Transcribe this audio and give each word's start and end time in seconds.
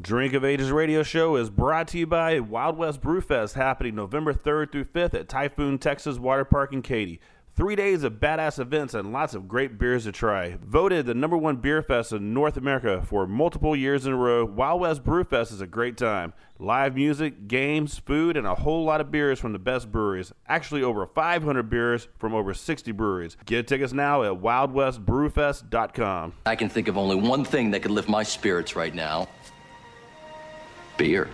Drink 0.00 0.34
of 0.34 0.44
Ages 0.44 0.70
radio 0.70 1.02
show 1.02 1.36
is 1.36 1.50
brought 1.50 1.88
to 1.88 1.98
you 1.98 2.06
by 2.06 2.40
Wild 2.40 2.78
West 2.78 3.02
Brewfest 3.02 3.54
happening 3.54 3.96
November 3.96 4.32
3rd 4.32 4.72
through 4.72 4.84
5th 4.84 5.14
at 5.14 5.28
Typhoon 5.28 5.78
Texas 5.78 6.18
Water 6.18 6.44
Park 6.44 6.72
in 6.72 6.80
Katy. 6.80 7.20
Three 7.54 7.76
days 7.76 8.02
of 8.04 8.14
badass 8.14 8.58
events 8.58 8.94
and 8.94 9.12
lots 9.12 9.34
of 9.34 9.46
great 9.48 9.78
beers 9.78 10.04
to 10.04 10.12
try. 10.12 10.56
Voted 10.64 11.04
the 11.04 11.12
number 11.12 11.36
one 11.36 11.56
beer 11.56 11.82
fest 11.82 12.12
in 12.12 12.32
North 12.32 12.56
America 12.56 13.02
for 13.04 13.26
multiple 13.26 13.76
years 13.76 14.06
in 14.06 14.12
a 14.12 14.16
row, 14.16 14.46
Wild 14.46 14.80
West 14.80 15.04
Brewfest 15.04 15.52
is 15.52 15.60
a 15.60 15.66
great 15.66 15.98
time. 15.98 16.32
Live 16.58 16.94
music, 16.94 17.48
games, 17.48 17.98
food, 17.98 18.38
and 18.38 18.46
a 18.46 18.54
whole 18.54 18.84
lot 18.84 19.02
of 19.02 19.10
beers 19.10 19.38
from 19.38 19.52
the 19.52 19.58
best 19.58 19.92
breweries. 19.92 20.32
Actually, 20.46 20.82
over 20.82 21.06
500 21.06 21.68
beers 21.68 22.08
from 22.18 22.32
over 22.34 22.54
60 22.54 22.92
breweries. 22.92 23.36
Get 23.44 23.66
tickets 23.66 23.92
now 23.92 24.22
at 24.22 24.40
wildwestbrewfest.com. 24.40 26.34
I 26.46 26.56
can 26.56 26.70
think 26.70 26.88
of 26.88 26.96
only 26.96 27.16
one 27.16 27.44
thing 27.44 27.72
that 27.72 27.82
could 27.82 27.90
lift 27.90 28.08
my 28.08 28.22
spirits 28.22 28.74
right 28.76 28.94
now 28.94 29.28
beer. 31.00 31.30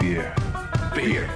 Beer. 0.00 0.34
Beer. 0.92 0.94
Beer. 0.96 1.30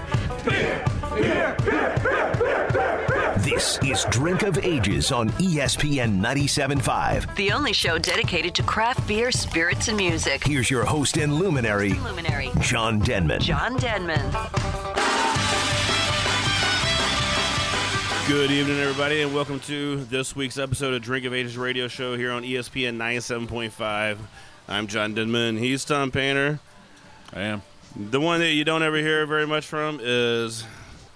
Beer. 0.45 0.85
Beer. 1.15 1.57
Beer 1.63 1.97
Beer 2.41 2.71
Beer. 2.73 3.35
This 3.39 3.79
is 3.85 4.05
Drink 4.11 4.43
of 4.43 4.59
Ages 4.59 5.13
on 5.13 5.29
E 5.39 5.59
ESPN 5.59 6.19
97.5. 6.19 7.37
The 7.37 7.53
only 7.53 7.73
show 7.73 7.99
dedicated 7.99 8.53
to 8.57 8.65
craft 8.65 9.07
beer, 9.07 9.31
spirits, 9.31 9.87
and 9.87 9.97
music. 9.97 10.43
Here's 10.43 10.69
your 10.69 10.85
host 10.85 11.17
and 11.17 11.35
luminary, 11.35 11.93
Luminary, 11.93 12.51
John 12.59 12.99
Denman. 12.99 13.43
John 13.43 13.77
Denman. 13.77 14.33
Good 18.27 18.51
evening, 18.51 18.81
everybody, 18.81 19.23
and 19.23 19.33
welcome 19.33 19.61
to 19.61 20.05
this 20.07 20.35
week's 20.35 20.59
episode 20.59 20.95
of 20.95 21.03
Drink 21.03 21.27
of 21.27 21.33
Ages 21.33 21.57
radio 21.57 21.87
show 21.87 22.17
here 22.17 22.33
on 22.33 22.45
E 22.45 22.55
ESPN 22.55 22.97
97.5. 22.97 24.19
I'm 24.67 24.89
John 24.89 25.15
Denman. 25.15 25.59
He's 25.59 25.85
Tom 25.85 26.11
Painter. 26.11 26.59
I 27.35 27.41
am. 27.41 27.63
The 27.97 28.21
one 28.21 28.41
that 28.41 28.53
you 28.53 28.65
don't 28.65 28.83
ever 28.85 28.97
hear 28.97 29.27
very 29.27 29.47
much 29.47 29.67
from 29.67 29.99
is 30.01 30.65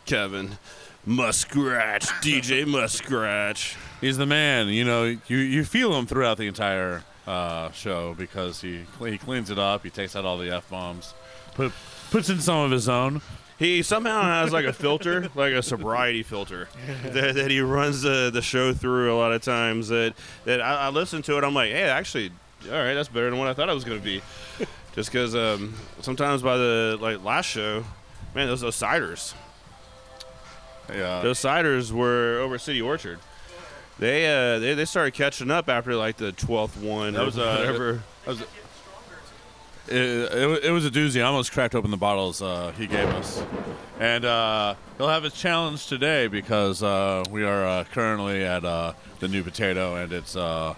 Kevin 0.05 0.59
Muskrat, 1.07 2.03
DJ 2.23 2.67
Muskrat. 2.67 3.77
He's 4.01 4.17
the 4.17 4.27
man. 4.27 4.67
You 4.69 4.85
know, 4.85 5.05
you, 5.05 5.37
you 5.37 5.65
feel 5.65 5.97
him 5.97 6.07
throughout 6.07 6.37
the 6.37 6.49
entire 6.49 7.05
uh, 7.27 7.71
show 7.71 8.15
because 8.15 8.61
he 8.61 8.85
he 9.01 9.17
cleans 9.17 9.51
it 9.51 9.59
up. 9.61 9.85
He 9.85 9.91
takes 9.91 10.17
out 10.17 10.25
all 10.25 10.39
the 10.39 10.51
f 10.55 10.69
bombs, 10.69 11.15
put 11.55 11.73
puts 12.11 12.31
in 12.31 12.41
some 12.41 12.59
of 12.59 12.73
his 12.73 12.89
own. 12.89 13.23
He 13.57 13.83
somehow 13.83 14.23
has 14.23 14.53
like 14.53 14.65
a 14.65 14.73
filter, 14.73 15.29
like 15.37 15.53
a 15.53 15.63
sobriety 15.63 16.23
filter, 16.25 16.69
that, 17.05 17.35
that 17.35 17.51
he 17.51 17.61
runs 17.61 18.03
the, 18.03 18.31
the 18.33 18.43
show 18.43 18.73
through 18.73 19.13
a 19.13 19.17
lot 19.17 19.33
of 19.33 19.43
times. 19.43 19.89
That 19.89 20.15
that 20.47 20.61
I, 20.61 20.87
I 20.87 20.89
listen 20.89 21.23
to 21.23 21.39
it, 21.39 21.45
I'm 21.45 21.55
like, 21.55 21.71
hey, 21.71 21.83
actually, 21.83 22.31
all 22.67 22.73
right, 22.73 22.95
that's 22.95 23.09
better 23.09 23.31
than 23.31 23.39
what 23.39 23.49
I 23.49 23.55
thought 23.55 23.69
it 23.69 23.75
was 23.75 23.85
going 23.85 23.99
to 23.99 24.05
be. 24.05 24.21
Just 24.99 25.13
because 25.13 25.37
um, 25.37 25.75
sometimes 26.01 26.43
by 26.43 26.57
the 26.57 26.99
like 27.01 27.23
last 27.23 27.47
show, 27.47 27.85
man, 28.35 28.49
those 28.49 28.63
those 28.63 28.75
ciders, 28.75 29.33
Yeah. 30.89 31.23
those 31.23 31.39
ciders 31.39 31.93
were 31.93 32.41
over 32.41 32.59
City 32.59 32.83
Orchard. 32.83 33.21
They 34.01 34.27
uh 34.27 34.59
they, 34.59 34.75
they 34.75 34.85
started 34.85 35.15
catching 35.15 35.53
up 35.53 35.69
after 35.69 35.95
like 35.95 36.17
the 36.17 36.33
twelfth 36.33 36.77
one. 36.83 37.13
That 37.13 37.25
was, 37.25 37.39
or 37.39 37.43
uh, 37.43 37.59
whatever. 37.59 38.03
it, 38.27 39.97
it, 39.97 40.65
it 40.65 40.71
was 40.73 40.85
a 40.85 40.91
doozy. 40.91 41.21
I 41.21 41.27
almost 41.27 41.53
cracked 41.53 41.77
open 41.77 41.93
the 41.93 41.97
bottles 41.97 42.43
uh, 42.43 42.73
he 42.77 42.89
gave 42.89 43.07
us. 43.11 43.41
And 44.01 44.25
uh, 44.25 44.75
he'll 44.97 45.07
have 45.07 45.23
his 45.23 45.33
challenge 45.35 45.87
today 45.87 46.27
because 46.27 46.83
uh, 46.83 47.23
we 47.31 47.45
are 47.45 47.65
uh, 47.65 47.85
currently 47.93 48.43
at 48.45 48.65
uh, 48.65 48.95
the 49.21 49.29
new 49.29 49.45
potato 49.45 49.95
and 49.95 50.13
it's. 50.13 50.35
Uh, 50.35 50.75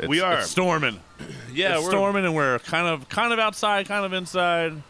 it's 0.00 0.08
We 0.08 0.20
are. 0.22 0.38
it's 0.40 0.50
storming. 0.50 1.00
yeah, 1.52 1.76
it's 1.76 1.84
we're 1.84 1.90
storming, 1.90 2.24
and 2.24 2.34
we're 2.34 2.58
kind 2.60 2.86
of 2.86 3.08
kind 3.08 3.32
of 3.32 3.38
outside, 3.38 3.86
kind 3.86 4.04
of 4.04 4.12
inside. 4.12 4.82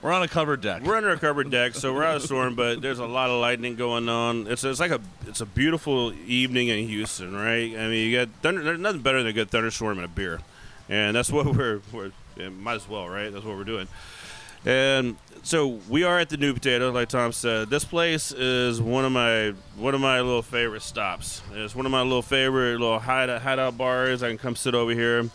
We're 0.00 0.12
on 0.12 0.22
a 0.22 0.28
covered 0.28 0.60
deck. 0.60 0.82
We're 0.82 0.96
under 0.96 1.10
a 1.10 1.18
covered 1.18 1.50
deck, 1.50 1.74
so 1.74 1.92
we're 1.92 2.04
out 2.04 2.16
of 2.16 2.22
storm, 2.22 2.54
but 2.54 2.80
there's 2.80 3.00
a 3.00 3.06
lot 3.06 3.30
of 3.30 3.40
lightning 3.40 3.74
going 3.74 4.08
on. 4.08 4.46
It's 4.46 4.62
it's 4.62 4.78
like 4.78 4.92
a 4.92 5.00
it's 5.26 5.40
a 5.40 5.46
beautiful 5.46 6.12
evening 6.26 6.68
in 6.68 6.86
Houston, 6.86 7.34
right? 7.34 7.76
I 7.76 7.88
mean, 7.88 8.08
you 8.08 8.16
got 8.16 8.28
thunder. 8.40 8.62
There's 8.62 8.78
nothing 8.78 9.00
better 9.00 9.18
than 9.18 9.26
a 9.26 9.32
good 9.32 9.50
thunderstorm 9.50 9.98
and 9.98 10.04
a 10.04 10.08
beer, 10.08 10.40
and 10.88 11.16
that's 11.16 11.32
what 11.32 11.46
we're 11.56 11.80
we're 11.92 12.12
might 12.50 12.74
as 12.74 12.88
well, 12.88 13.08
right? 13.08 13.32
That's 13.32 13.44
what 13.44 13.56
we're 13.56 13.64
doing. 13.64 13.88
And 14.64 15.16
so 15.42 15.80
we 15.88 16.04
are 16.04 16.18
at 16.18 16.28
the 16.28 16.36
New 16.36 16.52
Potato, 16.54 16.90
like 16.90 17.08
Tom 17.08 17.32
said. 17.32 17.70
This 17.70 17.84
place 17.84 18.32
is 18.32 18.80
one 18.80 19.04
of 19.04 19.10
my 19.10 19.54
one 19.76 19.94
of 19.94 20.00
my 20.00 20.20
little 20.20 20.42
favorite 20.42 20.82
stops. 20.82 21.42
It's 21.52 21.74
one 21.74 21.86
of 21.86 21.92
my 21.92 22.02
little 22.02 22.22
favorite 22.22 22.78
little 22.78 22.98
hideout, 23.00 23.42
hideout 23.42 23.76
bars. 23.76 24.22
I 24.22 24.28
can 24.28 24.38
come 24.38 24.54
sit 24.54 24.74
over 24.74 24.92
here 24.92 25.28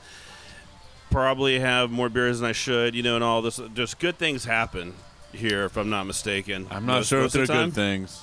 probably 1.13 1.59
have 1.59 1.91
more 1.91 2.09
beers 2.09 2.39
than 2.39 2.49
I 2.49 2.53
should, 2.53 2.95
you 2.95 3.03
know, 3.03 3.15
and 3.15 3.23
all 3.23 3.41
this. 3.41 3.59
Just 3.73 3.99
good 3.99 4.17
things 4.17 4.43
happen 4.45 4.93
here, 5.31 5.63
if 5.65 5.77
I'm 5.77 5.89
not 5.89 6.05
mistaken. 6.05 6.67
I'm 6.69 6.85
not 6.85 6.95
Most- 6.97 7.07
sure 7.07 7.19
if 7.19 7.23
most 7.25 7.35
of 7.35 7.47
they're 7.47 7.57
the 7.57 7.65
good 7.65 7.73
things. 7.73 8.21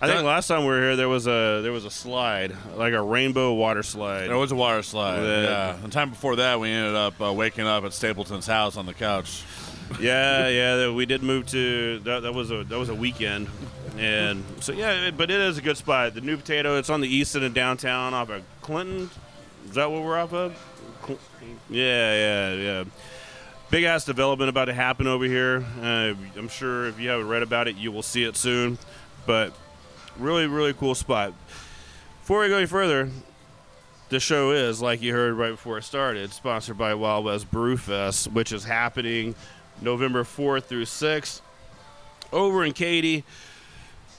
I 0.00 0.08
think 0.08 0.24
last 0.24 0.48
time 0.48 0.62
we 0.62 0.66
were 0.66 0.80
here, 0.80 0.96
there 0.96 1.08
was 1.08 1.28
a 1.28 1.60
there 1.62 1.70
was 1.70 1.84
a 1.84 1.90
slide, 1.90 2.52
like 2.76 2.92
a 2.92 3.00
rainbow 3.00 3.52
water 3.54 3.84
slide. 3.84 4.26
There 4.26 4.36
was 4.36 4.50
a 4.50 4.56
water 4.56 4.82
slide. 4.82 5.22
Yeah. 5.22 5.42
Yeah. 5.42 5.76
The 5.80 5.88
time 5.90 6.10
before 6.10 6.34
that, 6.36 6.58
we 6.58 6.70
ended 6.70 6.96
up 6.96 7.20
uh, 7.22 7.32
waking 7.32 7.68
up 7.68 7.84
at 7.84 7.92
Stapleton's 7.92 8.48
house 8.48 8.76
on 8.76 8.84
the 8.86 8.94
couch. 8.94 9.44
yeah, 10.00 10.48
yeah. 10.48 10.90
We 10.90 11.06
did 11.06 11.22
move 11.22 11.46
to 11.48 12.00
that, 12.00 12.22
that 12.22 12.34
was 12.34 12.50
a 12.50 12.64
that 12.64 12.76
was 12.78 12.88
a 12.88 12.94
weekend, 12.96 13.46
and 13.96 14.42
so 14.58 14.72
yeah. 14.72 15.12
But 15.12 15.30
it 15.30 15.40
is 15.40 15.58
a 15.58 15.62
good 15.62 15.76
spot. 15.76 16.14
The 16.14 16.20
New 16.20 16.36
Potato. 16.36 16.78
It's 16.78 16.90
on 16.90 17.00
the 17.00 17.08
east 17.08 17.36
end 17.36 17.44
of 17.44 17.54
downtown, 17.54 18.12
off 18.12 18.28
of 18.28 18.42
Clinton. 18.60 19.08
Is 19.68 19.76
that 19.76 19.88
what 19.88 20.02
we're 20.02 20.18
off 20.18 20.32
of? 20.32 20.52
Yeah, 21.70 22.14
yeah, 22.14 22.54
yeah. 22.54 22.84
Big 23.70 23.84
ass 23.84 24.04
development 24.04 24.50
about 24.50 24.66
to 24.66 24.74
happen 24.74 25.06
over 25.06 25.24
here. 25.24 25.64
Uh, 25.80 26.14
I'm 26.36 26.48
sure 26.48 26.86
if 26.86 27.00
you 27.00 27.08
haven't 27.08 27.28
read 27.28 27.42
about 27.42 27.68
it, 27.68 27.76
you 27.76 27.90
will 27.90 28.02
see 28.02 28.24
it 28.24 28.36
soon. 28.36 28.78
But 29.26 29.54
really, 30.18 30.46
really 30.46 30.74
cool 30.74 30.94
spot. 30.94 31.32
Before 32.20 32.40
we 32.40 32.48
go 32.48 32.58
any 32.58 32.66
further, 32.66 33.10
the 34.10 34.20
show 34.20 34.50
is, 34.50 34.82
like 34.82 35.00
you 35.00 35.14
heard 35.14 35.34
right 35.34 35.52
before 35.52 35.78
it 35.78 35.84
started, 35.84 36.32
sponsored 36.32 36.76
by 36.76 36.92
Wild 36.94 37.24
West 37.24 37.50
Brew 37.50 37.78
Fest, 37.78 38.30
which 38.30 38.52
is 38.52 38.64
happening 38.64 39.34
November 39.80 40.22
4th 40.22 40.64
through 40.64 40.84
6th 40.84 41.40
over 42.30 42.64
in 42.64 42.72
Katy. 42.72 43.24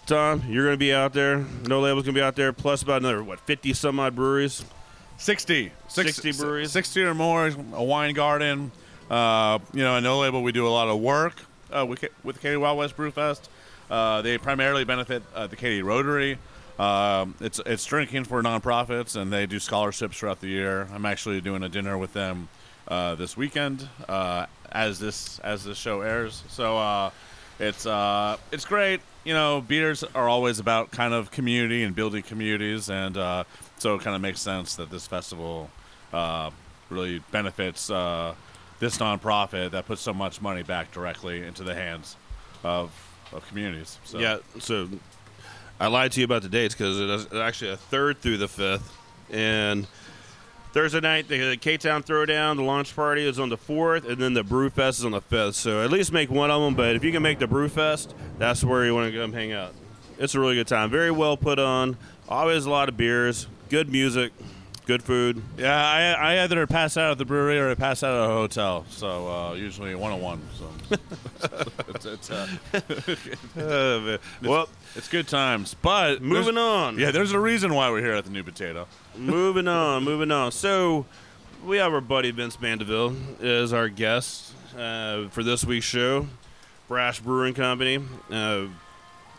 Tom, 0.06 0.44
you're 0.48 0.66
going 0.66 0.74
to 0.74 0.80
be 0.80 0.94
out 0.94 1.14
there. 1.14 1.46
No 1.68 1.80
Label's 1.80 2.06
going 2.06 2.16
to 2.16 2.20
be 2.20 2.24
out 2.24 2.36
there, 2.36 2.52
plus 2.52 2.82
about 2.82 3.02
another, 3.02 3.24
what, 3.24 3.40
50 3.40 3.74
some 3.74 4.00
odd 4.00 4.16
breweries? 4.16 4.66
60. 5.18 5.72
60 5.88 6.32
breweries? 6.34 6.72
60 6.72 7.04
or 7.04 7.14
more, 7.14 7.48
a 7.74 7.84
wine 7.84 8.14
garden. 8.14 8.72
Uh, 9.10 9.60
you 9.74 9.84
know, 9.84 9.98
at 9.98 10.04
No 10.04 10.20
Label, 10.20 10.42
we 10.44 10.52
do 10.52 10.68
a 10.68 10.70
lot 10.70 10.88
of 10.88 11.00
work 11.00 11.36
uh, 11.72 11.86
with, 11.86 12.04
with 12.24 12.42
Katy 12.42 12.58
Wild 12.58 12.78
West 12.78 12.96
Brew 12.96 13.12
Fest. 13.12 13.50
Uh, 13.90 14.22
they 14.22 14.38
primarily 14.38 14.84
benefit 14.84 15.24
uh, 15.36 15.48
the 15.48 15.56
Katy 15.56 15.82
Rotary. 15.82 16.38
Um, 16.80 17.36
it's 17.40 17.62
it's 17.66 17.86
drinking 17.86 18.24
for 18.24 18.42
nonprofits, 18.42 19.16
and 19.16 19.32
they 19.32 19.46
do 19.46 19.60
scholarships 19.60 20.18
throughout 20.18 20.42
the 20.42 20.48
year. 20.48 20.88
I'm 20.92 21.06
actually 21.06 21.40
doing 21.42 21.62
a 21.62 21.70
dinner 21.70 21.98
with 21.98 22.14
them 22.14 22.48
uh, 22.88 23.16
this 23.16 23.38
weekend 23.38 23.88
uh, 24.10 24.48
as 24.72 25.00
this 25.00 25.40
as 25.40 25.64
this 25.64 25.78
show 25.78 26.02
airs. 26.02 26.44
So 26.50 26.78
uh, 26.78 27.12
it's 27.60 27.86
uh, 27.86 28.38
it's 28.52 28.66
great. 28.66 29.02
You 29.24 29.34
know, 29.34 29.62
beers 29.62 30.04
are 30.16 30.28
always 30.28 30.60
about 30.60 30.92
kind 30.92 31.14
of 31.14 31.32
community 31.32 31.84
and 31.84 31.96
building 31.96 32.24
communities, 32.24 32.90
and 32.90 33.18
uh, 33.18 33.44
so 33.84 33.96
it 33.96 34.02
kind 34.02 34.16
of 34.16 34.22
makes 34.22 34.40
sense 34.40 34.78
that 34.78 34.90
this 34.90 35.06
festival 35.08 35.70
uh, 36.14 36.50
really 36.90 37.20
benefits 37.32 37.90
uh, 37.90 38.34
this 38.80 38.98
nonprofit 38.98 39.72
that 39.72 39.86
puts 39.86 40.02
so 40.02 40.14
much 40.14 40.42
money 40.42 40.64
back 40.64 40.90
directly 40.94 41.46
into 41.46 41.64
the 41.64 41.76
hands 41.76 42.16
of 42.64 42.92
of 43.34 43.46
communities. 43.50 44.00
So. 44.06 44.20
Yeah, 44.20 44.38
so 44.60 44.88
I 45.82 45.88
lied 45.88 46.14
to 46.14 46.22
you 46.22 46.24
about 46.24 46.44
the 46.44 46.50
dates 46.50 46.74
because 46.74 46.98
it 46.98 47.10
is 47.10 47.34
actually 47.34 47.72
a 47.72 47.78
third 47.78 48.20
through 48.20 48.38
the 48.38 48.48
fifth, 48.48 48.96
and 49.30 49.86
Thursday 50.72 51.02
night 51.02 51.28
the, 51.28 51.58
K 51.58 51.76
Town 51.76 52.04
Throwdown, 52.04 52.56
the 52.56 52.64
launch 52.64 52.96
party 52.96 53.28
is 53.28 53.38
on 53.38 53.50
the 53.50 53.58
fourth, 53.58 54.08
and 54.08 54.18
then 54.18 54.34
the 54.34 54.46
Brew 54.46 54.70
Fest 54.70 55.00
is 55.00 55.06
on 55.06 55.12
the 55.12 55.20
fifth. 55.20 55.56
So 55.56 55.84
at 55.84 55.92
least 55.92 56.14
make 56.14 56.32
one 56.32 56.50
of 56.50 56.62
them. 56.62 56.74
But 56.74 56.96
if 56.96 57.04
you 57.04 57.12
can 57.12 57.22
make 57.22 57.40
the 57.40 57.48
Brew 57.48 57.68
Fest, 57.68 58.16
that's 58.38 58.64
where 58.64 58.86
you 58.86 58.96
want 58.96 59.12
to 59.12 59.20
come 59.20 59.34
hang 59.34 59.52
out. 59.52 59.74
It's 60.20 60.36
a 60.36 60.40
really 60.40 60.56
good 60.56 60.68
time. 60.68 60.90
Very 60.90 61.12
well 61.12 61.36
put 61.36 61.60
on. 61.60 61.98
Always 62.30 62.66
a 62.66 62.70
lot 62.70 62.88
of 62.88 62.96
beers, 62.96 63.48
good 63.74 63.90
music, 63.90 64.32
good 64.86 65.02
food. 65.02 65.42
Yeah, 65.58 65.76
I, 65.76 66.36
I 66.36 66.44
either 66.44 66.68
pass 66.68 66.96
out 66.96 67.14
at 67.14 67.18
the 67.18 67.26
brewery 67.26 67.58
or 67.58 67.72
I 67.72 67.74
pass 67.74 68.04
out 68.04 68.14
at 68.24 68.30
a 68.30 68.32
hotel. 68.32 68.86
So 68.88 69.28
uh, 69.28 69.54
usually 69.56 69.96
one 69.96 70.12
on 70.12 70.22
one. 70.22 70.42
So 70.60 70.70
it's, 71.88 72.06
it's, 72.06 72.30
uh, 72.30 72.48
Uh, 72.72 72.80
man. 73.56 74.20
well, 74.44 74.70
it's 74.96 75.08
good 75.08 75.28
times. 75.28 75.74
But 75.82 76.22
moving 76.22 76.56
on. 76.56 77.00
Yeah, 77.00 77.10
there's 77.10 77.32
a 77.32 77.40
reason 77.40 77.74
why 77.74 77.90
we're 77.90 78.02
here 78.02 78.14
at 78.14 78.26
the 78.26 78.30
New 78.30 78.44
Potato. 78.44 78.86
moving 79.18 79.68
on, 79.68 80.04
moving 80.04 80.30
on. 80.30 80.52
So 80.52 81.08
we 81.66 81.78
have 81.78 81.96
our 81.96 82.02
buddy 82.02 82.30
Vince 82.30 82.62
Mandeville 82.62 83.16
as 83.42 83.74
our 83.74 83.90
guest 83.90 84.54
uh, 84.78 85.30
for 85.30 85.42
this 85.42 85.66
week's 85.66 85.88
show. 85.88 86.28
Brash 86.88 87.22
Brewing 87.22 87.56
Company. 87.56 88.04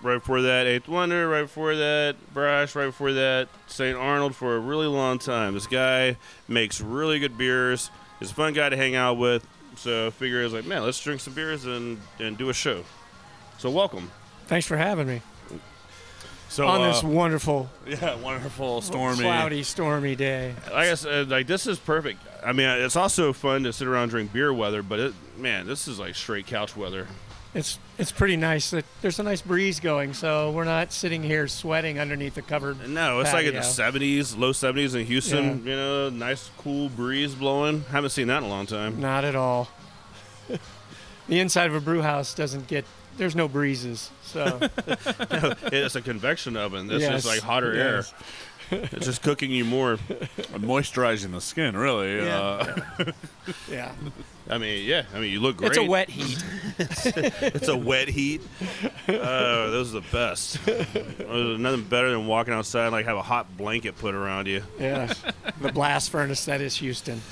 Right 0.04 0.16
before 0.18 0.42
that, 0.42 0.66
Eighth 0.66 0.86
Wonder. 0.86 1.26
Right 1.30 1.42
before 1.42 1.74
that, 1.76 2.16
Brash. 2.34 2.74
Right 2.74 2.84
before 2.86 3.14
that, 3.14 3.48
St. 3.68 3.96
Arnold 3.96 4.36
for 4.36 4.54
a 4.54 4.58
really 4.58 4.86
long 4.86 5.18
time. 5.18 5.54
This 5.54 5.66
guy 5.66 6.18
makes 6.46 6.82
really 6.82 7.18
good 7.18 7.38
beers. 7.38 7.90
He's 8.20 8.30
a 8.30 8.34
fun 8.34 8.52
guy 8.52 8.68
to 8.68 8.76
hang 8.76 8.94
out 8.94 9.16
with. 9.16 9.46
So 9.76 10.08
I 10.08 10.10
figure 10.10 10.42
I 10.42 10.44
was 10.44 10.52
like, 10.52 10.66
man, 10.66 10.82
let's 10.82 11.02
drink 11.02 11.22
some 11.22 11.32
beers 11.32 11.64
and 11.64 11.98
and 12.18 12.36
do 12.36 12.50
a 12.50 12.52
show. 12.52 12.84
So 13.56 13.70
welcome. 13.70 14.10
Thanks 14.46 14.66
for 14.66 14.76
having 14.76 15.06
me 15.06 15.22
So 16.50 16.66
on 16.66 16.82
uh, 16.82 16.92
this 16.92 17.02
wonderful, 17.02 17.70
yeah, 17.86 18.14
wonderful, 18.16 18.82
stormy. 18.82 19.22
cloudy, 19.22 19.62
stormy 19.62 20.14
day. 20.16 20.54
Like 20.66 20.90
I 20.90 20.94
said, 20.96 21.30
like 21.30 21.46
this 21.46 21.66
is 21.66 21.78
perfect. 21.78 22.20
I 22.44 22.52
mean, 22.52 22.68
it's 22.68 22.96
also 22.96 23.32
fun 23.32 23.62
to 23.62 23.72
sit 23.72 23.88
around 23.88 24.02
and 24.02 24.10
drink 24.10 24.32
beer 24.34 24.52
weather, 24.52 24.82
but 24.82 25.00
it, 25.00 25.14
man, 25.38 25.66
this 25.66 25.88
is 25.88 25.98
like 25.98 26.14
straight 26.14 26.46
couch 26.46 26.76
weather. 26.76 27.06
It's 27.54 27.78
it's 27.98 28.10
pretty 28.10 28.36
nice. 28.36 28.74
There's 29.00 29.20
a 29.20 29.22
nice 29.22 29.40
breeze 29.40 29.78
going, 29.78 30.12
so 30.12 30.50
we're 30.50 30.64
not 30.64 30.92
sitting 30.92 31.22
here 31.22 31.46
sweating 31.46 32.00
underneath 32.00 32.34
the 32.34 32.42
covered. 32.42 32.88
No, 32.88 33.20
it's 33.20 33.32
like 33.32 33.46
in 33.46 33.54
the 33.54 33.60
70s, 33.60 34.36
low 34.36 34.50
70s 34.50 34.96
in 34.96 35.06
Houston. 35.06 35.64
You 35.64 35.76
know, 35.76 36.10
nice 36.10 36.50
cool 36.58 36.88
breeze 36.88 37.34
blowing. 37.34 37.82
Haven't 37.90 38.10
seen 38.10 38.26
that 38.26 38.38
in 38.38 38.44
a 38.44 38.48
long 38.48 38.66
time. 38.66 39.00
Not 39.00 39.24
at 39.24 39.36
all. 39.36 39.68
the 41.28 41.38
inside 41.38 41.68
of 41.68 41.76
a 41.76 41.80
brew 41.80 42.02
house 42.02 42.34
doesn't 42.34 42.66
get. 42.66 42.84
There's 43.16 43.36
no 43.36 43.46
breezes, 43.46 44.10
so 44.24 44.58
it's 44.86 45.94
a 45.94 46.00
convection 46.00 46.56
oven. 46.56 46.88
This 46.88 47.02
Yes, 47.02 47.12
just 47.12 47.26
like 47.26 47.40
hotter 47.40 47.72
yes. 47.76 48.12
air. 48.12 48.18
It's 48.70 49.06
just 49.06 49.22
cooking 49.22 49.50
you 49.50 49.64
more. 49.64 49.96
moisturizing 49.96 51.32
the 51.32 51.40
skin, 51.40 51.76
really. 51.76 52.16
Yeah. 52.16 52.38
Uh, 52.38 53.12
yeah. 53.70 53.92
I 54.48 54.58
mean, 54.58 54.84
yeah. 54.86 55.04
I 55.14 55.20
mean, 55.20 55.32
you 55.32 55.40
look 55.40 55.56
great. 55.56 55.70
It's 55.70 55.78
a 55.78 55.84
wet 55.84 56.10
heat. 56.10 56.44
It's 56.76 57.68
a 57.68 57.76
wet 57.76 58.08
heat. 58.08 58.42
Oh, 59.08 59.70
those 59.70 59.94
are 59.94 60.00
the 60.00 60.06
best. 60.10 60.64
There's 60.66 61.58
nothing 61.58 61.84
better 61.84 62.10
than 62.10 62.26
walking 62.26 62.52
outside 62.52 62.86
and 62.86 62.92
like 62.92 63.06
have 63.06 63.16
a 63.16 63.22
hot 63.22 63.56
blanket 63.56 63.96
put 63.98 64.14
around 64.14 64.46
you. 64.48 64.62
Yeah. 64.78 65.12
the 65.60 65.72
blast 65.72 66.10
furnace 66.10 66.44
that 66.46 66.60
is 66.60 66.76
Houston. 66.76 67.22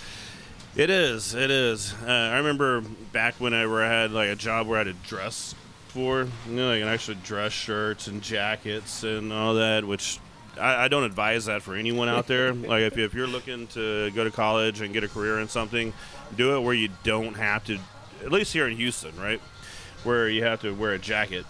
It 0.75 0.88
is. 0.90 1.34
It 1.34 1.50
is. 1.50 1.93
Uh, 2.06 2.11
I 2.11 2.37
remember 2.38 2.81
back 3.12 3.34
whenever 3.38 3.82
I 3.82 3.88
had 3.88 4.12
like 4.12 4.29
a 4.31 4.37
job 4.37 4.67
where 4.67 4.81
I 4.81 4.84
had 4.84 4.94
to 4.94 5.08
dress 5.08 5.55
for, 5.88 6.20
you 6.49 6.52
know, 6.55 6.70
like 6.70 6.82
an 6.82 6.88
extra 6.88 7.14
dress 7.14 7.52
shirts 7.52 8.06
and 8.06 8.23
jackets 8.23 9.02
and 9.02 9.32
all 9.32 9.55
that, 9.55 9.84
which 9.84 10.19
I, 10.60 10.84
I 10.84 10.88
don't 10.88 11.04
advise 11.04 11.46
that 11.46 11.62
for 11.62 11.75
anyone 11.75 12.08
out 12.08 12.26
there. 12.26 12.52
like 12.52 12.82
if, 12.82 12.99
if 12.99 13.14
you're 13.14 13.26
looking 13.26 13.66
to 13.69 14.10
go 14.12 14.25
to 14.25 14.31
college 14.31 14.81
and 14.81 14.93
get 14.93 15.04
a 15.04 15.08
career 15.08 15.38
in 15.40 15.49
something, 15.49 15.93
do 16.37 16.56
it 16.56 16.60
where 16.60 16.75
you 16.75 16.88
don't 17.04 17.34
have 17.34 17.64
to. 17.64 17.78
At 18.22 18.31
least 18.31 18.52
here 18.52 18.69
in 18.69 18.76
Houston, 18.76 19.19
right, 19.20 19.40
where 20.04 20.28
you 20.28 20.44
have 20.44 20.60
to 20.62 20.72
wear 20.75 20.93
a 20.93 20.99
jacket 20.99 21.44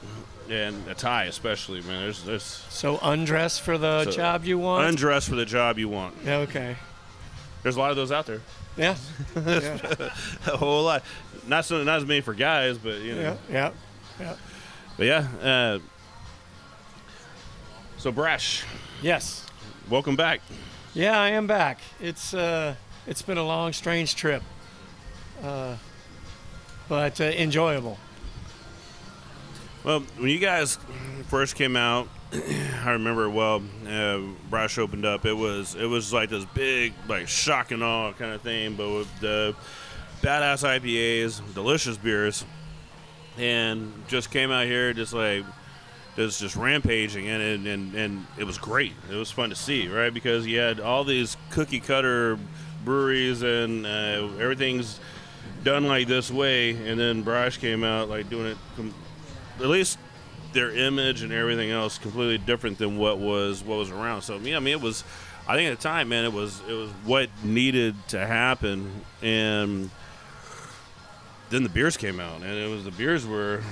and 0.49 0.87
a 0.89 0.95
tie, 0.95 1.25
especially. 1.25 1.83
Man, 1.83 2.03
there's 2.03 2.23
there's 2.25 2.43
So 2.43 2.99
undress 3.03 3.59
for 3.59 3.77
the 3.79 4.05
So, 4.05 4.11
job 4.13 4.45
you 4.45 4.59
want. 4.59 4.87
undress 4.89 5.29
for 5.29 5.35
the 5.37 5.45
job 5.45 5.79
you 5.79 5.89
want. 5.89 6.15
Okay. 6.27 6.77
There's 7.63 7.77
a 7.77 7.79
lot 7.79 7.91
of 7.91 7.97
those 7.97 8.11
out 8.11 8.27
there. 8.27 8.41
Yeah. 8.77 8.97
yeah. 9.37 9.79
A 10.47 10.57
whole 10.57 10.83
lot. 10.85 11.05
Not 11.47 11.65
so 11.65 11.83
not 11.85 11.99
as 11.99 12.07
many 12.07 12.21
for 12.23 12.35
guys, 12.35 12.79
but 12.79 13.01
you 13.01 13.15
know. 13.15 13.21
Yeah. 13.21 13.37
Yeah. 13.51 13.71
Yeah. 14.19 14.37
But 14.97 15.07
yeah. 15.07 15.29
Uh, 15.43 15.79
so 17.99 18.11
Brash, 18.11 18.65
Yes. 19.03 19.45
welcome 19.91 20.15
back. 20.15 20.41
Yeah, 20.95 21.19
I 21.19 21.31
am 21.31 21.49
back. 21.49 21.81
It's 22.01 22.33
uh, 22.35 22.77
it's 23.05 23.21
been 23.21 23.37
a 23.37 23.45
long, 23.45 23.73
strange 23.73 24.15
trip, 24.15 24.43
uh, 25.43 25.77
but 26.89 27.21
uh, 27.21 27.25
enjoyable. 27.25 27.99
Well, 29.83 30.01
when 30.19 30.31
you 30.31 30.39
guys 30.39 30.79
first 31.27 31.57
came 31.57 31.75
out, 31.75 32.07
I 32.33 32.91
remember 32.93 33.29
well. 33.29 33.63
Uh, 33.85 34.21
Brash 34.49 34.79
opened 34.79 35.05
up. 35.05 35.27
It 35.27 35.33
was 35.33 35.75
it 35.75 35.87
was 35.87 36.13
like 36.13 36.31
this 36.31 36.45
big 36.55 36.93
like 37.09 37.27
shock 37.27 37.73
and 37.73 37.83
awe 37.83 38.13
kind 38.13 38.33
of 38.33 38.43
thing, 38.43 38.77
but 38.77 38.89
with 38.89 39.21
the 39.21 39.57
badass 40.21 40.63
IPAs, 40.63 41.41
delicious 41.55 41.97
beers, 41.97 42.45
and 43.37 43.93
just 44.07 44.31
came 44.31 44.53
out 44.53 44.67
here 44.67 44.93
just 44.93 45.13
like 45.13 45.45
just 46.17 46.41
just 46.41 46.57
rampaging 46.57 47.29
and 47.29 47.43
and, 47.43 47.67
and 47.67 47.95
and 47.95 48.27
it 48.39 48.45
was 48.45 48.59
great. 48.59 48.93
It 49.11 49.17
was 49.17 49.31
fun 49.31 49.51
to 49.51 49.57
see, 49.57 49.89
right? 49.89 50.13
Because 50.13 50.47
you 50.47 50.59
had 50.59 50.81
all 50.81 51.05
these 51.05 51.37
cookie 51.51 51.81
cutter 51.81 52.39
breweries 52.85 53.43
and 53.43 53.87
uh, 53.87 54.29
everything's 54.39 55.01
done 55.65 55.87
like 55.87 56.09
this 56.09 56.31
way, 56.31 56.71
and 56.71 56.99
then 56.99 57.23
Brash 57.23 57.59
came 57.59 57.85
out 57.85 58.09
like 58.09 58.29
doing 58.29 58.47
it. 58.47 58.57
Com- 58.77 58.95
at 59.61 59.67
least 59.67 59.99
their 60.53 60.71
image 60.71 61.23
and 61.23 61.33
everything 61.33 61.71
else 61.71 61.99
completely 61.99 62.39
different 62.39 62.79
than 62.79 62.99
what 62.99 63.19
was 63.19 63.63
what 63.63 63.79
was 63.79 63.91
around. 63.91 64.23
So 64.23 64.39
yeah, 64.39 64.57
I 64.57 64.61
mean 64.61 64.75
it 64.75 64.81
was. 64.81 65.05
I 65.49 65.57
think 65.57 65.73
at 65.73 65.77
the 65.77 65.83
time, 65.83 66.11
man, 66.11 66.25
it 66.25 66.33
was 66.33 66.61
it 66.69 66.73
was 66.73 66.91
what 67.05 67.29
needed 67.43 67.97
to 68.09 68.25
happen, 68.25 68.91
and 69.23 69.91
then 71.51 71.65
the 71.65 71.69
beers 71.69 71.97
came 71.97 72.21
out, 72.21 72.43
and 72.43 72.53
it 72.53 72.69
was 72.69 72.85
the 72.85 72.91
beers 72.91 73.27
were. 73.27 73.63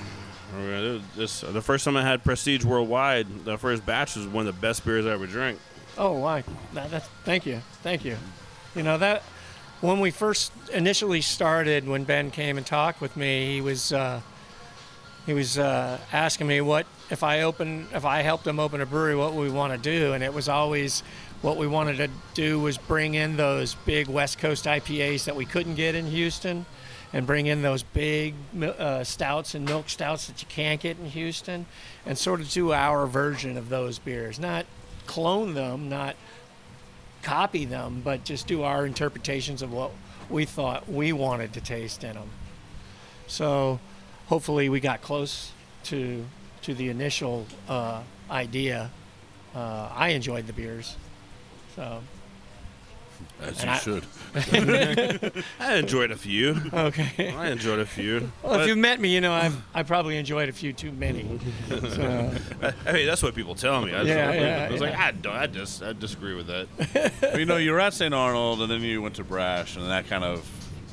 It 0.53 1.01
was 1.17 1.41
the 1.41 1.61
first 1.61 1.85
time 1.85 1.97
I 1.97 2.03
had 2.03 2.23
Prestige 2.23 2.63
Worldwide, 2.63 3.45
the 3.45 3.57
first 3.57 3.85
batch 3.85 4.15
was 4.15 4.27
one 4.27 4.47
of 4.47 4.55
the 4.55 4.61
best 4.61 4.85
beers 4.85 5.05
I 5.05 5.11
ever 5.11 5.27
drank. 5.27 5.59
Oh, 5.97 6.13
why? 6.13 6.43
That, 6.73 6.91
that's, 6.91 7.07
thank 7.23 7.45
you, 7.45 7.61
thank 7.83 8.05
you. 8.05 8.17
You 8.75 8.83
know 8.83 8.97
that 8.97 9.23
when 9.81 9.99
we 9.99 10.11
first 10.11 10.51
initially 10.71 11.21
started, 11.21 11.87
when 11.87 12.03
Ben 12.03 12.31
came 12.31 12.57
and 12.57 12.65
talked 12.65 13.01
with 13.01 13.17
me, 13.17 13.55
he 13.55 13.61
was 13.61 13.91
uh, 13.91 14.21
he 15.25 15.33
was 15.33 15.57
uh, 15.57 15.99
asking 16.13 16.47
me 16.47 16.61
what 16.61 16.85
if 17.09 17.23
I 17.23 17.41
open 17.41 17.87
if 17.93 18.05
I 18.05 18.21
helped 18.21 18.47
him 18.47 18.59
open 18.59 18.79
a 18.79 18.85
brewery, 18.85 19.15
what 19.15 19.33
we 19.33 19.49
want 19.49 19.73
to 19.73 19.79
do, 19.79 20.13
and 20.13 20.23
it 20.23 20.33
was 20.33 20.47
always 20.47 21.03
what 21.41 21.57
we 21.57 21.67
wanted 21.67 21.97
to 21.97 22.09
do 22.35 22.59
was 22.59 22.77
bring 22.77 23.15
in 23.15 23.35
those 23.35 23.73
big 23.73 24.07
West 24.07 24.37
Coast 24.37 24.65
IPAs 24.65 25.25
that 25.25 25.35
we 25.35 25.45
couldn't 25.45 25.75
get 25.75 25.95
in 25.95 26.05
Houston, 26.05 26.65
and 27.13 27.27
bring 27.27 27.45
in 27.45 27.61
those 27.61 27.83
big 27.83 28.33
uh, 28.61 29.03
stouts 29.03 29.55
and 29.55 29.65
milk 29.65 29.89
stouts 29.89 30.27
that 30.27 30.41
you 30.41 30.47
can't 30.47 30.79
get 30.81 30.97
in 30.97 31.05
Houston, 31.07 31.65
and 32.05 32.17
sort 32.17 32.39
of 32.39 32.49
do 32.49 32.71
our 32.71 33.05
version 33.05 33.57
of 33.57 33.69
those 33.69 33.99
beers, 33.99 34.39
not 34.39 34.65
clone 35.05 35.53
them, 35.53 35.89
not 35.89 36.15
copy 37.21 37.65
them, 37.65 38.01
but 38.03 38.23
just 38.23 38.47
do 38.47 38.63
our 38.63 38.85
interpretations 38.85 39.61
of 39.61 39.71
what 39.71 39.91
we 40.29 40.45
thought 40.45 40.89
we 40.89 41.11
wanted 41.11 41.53
to 41.53 41.61
taste 41.61 42.03
in 42.03 42.13
them. 42.13 42.29
So 43.27 43.79
hopefully 44.27 44.69
we 44.69 44.79
got 44.79 45.01
close 45.01 45.51
to 45.85 46.25
to 46.61 46.73
the 46.75 46.89
initial 46.89 47.47
uh, 47.67 48.03
idea. 48.29 48.91
Uh, 49.55 49.89
I 49.93 50.09
enjoyed 50.09 50.47
the 50.47 50.53
beers, 50.53 50.95
so 51.75 52.01
as 53.41 53.63
And 53.63 53.65
you 53.65 53.69
I- 53.71 53.77
should. 53.77 54.05
I 55.59 55.75
enjoyed 55.75 56.11
a 56.11 56.15
few. 56.17 56.55
okay. 56.73 57.33
I 57.35 57.47
enjoyed 57.49 57.79
a 57.79 57.85
few. 57.85 58.31
Well, 58.43 58.59
if 58.61 58.67
you've 58.67 58.77
met 58.77 58.99
me, 58.99 59.09
you 59.13 59.19
know 59.21 59.33
I've 59.33 59.61
I 59.73 59.83
probably 59.83 60.17
enjoyed 60.17 60.47
a 60.49 60.53
few 60.53 60.71
too 60.73 60.91
many. 60.91 61.39
So, 61.69 62.31
I 62.85 62.91
mean, 62.93 63.05
that's 63.05 63.21
what 63.23 63.35
people 63.35 63.55
tell 63.55 63.81
me. 63.81 63.93
I, 63.93 64.03
Yeah, 64.03 64.29
I, 64.29 64.35
yeah, 64.35 64.67
I 64.69 64.71
was 64.71 64.81
like. 64.81 64.93
I 64.95 65.09
ah, 65.09 65.11
don't. 65.21 65.35
I 65.35 65.47
just, 65.47 65.83
I 65.83 65.93
disagree 65.93 66.35
with 66.35 66.47
that. 66.47 67.11
Well, 67.21 67.39
you 67.39 67.45
know, 67.45 67.57
you 67.57 67.71
were 67.71 67.79
at 67.79 67.93
St. 67.93 68.13
Arnold, 68.13 68.61
and 68.61 68.69
then 68.71 68.81
you 68.81 69.01
went 69.01 69.15
to 69.15 69.23
Brash, 69.23 69.75
and 69.75 69.85
that 69.89 70.07
kind 70.07 70.23
of 70.23 70.47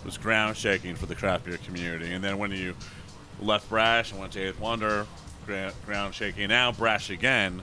was 0.05 0.17
ground 0.19 0.57
shaking 0.57 0.95
for 0.95 1.07
the 1.07 1.15
craft 1.15 1.45
beer 1.45 1.59
community. 1.59 2.13
And 2.13 2.23
then 2.23 2.39
when 2.39 2.51
you 2.53 2.75
left 3.41 3.69
Brash 3.69 4.11
and 4.13 4.21
went 4.21 4.33
to 4.33 4.41
Eighth 4.41 4.59
Wonder, 4.61 5.07
ground 5.87 6.15
shaking. 6.15 6.49
Now 6.49 6.73
Brash 6.73 7.11
again. 7.11 7.63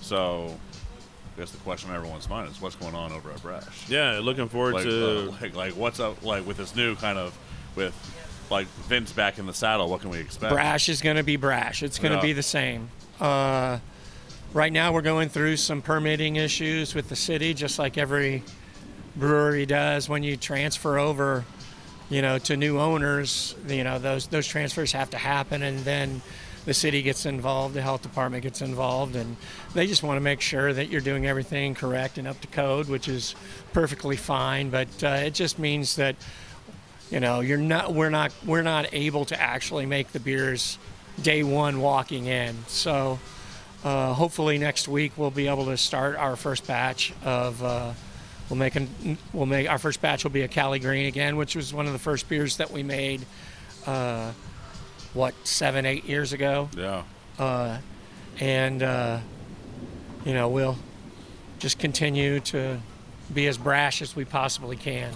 So, 0.00 0.58
I 1.36 1.40
guess 1.40 1.50
the 1.50 1.58
question 1.58 1.90
on 1.90 1.96
everyone's 1.96 2.28
mind 2.28 2.48
is, 2.50 2.60
what's 2.60 2.76
going 2.76 2.94
on 2.94 3.10
over 3.12 3.30
at 3.32 3.42
Brash? 3.42 3.88
Yeah, 3.88 4.20
looking 4.22 4.48
forward 4.48 4.74
Like, 4.74 4.84
to. 4.84 5.30
uh, 5.30 5.36
like, 5.40 5.56
like, 5.56 5.72
what's 5.76 5.98
up? 5.98 6.22
Like 6.22 6.46
with 6.46 6.58
this 6.58 6.76
new 6.76 6.94
kind 6.94 7.18
of 7.18 7.36
with 7.74 7.92
like 8.50 8.66
Vince 8.88 9.10
back 9.10 9.38
in 9.38 9.46
the 9.46 9.54
saddle. 9.54 9.88
What 9.88 10.00
can 10.00 10.10
we 10.10 10.18
expect? 10.20 10.52
brash 10.52 10.88
is 10.88 11.00
going 11.00 11.16
to 11.16 11.24
be 11.24 11.36
brash. 11.36 11.82
It's 11.82 11.98
going 11.98 12.12
to 12.12 12.18
Yeah. 12.18 12.22
be 12.22 12.32
the 12.34 12.42
same. 12.42 12.88
Uh, 13.20 13.78
right 14.52 14.72
now, 14.72 14.92
we're 14.92 15.02
going 15.02 15.28
through 15.28 15.56
some 15.56 15.82
permitting 15.82 16.36
issues 16.36 16.94
with 16.94 17.08
the 17.08 17.16
city, 17.16 17.52
just 17.54 17.78
like 17.80 17.98
every 17.98 18.44
brewery 19.16 19.66
does. 19.66 20.08
When 20.08 20.22
you 20.22 20.36
transfer 20.36 20.98
over, 20.98 21.44
you 22.10 22.22
know, 22.22 22.38
to 22.38 22.56
new 22.56 22.78
owners, 22.78 23.56
you 23.66 23.82
know, 23.82 23.98
those 23.98 24.28
those 24.28 24.46
transfers 24.46 24.92
have 24.92 25.10
to 25.10 25.18
happen, 25.18 25.62
and 25.62 25.80
then 25.80 26.22
the 26.64 26.74
city 26.74 27.02
gets 27.02 27.26
involved, 27.26 27.74
the 27.74 27.82
health 27.82 28.02
department 28.02 28.42
gets 28.42 28.62
involved, 28.62 29.16
and 29.16 29.36
they 29.74 29.86
just 29.86 30.02
want 30.02 30.16
to 30.16 30.20
make 30.20 30.40
sure 30.40 30.72
that 30.72 30.88
you're 30.88 31.00
doing 31.00 31.26
everything 31.26 31.74
correct 31.74 32.18
and 32.18 32.26
up 32.26 32.40
to 32.40 32.46
code, 32.48 32.88
which 32.88 33.08
is 33.08 33.34
perfectly 33.72 34.16
fine. 34.16 34.70
But 34.70 34.88
uh, 35.02 35.08
it 35.24 35.34
just 35.34 35.58
means 35.58 35.96
that 35.96 36.16
you 37.10 37.20
know 37.20 37.40
you're 37.40 37.58
not 37.58 37.92
we're 37.92 38.10
not 38.10 38.32
we're 38.46 38.62
not 38.62 38.92
able 38.92 39.24
to 39.26 39.40
actually 39.40 39.86
make 39.86 40.08
the 40.12 40.20
beers 40.20 40.78
day 41.22 41.42
one 41.42 41.80
walking 41.80 42.26
in 42.26 42.56
so 42.66 43.18
uh, 43.84 44.12
hopefully 44.12 44.58
next 44.58 44.88
week 44.88 45.12
we'll 45.16 45.30
be 45.30 45.46
able 45.46 45.66
to 45.66 45.76
start 45.76 46.16
our 46.16 46.34
first 46.34 46.66
batch 46.66 47.12
of 47.24 47.62
uh, 47.62 47.92
we'll 48.48 48.58
make 48.58 48.74
an, 48.74 49.18
we'll 49.32 49.46
make 49.46 49.68
our 49.68 49.78
first 49.78 50.00
batch 50.00 50.24
will 50.24 50.30
be 50.30 50.42
a 50.42 50.48
Cali 50.48 50.78
Green 50.78 51.06
again 51.06 51.36
which 51.36 51.54
was 51.54 51.72
one 51.72 51.86
of 51.86 51.92
the 51.92 51.98
first 51.98 52.28
beers 52.28 52.56
that 52.56 52.70
we 52.70 52.82
made 52.82 53.24
uh, 53.86 54.32
what 55.14 55.34
seven 55.44 55.86
eight 55.86 56.04
years 56.04 56.32
ago 56.32 56.68
Yeah. 56.76 57.78
and 58.40 58.82
uh, 58.82 59.20
you 60.24 60.34
know 60.34 60.48
we'll 60.48 60.76
just 61.58 61.78
continue 61.78 62.40
to 62.40 62.78
be 63.32 63.46
as 63.46 63.56
brash 63.56 64.02
as 64.02 64.14
we 64.14 64.24
possibly 64.24 64.76
can 64.76 65.12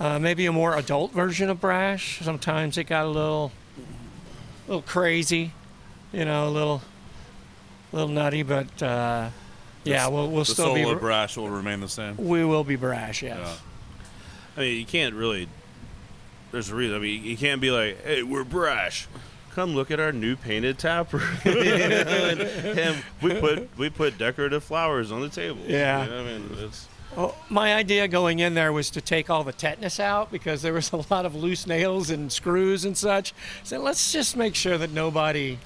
uh, 0.00 0.18
maybe 0.18 0.46
a 0.46 0.52
more 0.52 0.76
adult 0.76 1.12
version 1.12 1.48
of 1.48 1.60
brash. 1.60 2.18
Sometimes 2.22 2.76
it 2.76 2.84
got 2.84 3.04
a 3.04 3.08
little, 3.08 3.52
little 4.66 4.82
crazy, 4.82 5.52
you 6.12 6.24
know, 6.24 6.48
a 6.48 6.50
little, 6.50 6.82
little 7.92 8.08
nutty. 8.08 8.42
But 8.42 8.82
uh, 8.82 9.28
yeah, 9.84 10.08
we'll 10.08 10.28
we'll 10.28 10.40
The 10.44 10.52
still 10.52 10.74
be 10.74 10.82
solo 10.82 10.98
brash 10.98 11.36
will 11.36 11.50
remain 11.50 11.78
the 11.80 11.88
same. 11.88 12.16
we 12.16 12.44
will 12.44 12.64
be 12.64 12.74
brash. 12.74 13.22
Yes. 13.22 13.38
Yeah. 13.40 13.54
I 14.56 14.60
mean, 14.60 14.78
you 14.80 14.86
can't 14.86 15.14
really. 15.14 15.46
There's 16.52 16.68
a 16.68 16.74
reason. 16.74 16.96
I 16.96 16.98
mean, 17.00 17.24
you 17.24 17.36
can't 17.36 17.60
be 17.60 17.70
like, 17.70 18.04
"Hey, 18.04 18.22
we're 18.22 18.44
brash. 18.44 19.08
Come 19.54 19.74
look 19.74 19.90
at 19.90 19.98
our 19.98 20.12
new 20.12 20.36
painted 20.36 20.78
tap 20.78 21.12
room." 21.12 21.22
and, 21.44 22.40
and 22.78 23.04
we 23.20 23.34
put 23.40 23.68
we 23.78 23.90
put 23.90 24.18
decorative 24.18 24.62
flowers 24.62 25.10
on 25.10 25.22
the 25.22 25.28
table. 25.28 25.60
Yeah. 25.66 26.04
You 26.04 26.10
know, 26.10 26.20
I 26.20 26.24
mean, 26.24 26.50
it's 26.58 26.88
Well, 27.16 27.34
my 27.48 27.74
idea 27.74 28.06
going 28.06 28.38
in 28.38 28.54
there 28.54 28.72
was 28.72 28.90
to 28.90 29.00
take 29.00 29.30
all 29.30 29.44
the 29.44 29.52
tetanus 29.52 29.98
out 29.98 30.30
because 30.30 30.62
there 30.62 30.74
was 30.74 30.92
a 30.92 30.96
lot 31.10 31.24
of 31.26 31.34
loose 31.34 31.66
nails 31.66 32.10
and 32.10 32.30
screws 32.30 32.84
and 32.84 32.96
such. 32.96 33.32
So 33.64 33.78
let's 33.78 34.12
just 34.12 34.36
make 34.36 34.54
sure 34.54 34.76
that 34.78 34.90
nobody 34.90 35.58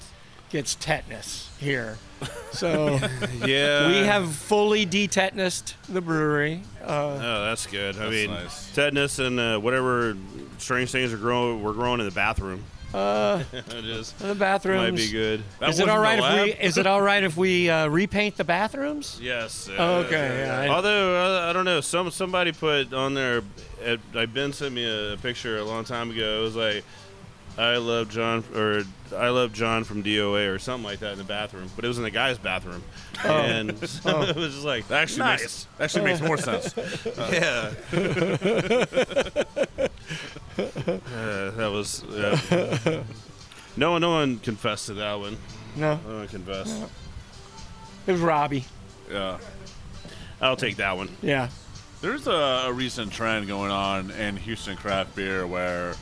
gets 0.49 0.75
tetanus 0.75 1.49
here. 1.59 1.97
So 2.51 2.99
yeah. 3.45 3.87
we 3.89 3.97
have 3.97 4.33
fully 4.33 4.85
detetanused 4.85 5.75
the 5.89 6.01
brewery. 6.01 6.61
Uh, 6.81 6.87
Oh, 7.21 7.45
that's 7.45 7.67
good. 7.67 7.95
I 7.95 7.99
That's 7.99 8.11
mean, 8.11 8.31
nice. 8.31 8.71
tetanus 8.73 9.19
and 9.19 9.39
uh, 9.39 9.59
whatever 9.59 10.17
strange 10.57 10.89
things 10.91 11.13
are 11.13 11.17
growing. 11.17 11.61
We're 11.61 11.73
growing 11.73 11.99
in 11.99 12.05
the 12.07 12.11
bathroom. 12.13 12.63
uh, 12.95 13.43
it 13.53 13.85
is 13.85 14.13
the 14.13 14.33
bathrooms. 14.33 14.91
might 14.91 14.95
be 14.97 15.11
good. 15.11 15.43
That 15.59 15.69
Is 15.69 15.79
it 15.79 15.87
wasn't 15.87 16.23
all 16.23 16.39
if 16.39 16.45
we? 16.45 16.65
Is 16.65 16.77
it 16.77 16.87
all 16.87 17.01
right 17.01 17.21
if 17.21 17.37
we 17.37 17.69
uh, 17.69 17.87
repaint 17.89 18.37
the 18.37 18.45
bathrooms? 18.45 19.19
Yes. 19.21 19.69
Oh, 19.77 19.97
okay, 20.05 20.45
yeah, 20.45 20.61
I- 20.61 20.67
Although 20.69 21.15
uh, 21.45 21.49
I 21.49 21.53
don't 21.53 21.65
know, 21.65 21.81
some 21.81 22.09
somebody 22.09 22.53
put 22.53 22.91
on 22.93 23.13
there. 23.13 23.43
Uh, 23.85 23.97
like 24.13 24.33
Ben 24.33 24.51
sent 24.53 24.73
me 24.73 24.85
a 25.13 25.17
picture 25.17 25.57
a 25.59 25.63
long 25.65 25.83
time 25.83 26.09
ago. 26.09 26.39
It 26.39 26.43
was 26.43 26.55
like, 26.55 26.83
"I 27.57 27.77
love 27.77 28.09
John" 28.09 28.43
or 28.55 28.83
"I 29.15 29.29
love 29.29 29.53
John 29.53 29.83
from 29.83 30.03
DOA" 30.03 30.53
or 30.53 30.59
something 30.59 30.83
like 30.85 30.99
that 30.99 31.13
in 31.13 31.17
the 31.17 31.23
bathroom. 31.23 31.69
But 31.75 31.85
it 31.85 31.87
was 31.87 31.97
in 31.97 32.03
the 32.03 32.11
guy's 32.11 32.37
bathroom, 32.37 32.83
and 33.23 33.77
so 33.89 34.21
it 34.23 34.35
was 34.35 34.53
just 34.53 34.65
like 34.65 34.87
That 34.89 35.03
actually 35.03 35.19
nice. 35.19 35.41
makes 35.41 35.67
actually 35.79 36.03
makes 36.05 36.21
more 36.21 36.37
sense. 36.37 36.73
yeah. 37.31 37.71
Uh, 40.57 41.51
that 41.51 41.69
was. 41.71 42.03
Yeah. 42.09 43.03
no 43.77 43.91
one, 43.91 44.01
no 44.01 44.11
one 44.11 44.39
confessed 44.39 44.87
to 44.87 44.93
that 44.95 45.13
one. 45.19 45.37
No, 45.75 45.99
No 46.07 46.17
one 46.17 46.27
confessed. 46.27 46.81
it 48.07 48.11
was 48.11 48.21
Robbie. 48.21 48.65
Yeah. 49.11 49.37
I'll 50.41 50.55
take 50.55 50.77
that 50.77 50.97
one. 50.97 51.09
Yeah. 51.21 51.49
There's 52.01 52.27
a, 52.27 52.31
a 52.67 52.73
recent 52.73 53.11
trend 53.11 53.47
going 53.47 53.71
on 53.71 54.11
in 54.11 54.37
Houston 54.37 54.75
craft 54.77 55.15
beer 55.15 55.45
where, 55.47 55.95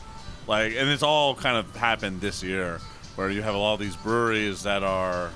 like, 0.48 0.74
and 0.75 0.90
it's 0.90 1.04
all 1.04 1.36
kind 1.36 1.58
of 1.58 1.75
happened 1.75 2.22
this 2.22 2.44
year, 2.44 2.80
where 3.16 3.30
you 3.30 3.42
have 3.42 3.56
a 3.56 3.58
lot 3.58 3.74
of 3.75 3.80
these 3.80 3.96
breweries 3.96 4.64
that 4.64 4.84
are, 4.84 5.30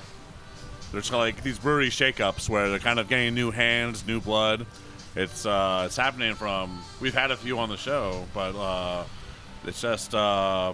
there's 0.92 1.10
like 1.12 1.42
these 1.42 1.58
brewery 1.58 1.88
shakeups 1.90 2.48
where 2.48 2.68
they're 2.68 2.78
kind 2.78 2.98
of 2.98 3.08
getting 3.08 3.34
new 3.34 3.50
hands, 3.50 4.06
new 4.06 4.20
blood. 4.20 4.66
It's 5.16 5.44
uh, 5.46 5.84
it's 5.86 5.96
happening 5.96 6.34
from 6.34 6.78
we've 7.00 7.14
had 7.14 7.30
a 7.30 7.36
few 7.36 7.58
on 7.58 7.68
the 7.68 7.76
show, 7.76 8.24
but 8.32 8.54
uh, 8.54 9.04
it's 9.66 9.80
just 9.80 10.14
uh, 10.14 10.72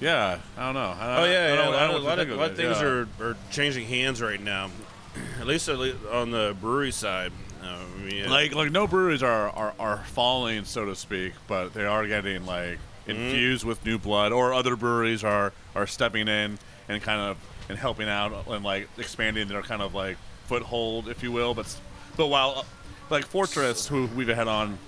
yeah, 0.00 0.38
I 0.56 0.64
don't 0.64 0.74
know. 0.74 0.80
I, 0.98 1.16
Oh 1.20 1.24
yeah, 1.24 1.30
I 1.30 1.48
yeah. 1.48 1.56
don't 1.56 1.68
A 1.68 1.70
know- 1.70 1.76
I 1.76 1.86
lot, 1.86 2.18
of, 2.18 2.28
what 2.30 2.36
lot 2.38 2.50
of, 2.52 2.56
things 2.56 2.76
yeah. 2.80 2.84
are, 2.86 3.08
are 3.20 3.36
changing 3.50 3.86
hands 3.86 4.20
right 4.22 4.40
now. 4.40 4.70
At 5.40 5.46
least, 5.46 5.68
on 5.68 6.30
the 6.30 6.56
brewery 6.60 6.90
side. 6.92 7.32
I 7.62 7.84
mean, 8.04 8.28
like 8.28 8.54
like 8.54 8.72
no 8.72 8.86
breweries 8.88 9.22
are, 9.22 9.48
are 9.50 9.74
are 9.78 9.98
falling 10.06 10.64
so 10.64 10.84
to 10.86 10.96
speak 10.96 11.32
but 11.46 11.72
they 11.74 11.84
are 11.84 12.06
getting 12.08 12.44
like 12.44 12.78
infused 13.06 13.64
with 13.64 13.84
new 13.84 13.98
blood 13.98 14.32
or 14.32 14.52
other 14.52 14.76
breweries 14.76 15.24
are 15.24 15.52
are 15.74 15.86
stepping 15.86 16.28
in 16.28 16.58
and 16.88 17.02
kind 17.02 17.20
of 17.20 17.36
and 17.68 17.78
helping 17.78 18.08
out 18.08 18.46
and 18.48 18.64
like 18.64 18.88
expanding 18.98 19.48
their 19.48 19.62
kind 19.62 19.82
of 19.82 19.94
like 19.94 20.16
foothold 20.46 21.08
if 21.08 21.22
you 21.22 21.32
will. 21.32 21.54
But 21.54 21.74
but 22.16 22.28
while 22.28 22.64
like 23.10 23.24
fortress 23.26 23.86
who 23.86 24.06
we've 24.08 24.28
had 24.28 24.48
on 24.48 24.78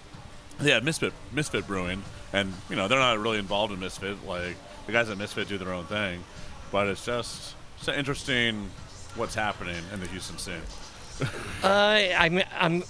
yeah 0.60 0.80
misfit 0.80 1.12
misfit 1.32 1.66
brewing. 1.66 2.02
And 2.32 2.52
you 2.68 2.76
know 2.76 2.88
they're 2.88 2.98
not 2.98 3.18
really 3.18 3.38
involved 3.38 3.72
in 3.72 3.80
misfit. 3.80 4.24
Like 4.26 4.56
the 4.86 4.92
guys 4.92 5.08
at 5.08 5.18
misfit 5.18 5.48
do 5.48 5.58
their 5.58 5.72
own 5.72 5.84
thing. 5.84 6.24
But 6.72 6.88
it's 6.88 7.04
just 7.04 7.54
it's 7.78 7.88
interesting 7.88 8.70
what's 9.14 9.34
happening 9.34 9.82
in 9.92 10.00
the 10.00 10.06
houston 10.06 10.38
scene. 10.38 10.54
Uh, 11.62 12.08
I'm, 12.18 12.42
I'm, 12.58 12.82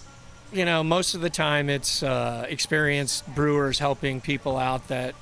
you 0.54 0.64
know, 0.64 0.84
most 0.84 1.14
of 1.14 1.20
the 1.20 1.30
time 1.30 1.68
it's 1.68 2.02
uh, 2.02 2.46
experienced 2.48 3.26
brewers 3.34 3.80
helping 3.80 4.20
people 4.20 4.56
out 4.56 4.86
that 4.88 5.14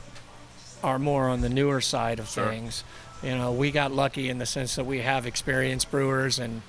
are 0.85 0.99
more 0.99 1.29
on 1.29 1.41
the 1.41 1.49
newer 1.49 1.81
side 1.81 2.19
of 2.19 2.29
Sure. 2.29 2.49
things. 2.49 2.85
You 3.23 3.37
know, 3.37 3.53
we 3.53 3.71
got 3.71 3.93
lucky 3.93 4.29
in 4.29 4.39
the 4.39 4.47
sense 4.47 4.77
that 4.77 4.85
we 4.85 4.99
have 5.01 5.27
experienced 5.27 5.91
brewers, 5.91 6.39
and 6.39 6.61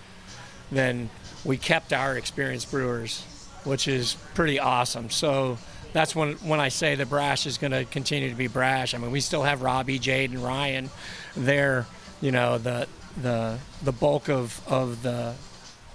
then 0.72 1.10
we 1.44 1.58
kept 1.58 1.92
our 1.92 2.16
experienced 2.16 2.72
brewers, 2.72 3.24
which 3.66 3.88
is 3.88 4.16
pretty 4.34 4.60
awesome. 4.60 5.10
So 5.10 5.58
that's 5.92 6.16
when 6.16 6.34
when 6.36 6.60
I 6.60 6.70
say 6.70 6.96
the 6.96 7.06
brash 7.06 7.46
is 7.46 7.58
going 7.58 7.72
to 7.72 7.86
continue 7.86 8.30
to 8.30 8.36
be 8.36 8.48
brash. 8.48 8.94
I 8.94 8.98
mean, 8.98 9.12
we 9.12 9.20
still 9.20 9.44
have 9.44 9.62
Robbie, 9.62 10.00
Jade, 10.00 10.30
and 10.32 10.44
Ryan. 10.44 10.90
They're, 11.36 11.86
you 12.22 12.32
know, 12.32 12.60
the 12.60 12.88
the 13.22 13.58
the 13.84 13.92
bulk 13.92 14.30
of 14.30 14.62
of 14.68 15.02
the 15.04 15.34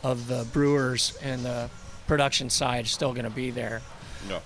of 0.02 0.26
the 0.28 0.44
brewers 0.52 1.16
and 1.22 1.44
the 1.44 1.70
production 2.08 2.50
side 2.50 2.86
is 2.86 2.90
still 2.90 3.12
going 3.12 3.24
to 3.24 3.30
be 3.30 3.50
there. 3.52 3.80
no 4.28 4.40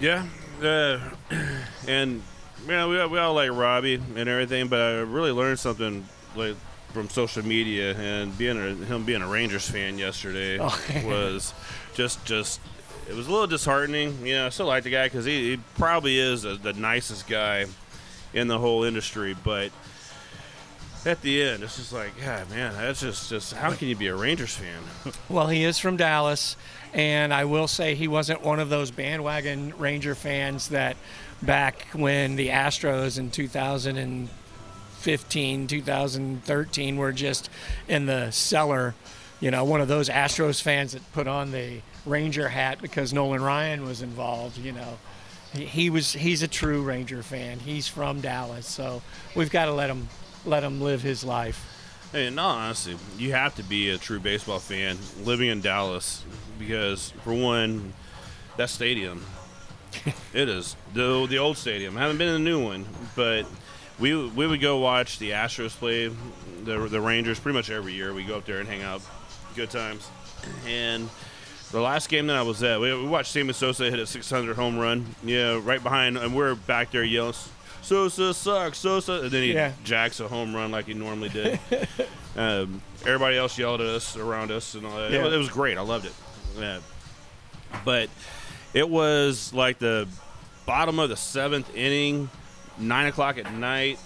yeah, 0.00 0.26
uh, 0.62 1.00
and 1.88 2.22
yeah, 2.68 2.86
we, 2.86 3.04
we 3.06 3.18
all 3.18 3.34
like 3.34 3.50
Robbie 3.50 3.94
and 3.94 4.28
everything, 4.28 4.68
but 4.68 4.80
I 4.80 4.90
really 5.00 5.32
learned 5.32 5.58
something 5.58 6.06
like 6.36 6.54
from 6.92 7.08
social 7.08 7.44
media 7.44 7.94
and 7.96 8.36
being 8.38 8.56
a, 8.56 8.74
him 8.84 9.04
being 9.04 9.22
a 9.22 9.28
Rangers 9.28 9.68
fan 9.68 9.98
yesterday 9.98 10.58
Oh. 10.60 10.80
was 11.04 11.52
just 11.94 12.24
just 12.24 12.60
it 13.08 13.14
was 13.14 13.26
a 13.26 13.30
little 13.30 13.46
disheartening. 13.46 14.24
You 14.24 14.34
know, 14.36 14.46
I 14.46 14.48
still 14.50 14.66
like 14.66 14.84
the 14.84 14.90
guy 14.90 15.06
because 15.06 15.24
he, 15.24 15.50
he 15.50 15.56
probably 15.76 16.18
is 16.18 16.44
a, 16.44 16.54
the 16.56 16.74
nicest 16.74 17.26
guy 17.26 17.66
in 18.34 18.46
the 18.46 18.58
whole 18.58 18.84
industry, 18.84 19.34
but 19.42 19.72
at 21.06 21.22
the 21.22 21.42
end, 21.42 21.62
it's 21.62 21.76
just 21.76 21.92
like, 21.92 22.10
yeah, 22.18 22.42
man, 22.50 22.74
that's 22.74 23.00
just 23.00 23.30
just 23.30 23.54
how 23.54 23.72
can 23.72 23.86
you 23.88 23.96
be 23.96 24.08
a 24.08 24.14
Rangers 24.14 24.54
fan? 24.54 24.82
Well, 25.28 25.48
he 25.48 25.64
is 25.64 25.78
from 25.78 25.96
Dallas, 25.96 26.56
and 26.92 27.34
I 27.34 27.44
will 27.44 27.68
say 27.68 27.94
he 27.94 28.08
wasn't 28.08 28.42
one 28.42 28.58
of 28.60 28.70
those 28.70 28.90
bandwagon 28.90 29.74
Ranger 29.78 30.14
fans 30.14 30.68
that 30.68 30.96
back 31.42 31.86
when 31.92 32.36
the 32.36 32.48
Astros 32.48 33.18
in 33.18 33.30
2015, 33.30 35.66
2013 35.66 36.96
were 36.96 37.12
just 37.12 37.50
in 37.88 38.06
the 38.06 38.30
cellar. 38.30 38.94
You 39.40 39.50
know, 39.50 39.64
one 39.64 39.80
of 39.80 39.88
those 39.88 40.08
Astros 40.08 40.60
fans 40.60 40.92
that 40.92 41.12
put 41.12 41.28
on 41.28 41.52
the 41.52 41.80
Ranger 42.04 42.48
hat 42.48 42.80
because 42.80 43.12
Nolan 43.12 43.42
Ryan 43.42 43.84
was 43.84 44.02
involved. 44.02 44.58
You 44.58 44.72
know, 44.72 44.98
he, 45.52 45.64
he 45.64 45.90
was 45.90 46.12
he's 46.12 46.42
a 46.42 46.48
true 46.48 46.82
Ranger 46.82 47.22
fan. 47.22 47.60
He's 47.60 47.86
from 47.86 48.20
Dallas, 48.20 48.66
so 48.66 49.02
we've 49.36 49.50
got 49.50 49.66
to 49.66 49.72
let 49.72 49.90
him 49.90 50.08
let 50.44 50.64
him 50.64 50.80
live 50.80 51.02
his 51.02 51.24
life. 51.24 51.64
Hey, 52.12 52.26
in 52.26 52.38
all 52.38 52.56
honesty, 52.56 52.96
you 53.18 53.32
have 53.32 53.54
to 53.56 53.62
be 53.62 53.90
a 53.90 53.98
true 53.98 54.18
baseball 54.18 54.58
fan 54.58 54.96
living 55.24 55.48
in 55.48 55.60
Dallas 55.60 56.24
because, 56.58 57.10
for 57.22 57.34
one, 57.34 57.92
that 58.56 58.70
stadium, 58.70 59.24
it 60.32 60.48
is 60.48 60.74
the 60.94 61.26
the 61.26 61.38
old 61.38 61.58
stadium. 61.58 61.96
I 61.96 62.00
haven't 62.00 62.18
been 62.18 62.28
in 62.28 62.44
the 62.44 62.50
new 62.50 62.64
one, 62.64 62.86
but 63.14 63.46
we 63.98 64.16
we 64.16 64.46
would 64.46 64.60
go 64.60 64.78
watch 64.78 65.18
the 65.18 65.30
Astros 65.30 65.72
play 65.72 66.08
the 66.64 66.78
the 66.88 67.00
Rangers 67.00 67.38
pretty 67.38 67.56
much 67.56 67.70
every 67.70 67.92
year. 67.92 68.14
We 68.14 68.24
go 68.24 68.38
up 68.38 68.46
there 68.46 68.60
and 68.60 68.68
hang 68.68 68.82
out, 68.82 69.02
good 69.54 69.70
times. 69.70 70.08
And 70.66 71.10
the 71.72 71.80
last 71.80 72.08
game 72.08 72.26
that 72.28 72.36
I 72.36 72.42
was 72.42 72.62
at, 72.62 72.80
we, 72.80 72.94
we 72.94 73.06
watched 73.06 73.32
Sammy 73.32 73.52
Sosa 73.52 73.90
hit 73.90 73.98
a 73.98 74.06
600 74.06 74.56
home 74.56 74.78
run. 74.78 75.14
Yeah, 75.22 75.60
right 75.62 75.82
behind, 75.82 76.16
and 76.16 76.34
we're 76.34 76.54
back 76.54 76.90
there 76.90 77.04
yelling. 77.04 77.34
Sosa 77.82 78.34
sucks, 78.34 78.78
Sosa, 78.78 79.20
and 79.22 79.30
then 79.30 79.42
he 79.42 79.52
Yeah. 79.54 79.72
jacks 79.84 80.20
a 80.20 80.28
home 80.28 80.54
run 80.54 80.70
like 80.70 80.86
he 80.86 80.94
normally 80.94 81.28
did. 81.30 81.58
Um, 82.36 82.82
everybody 83.04 83.36
else 83.36 83.58
yelled 83.58 83.80
at 83.80 83.88
us 83.88 84.16
around 84.16 84.52
us 84.52 84.74
and 84.74 84.86
all 84.86 84.96
that. 84.96 85.10
It, 85.10 85.14
Yeah. 85.14 85.24
was, 85.24 85.32
it 85.34 85.38
was 85.38 85.48
great. 85.48 85.76
I 85.76 85.80
loved 85.80 86.06
it. 86.06 86.12
Yeah. 86.56 86.78
But 87.84 88.10
it 88.74 88.88
was 88.88 89.52
like 89.52 89.80
the 89.80 90.06
bottom 90.64 91.00
of 91.00 91.08
the 91.08 91.16
seventh 91.16 91.74
inning, 91.74 92.30
nine 92.78 93.06
o'clock 93.06 93.38
at 93.38 93.52
night. 93.52 93.98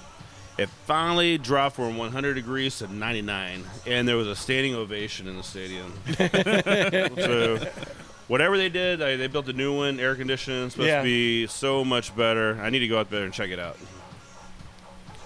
It 0.57 0.71
finally 0.87 1.37
dropped 1.37 1.77
from 1.77 1.99
100 1.99 2.33
degrees 2.33 2.79
to 2.79 2.87
99, 2.91 3.65
and 3.87 4.09
there 4.09 4.17
was 4.17 4.29
a 4.29 4.37
standing 4.37 4.75
ovation 4.77 5.29
in 5.29 5.37
the 5.37 5.43
stadium. 5.43 5.93
so, 7.17 7.59
whatever 8.33 8.57
they 8.57 8.71
did, 8.71 8.99
they, 8.99 9.17
they 9.17 9.27
built 9.27 9.47
a 9.49 9.53
new 9.53 9.77
one, 9.77 10.01
air 10.01 10.15
conditioning, 10.15 10.71
supposed 10.71 10.89
Yeah. 10.89 10.99
to 11.01 11.05
be 11.05 11.47
so 11.49 11.85
much 11.85 12.17
better. 12.17 12.59
I 12.63 12.71
need 12.71 12.79
to 12.79 12.89
go 12.89 12.99
out 12.99 13.11
there 13.11 13.25
and 13.25 13.33
check 13.35 13.51
it 13.51 13.59
out. 13.59 13.77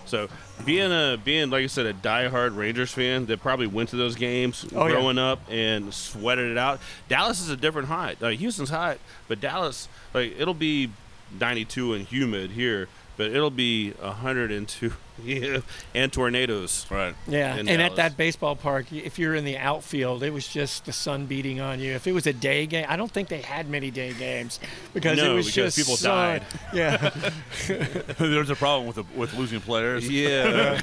So 0.06 0.28
being 0.64 0.90
a 0.90 1.16
being 1.24 1.50
like 1.50 1.62
I 1.62 1.66
said 1.68 1.86
a 1.86 1.94
diehard 1.94 2.56
Rangers 2.56 2.90
fan 2.92 3.26
that 3.26 3.40
probably 3.42 3.68
went 3.68 3.90
to 3.90 3.96
those 3.96 4.16
games 4.16 4.64
Oh, 4.74 4.86
yeah. 4.86 4.92
growing 4.94 5.18
up 5.18 5.40
and 5.48 5.94
sweated 5.94 6.50
it 6.50 6.58
out. 6.58 6.80
Dallas 7.08 7.40
is 7.40 7.48
a 7.48 7.56
different 7.56 7.86
hot. 7.88 8.16
Like 8.20 8.38
Houston's 8.40 8.70
hot, 8.70 8.98
but 9.28 9.40
Dallas 9.40 9.88
like 10.14 10.34
it'll 10.38 10.54
be 10.54 10.90
92 11.40 11.94
and 11.94 12.04
humid 12.06 12.50
here, 12.52 12.88
but 13.16 13.30
it'll 13.30 13.50
be 13.50 13.90
102 13.92 14.92
yeah, 15.24 15.60
and 15.94 16.12
tornadoes. 16.12 16.86
Right. 16.90 17.14
Yeah, 17.26 17.56
in 17.56 17.68
and 17.68 17.80
at 17.80 17.96
that 17.96 18.16
baseball 18.16 18.56
park, 18.56 18.92
if 18.92 19.18
you're 19.18 19.34
in 19.34 19.44
the 19.44 19.56
outfield, 19.56 20.22
it 20.22 20.32
was 20.32 20.46
just 20.46 20.84
the 20.84 20.92
sun 20.92 21.26
beating 21.26 21.60
on 21.60 21.80
you. 21.80 21.92
If 21.92 22.06
it 22.06 22.12
was 22.12 22.26
a 22.26 22.32
day 22.32 22.66
game, 22.66 22.86
I 22.88 22.96
don't 22.96 23.10
think 23.10 23.28
they 23.28 23.40
had 23.40 23.68
many 23.68 23.90
day 23.90 24.12
games 24.12 24.60
because 24.92 25.18
it 25.18 25.32
was 25.32 25.46
because 25.46 25.74
just 25.74 25.78
people 25.78 25.96
sun. 25.96 26.10
died. 26.10 26.42
Yeah, 26.74 27.10
There's 28.18 28.50
a 28.50 28.56
problem 28.56 28.86
with 28.86 28.96
the, 28.96 29.04
with 29.18 29.32
losing 29.34 29.60
players. 29.60 30.08
Yeah. 30.08 30.80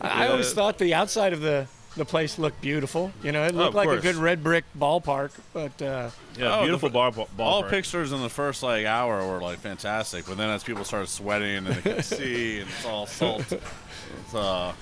I 0.00 0.24
I 0.24 0.28
always 0.28 0.52
thought 0.52 0.78
the 0.78 0.92
outside 0.92 1.32
of 1.32 1.40
the 1.40 1.66
the 1.96 2.04
place 2.04 2.38
looked 2.38 2.60
beautiful. 2.60 3.12
You 3.22 3.32
know, 3.32 3.44
it 3.44 3.52
Oh, 3.54 3.58
looked 3.58 3.68
of 3.70 3.74
like 3.74 3.88
a 3.88 4.00
good 4.00 4.16
red 4.16 4.42
brick 4.42 4.64
ballpark, 4.78 5.32
but 5.52 5.80
uh, 5.82 6.10
yeah, 6.38 6.58
Oh, 6.58 6.62
beautiful 6.62 6.88
the- 6.88 6.92
ball, 6.92 7.10
ball, 7.10 7.28
All 7.40 7.62
pictures 7.64 8.12
in 8.12 8.20
the 8.22 8.28
first 8.28 8.62
like 8.62 8.86
hour 8.86 9.26
were 9.26 9.40
like 9.40 9.58
fantastic, 9.58 10.26
but 10.26 10.36
then 10.36 10.50
as 10.50 10.62
people 10.64 10.84
started 10.84 11.08
sweating 11.08 11.56
and 11.58 11.66
they 11.66 11.80
could 11.80 12.04
see 12.04 12.60
and 12.60 12.68
it's 12.68 12.86
all 12.86 13.06
salt. 13.06 13.50
It's, 13.52 14.34
uh, 14.34 14.72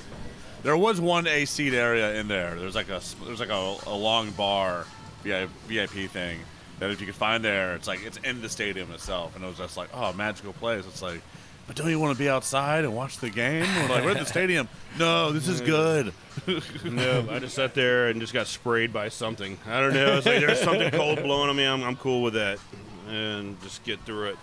there 0.63 0.77
was 0.77 1.01
one 1.01 1.27
AC 1.27 1.75
area 1.77 2.15
in 2.21 2.29
there. 2.29 2.57
There's 2.57 2.75
like 2.75 2.89
a 2.89 3.01
there's 3.25 3.41
like 3.41 3.51
a, 3.51 3.77
a 3.87 3.95
long 3.95 4.31
bar 4.33 4.85
VIP, 5.23 5.49
VIP 5.69 6.11
thing 6.11 6.39
that 6.79 6.91
if 6.91 7.01
you 7.01 7.07
could 7.07 7.15
find 7.17 7.43
there, 7.45 7.75
it's 7.75 7.89
like 7.89 8.05
it's 8.05 8.19
in 8.19 8.41
the 8.43 8.49
stadium 8.49 8.91
itself, 8.93 9.35
and 9.35 9.45
it 9.45 9.49
was 9.49 9.57
just 9.57 9.77
like 9.77 9.89
oh 9.95 10.13
magical 10.13 10.53
place. 10.53 10.85
It's 10.87 11.03
like. 11.03 11.23
But 11.69 11.77
don't 11.77 11.91
you 11.91 12.01
want 12.01 12.17
to 12.17 12.19
be 12.19 12.31
outside 12.31 12.85
and 12.85 12.97
watch 12.97 13.19
the 13.19 13.29
game? 13.29 13.61
We're 13.61 13.89
like, 13.95 14.03
we're 14.03 14.13
at 14.13 14.19
the 14.19 14.25
stadium. 14.25 14.71
No, 14.99 15.31
this 15.33 15.47
is 15.47 15.61
good. 15.61 16.13
No, 16.85 17.27
I 17.31 17.41
just 17.41 17.57
sat 17.57 17.75
there 17.75 18.09
and 18.09 18.21
just 18.21 18.33
got 18.33 18.47
sprayed 18.47 18.91
by 18.93 19.09
something. 19.11 19.59
I 19.67 19.81
don't 19.81 19.93
know. 19.93 20.17
It's 20.17 20.25
like 20.25 20.39
there's 20.41 20.61
something 20.61 20.91
cold 20.93 21.23
blowing 21.23 21.51
on 21.51 21.57
me. 21.57 21.65
I'm, 21.65 21.83
I'm 21.83 21.97
cool 21.97 22.23
with 22.23 22.35
that, 22.35 22.59
and 23.09 23.61
just 23.61 23.83
get 23.83 24.01
through 24.07 24.29
it. 24.29 24.37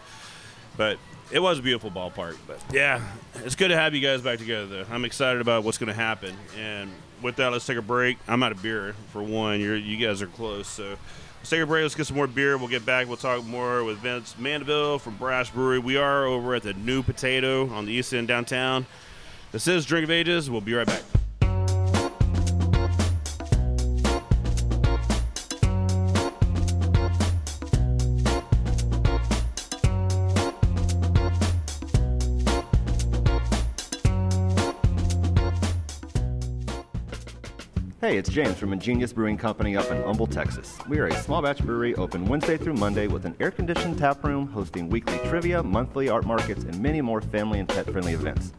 But 0.77 0.99
it 1.31 1.39
was 1.39 1.57
a 1.57 1.61
beautiful 1.61 1.89
ballpark. 1.89 2.37
But 2.45 2.59
yeah, 2.71 3.01
it's 3.35 3.55
good 3.55 3.69
to 3.69 3.77
have 3.77 3.95
you 3.95 4.01
guys 4.01 4.21
back 4.21 4.39
together. 4.39 4.67
Though. 4.67 4.85
I'm 4.93 5.05
excited 5.05 5.41
about 5.41 5.63
what's 5.63 5.77
going 5.77 5.87
to 5.87 5.93
happen. 5.93 6.35
And 6.59 6.91
with 7.23 7.37
that, 7.37 7.51
let's 7.51 7.65
take 7.65 7.77
a 7.77 7.81
break. 7.81 8.17
I'm 8.27 8.43
out 8.43 8.51
of 8.51 8.61
beer 8.61 8.93
for 9.11 9.23
one. 9.23 9.61
You're, 9.61 9.77
you 9.77 9.97
guys 10.05 10.21
are 10.21 10.27
close, 10.27 10.67
so. 10.67 10.97
Let's 11.45 11.51
take 11.51 11.61
a 11.61 11.67
break. 11.67 11.83
Let's 11.83 11.93
get 11.93 12.07
some 12.07 12.17
more 12.17 12.25
beer. 12.25 12.57
We'll 12.57 12.69
get 12.69 12.87
back. 12.87 13.07
We'll 13.07 13.17
talk 13.17 13.45
more 13.45 13.83
with 13.83 13.99
Vince 13.99 14.35
Mandeville 14.39 14.97
from 14.97 15.15
Brash 15.17 15.51
Brewery. 15.51 15.77
We 15.77 15.95
are 15.95 16.25
over 16.25 16.55
at 16.55 16.63
the 16.63 16.73
New 16.73 17.03
Potato 17.03 17.69
on 17.69 17.85
the 17.85 17.91
East 17.91 18.15
End 18.15 18.27
downtown. 18.27 18.87
This 19.51 19.67
is 19.67 19.85
Drink 19.85 20.05
of 20.05 20.09
Ages. 20.09 20.49
We'll 20.49 20.61
be 20.61 20.73
right 20.73 20.87
back. 20.87 21.03
Hey, 38.05 38.17
it's 38.17 38.29
James 38.29 38.55
from 38.59 38.71
Ingenious 38.71 39.11
Brewing 39.11 39.35
Company 39.35 39.75
up 39.75 39.89
in 39.89 39.99
Humble, 40.03 40.27
Texas. 40.27 40.77
We 40.87 40.99
are 40.99 41.07
a 41.07 41.15
small 41.23 41.41
batch 41.41 41.63
brewery 41.63 41.95
open 41.95 42.27
Wednesday 42.27 42.55
through 42.55 42.75
Monday 42.75 43.07
with 43.07 43.25
an 43.25 43.35
air 43.39 43.49
conditioned 43.49 43.97
tap 43.97 44.23
room 44.23 44.45
hosting 44.45 44.89
weekly 44.89 45.17
trivia, 45.27 45.63
monthly 45.63 46.07
art 46.07 46.23
markets, 46.23 46.65
and 46.65 46.79
many 46.79 47.01
more 47.01 47.19
family 47.19 47.59
and 47.59 47.67
pet 47.67 47.89
friendly 47.89 48.13
events. 48.13 48.53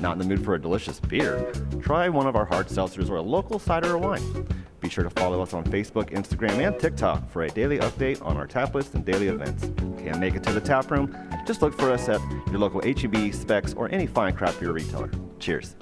Not 0.00 0.14
in 0.14 0.18
the 0.18 0.24
mood 0.24 0.44
for 0.44 0.56
a 0.56 0.60
delicious 0.60 0.98
beer? 0.98 1.52
Try 1.80 2.08
one 2.08 2.26
of 2.26 2.34
our 2.34 2.44
hard 2.44 2.66
seltzers 2.66 3.08
or 3.08 3.14
a 3.18 3.22
local 3.22 3.60
cider 3.60 3.92
or 3.92 3.98
wine. 3.98 4.48
Be 4.80 4.88
sure 4.88 5.04
to 5.04 5.10
follow 5.10 5.40
us 5.40 5.54
on 5.54 5.62
Facebook, 5.62 6.10
Instagram, 6.10 6.58
and 6.58 6.76
TikTok 6.76 7.30
for 7.30 7.42
a 7.42 7.48
daily 7.48 7.78
update 7.78 8.20
on 8.26 8.36
our 8.36 8.48
tap 8.48 8.74
list 8.74 8.94
and 8.94 9.04
daily 9.04 9.28
events. 9.28 9.70
Can't 10.02 10.18
make 10.18 10.34
it 10.34 10.42
to 10.42 10.52
the 10.52 10.60
tap 10.60 10.90
room? 10.90 11.16
Just 11.46 11.62
look 11.62 11.78
for 11.78 11.92
us 11.92 12.08
at 12.08 12.20
your 12.48 12.58
local 12.58 12.82
HEB, 12.82 13.32
Specs, 13.32 13.72
or 13.72 13.88
any 13.92 14.08
fine 14.08 14.34
craft 14.34 14.58
beer 14.58 14.72
retailer. 14.72 15.12
Cheers. 15.38 15.76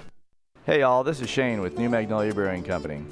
Hey 0.69 0.81
y'all, 0.81 1.03
this 1.03 1.23
is 1.23 1.31
Shane 1.31 1.63
with 1.63 1.79
New 1.79 1.89
Magnolia 1.89 2.35
Brewing 2.35 2.63
Company. 2.63 3.03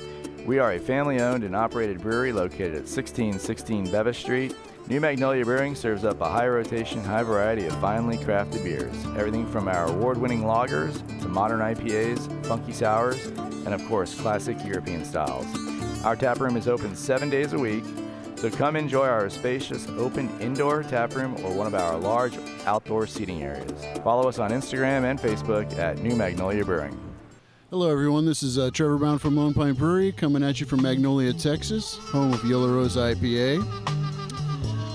We 0.45 0.59
are 0.59 0.73
a 0.73 0.79
family 0.79 1.23
owned 1.23 1.43
and 1.43 1.57
operated 1.57 2.03
brewery 2.03 2.31
located 2.31 2.75
at 2.75 2.83
1616 2.83 3.91
Bevis 3.91 4.19
Street. 4.19 4.55
New 4.89 5.01
Magnolia 5.01 5.43
Brewing 5.43 5.75
serves 5.75 6.05
up 6.05 6.21
a 6.21 6.29
high 6.29 6.49
rotation, 6.49 7.03
high 7.03 7.23
variety 7.23 7.65
of 7.65 7.73
finely 7.81 8.19
crafted 8.19 8.63
beers. 8.63 8.95
Everything 9.17 9.47
from 9.47 9.69
our 9.69 9.89
award 9.89 10.19
winning 10.19 10.43
lagers 10.43 10.99
to 11.23 11.29
modern 11.29 11.61
IPAs, 11.61 12.45
funky 12.45 12.75
sours, 12.75 13.25
and 13.25 13.73
of 13.73 13.83
course, 13.87 14.15
classic 14.15 14.63
European 14.63 15.03
styles. 15.03 15.47
Our 16.05 16.15
tap 16.15 16.41
room 16.41 16.59
is 16.59 16.69
open 16.69 16.95
seven 16.95 17.31
days 17.31 17.55
a 17.55 17.59
week, 17.59 17.85
so 18.35 18.51
come 18.51 18.77
enjoy 18.77 19.07
our 19.07 19.31
spacious 19.31 19.89
open 19.97 20.29
indoor 20.43 20.83
tap 20.83 21.17
room 21.17 21.35
or 21.43 21.55
one 21.55 21.67
of 21.67 21.75
our 21.75 21.97
large 21.97 22.37
outdoor 22.67 23.07
seating 23.07 23.43
areas. 23.43 23.73
Follow 24.05 24.29
us 24.29 24.39
on 24.39 24.51
Instagram 24.51 25.05
and 25.05 25.19
Facebook 25.19 25.75
at 25.79 25.97
New 26.01 26.17
Magnolia 26.17 26.63
Brewing. 26.63 27.06
Hello, 27.71 27.91
everyone. 27.91 28.25
This 28.25 28.45
is 28.45 28.59
uh, 28.59 28.71
Trevor 28.71 28.97
Brown 28.97 29.19
from 29.19 29.37
Lone 29.37 29.53
Pine 29.53 29.75
Brewery 29.75 30.13
coming 30.13 30.45
at 30.45 30.61
you 30.61 30.67
from 30.67 30.83
Magnolia, 30.83 31.33
Texas, 31.33 31.97
home 31.97 32.33
of 32.33 32.45
Yellow 32.45 32.73
Rose 32.73 32.95
IPA. 32.95 33.59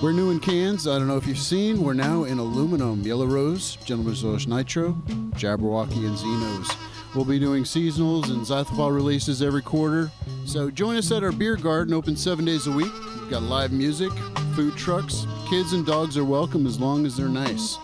We're 0.02 0.12
new 0.12 0.30
in 0.30 0.40
cans. 0.40 0.88
I 0.88 0.98
don't 0.98 1.06
know 1.06 1.18
if 1.18 1.26
you've 1.26 1.36
seen. 1.36 1.82
We're 1.82 1.92
now 1.92 2.24
in 2.24 2.38
aluminum. 2.38 3.02
Yellow 3.02 3.26
Rose, 3.26 3.76
Gentleman's 3.84 4.24
English 4.24 4.46
Nitro, 4.46 4.92
Jabberwocky, 5.34 6.06
and 6.06 6.16
Xenos. 6.16 6.74
We'll 7.14 7.26
be 7.26 7.38
doing 7.38 7.64
seasonals 7.64 8.30
and 8.30 8.40
Zythopol 8.40 8.94
releases 8.94 9.42
every 9.42 9.60
quarter. 9.60 10.10
So 10.46 10.70
join 10.70 10.96
us 10.96 11.12
at 11.12 11.22
our 11.22 11.30
beer 11.30 11.56
garden, 11.56 11.92
open 11.92 12.16
seven 12.16 12.46
days 12.46 12.68
a 12.68 12.72
week. 12.72 12.92
We've 13.20 13.28
got 13.28 13.42
live 13.42 13.72
music, 13.72 14.12
food 14.56 14.78
trucks. 14.78 15.26
Kids 15.50 15.74
and 15.74 15.84
dogs 15.84 16.16
are 16.16 16.24
welcome 16.24 16.66
as 16.66 16.80
long 16.80 17.04
as 17.04 17.18
they're 17.18 17.28
nice. 17.28 17.76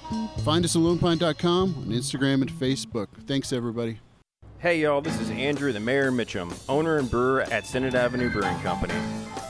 Find 0.46 0.64
us 0.64 0.76
at 0.76 0.80
lonepine.com 0.80 1.74
on 1.76 1.84
Instagram 1.88 2.40
and 2.40 2.50
Facebook. 2.50 3.08
Thanks, 3.26 3.52
everybody. 3.52 3.98
Hey 4.60 4.80
y'all, 4.80 5.00
this 5.00 5.20
is 5.20 5.30
Andrew 5.30 5.72
the 5.72 5.78
Mayor 5.78 6.10
Mitchum, 6.10 6.52
owner 6.68 6.98
and 6.98 7.08
brewer 7.08 7.42
at 7.42 7.64
Senate 7.64 7.94
Avenue 7.94 8.28
Brewing 8.28 8.58
Company. 8.58 8.94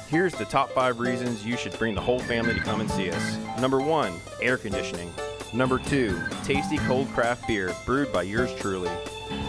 Here's 0.08 0.34
the 0.34 0.44
top 0.44 0.70
five 0.72 1.00
reasons 1.00 1.46
you 1.46 1.56
should 1.56 1.78
bring 1.78 1.94
the 1.94 2.00
whole 2.02 2.18
family 2.18 2.52
to 2.52 2.60
come 2.60 2.82
and 2.82 2.90
see 2.90 3.10
us. 3.10 3.38
Number 3.58 3.80
one, 3.80 4.20
air 4.42 4.58
conditioning. 4.58 5.10
Number 5.54 5.78
two, 5.78 6.20
tasty 6.44 6.76
cold 6.76 7.08
craft 7.14 7.48
beer 7.48 7.74
brewed 7.86 8.12
by 8.12 8.24
yours 8.24 8.54
truly. 8.56 8.90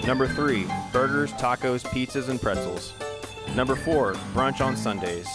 Number 0.08 0.30
three, 0.30 0.66
burgers, 0.94 1.34
tacos, 1.34 1.84
pizzas, 1.88 2.30
and 2.30 2.42
pretzels. 2.42 2.94
Number 3.54 3.76
four, 3.76 4.14
brunch 4.34 4.66
on 4.66 4.78
Sundays. 4.78 5.28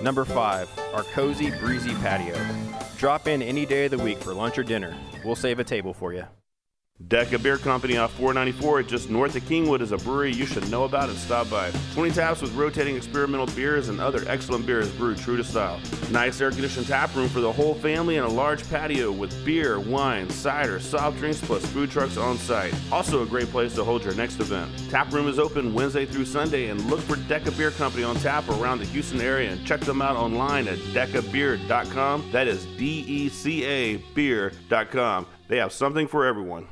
Number 0.00 0.24
five, 0.24 0.70
our 0.94 1.02
cozy, 1.02 1.50
breezy 1.50 1.92
patio. 1.96 2.38
Drop 2.96 3.28
in 3.28 3.42
any 3.42 3.66
day 3.66 3.84
of 3.84 3.90
the 3.90 3.98
week 3.98 4.16
for 4.16 4.32
lunch 4.32 4.56
or 4.56 4.62
dinner. 4.62 4.96
We'll 5.26 5.36
save 5.36 5.58
a 5.58 5.64
table 5.64 5.92
for 5.92 6.14
you. 6.14 6.24
Deca 7.06 7.40
Beer 7.40 7.56
Company 7.56 7.96
off 7.96 8.12
494, 8.14 8.82
just 8.82 9.08
north 9.08 9.36
of 9.36 9.42
Kingwood, 9.44 9.80
is 9.80 9.92
a 9.92 9.96
brewery 9.98 10.32
you 10.32 10.44
should 10.44 10.68
know 10.68 10.82
about 10.82 11.08
and 11.08 11.16
stop 11.16 11.48
by. 11.48 11.70
20 11.94 12.10
taps 12.10 12.42
with 12.42 12.52
rotating 12.54 12.96
experimental 12.96 13.46
beers 13.54 13.88
and 13.88 14.00
other 14.00 14.24
excellent 14.26 14.66
beers 14.66 14.90
brewed 14.90 15.16
true 15.16 15.36
to 15.36 15.44
style. 15.44 15.80
Nice 16.10 16.40
air 16.40 16.50
conditioned 16.50 16.88
tap 16.88 17.14
room 17.14 17.28
for 17.28 17.40
the 17.40 17.52
whole 17.52 17.74
family 17.74 18.16
and 18.16 18.26
a 18.26 18.28
large 18.28 18.68
patio 18.68 19.12
with 19.12 19.32
beer, 19.44 19.78
wine, 19.78 20.28
cider, 20.28 20.80
soft 20.80 21.18
drinks, 21.18 21.40
plus 21.40 21.64
food 21.66 21.88
trucks 21.88 22.16
on 22.16 22.36
site. 22.36 22.74
Also, 22.90 23.22
a 23.22 23.26
great 23.26 23.48
place 23.48 23.76
to 23.76 23.84
hold 23.84 24.02
your 24.02 24.14
next 24.14 24.40
event. 24.40 24.70
Tap 24.90 25.12
room 25.12 25.28
is 25.28 25.38
open 25.38 25.72
Wednesday 25.72 26.04
through 26.04 26.26
Sunday, 26.26 26.68
and 26.68 26.84
look 26.90 27.00
for 27.00 27.14
Deca 27.14 27.56
Beer 27.56 27.70
Company 27.70 28.02
on 28.02 28.16
tap 28.16 28.48
around 28.48 28.80
the 28.80 28.86
Houston 28.86 29.20
area 29.20 29.52
and 29.52 29.64
check 29.64 29.80
them 29.80 30.02
out 30.02 30.16
online 30.16 30.66
at 30.66 30.78
decabeer.com. 30.78 32.28
That 32.32 32.48
is 32.48 32.66
D 32.76 33.04
E 33.06 33.28
C 33.28 33.64
A 33.64 33.96
beer.com. 34.14 35.26
They 35.46 35.58
have 35.58 35.72
something 35.72 36.08
for 36.08 36.26
everyone. 36.26 36.66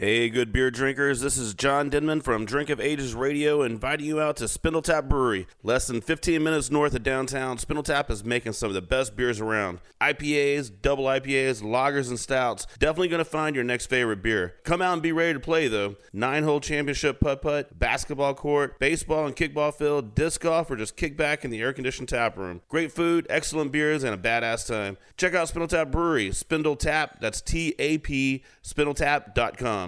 Hey, 0.00 0.30
good 0.30 0.52
beer 0.52 0.70
drinkers. 0.70 1.22
This 1.22 1.36
is 1.36 1.54
John 1.54 1.90
Denman 1.90 2.20
from 2.20 2.44
Drink 2.44 2.70
of 2.70 2.80
Ages 2.80 3.16
Radio 3.16 3.62
inviting 3.62 4.06
you 4.06 4.20
out 4.20 4.36
to 4.36 4.44
Spindletap 4.44 5.08
Brewery. 5.08 5.48
Less 5.64 5.88
than 5.88 6.00
15 6.00 6.40
minutes 6.40 6.70
north 6.70 6.94
of 6.94 7.02
downtown, 7.02 7.56
Spindletap 7.58 8.08
is 8.08 8.22
making 8.22 8.52
some 8.52 8.68
of 8.68 8.74
the 8.74 8.80
best 8.80 9.16
beers 9.16 9.40
around. 9.40 9.80
IPAs, 10.00 10.70
double 10.82 11.06
IPAs, 11.06 11.64
lagers, 11.64 12.10
and 12.10 12.20
stouts. 12.20 12.68
Definitely 12.78 13.08
going 13.08 13.18
to 13.18 13.28
find 13.28 13.56
your 13.56 13.64
next 13.64 13.86
favorite 13.86 14.22
beer. 14.22 14.54
Come 14.62 14.80
out 14.80 14.92
and 14.92 15.02
be 15.02 15.10
ready 15.10 15.32
to 15.32 15.40
play, 15.40 15.66
though. 15.66 15.96
Nine 16.12 16.44
hole 16.44 16.60
championship 16.60 17.18
putt 17.18 17.42
putt, 17.42 17.76
basketball 17.76 18.34
court, 18.34 18.78
baseball 18.78 19.26
and 19.26 19.34
kickball 19.34 19.74
field, 19.74 20.14
disc 20.14 20.42
golf, 20.42 20.70
or 20.70 20.76
just 20.76 20.96
kick 20.96 21.16
back 21.16 21.44
in 21.44 21.50
the 21.50 21.60
air 21.60 21.72
conditioned 21.72 22.08
tap 22.08 22.36
room. 22.36 22.62
Great 22.68 22.92
food, 22.92 23.26
excellent 23.28 23.72
beers, 23.72 24.04
and 24.04 24.14
a 24.14 24.16
badass 24.16 24.64
time. 24.68 24.96
Check 25.16 25.34
out 25.34 25.48
Spindletap 25.48 25.90
Brewery. 25.90 26.30
Spindle 26.30 26.76
Tap, 26.76 27.20
that's 27.20 27.40
T 27.40 27.74
A 27.80 27.98
P, 27.98 28.44
spindletap.com. 28.62 29.87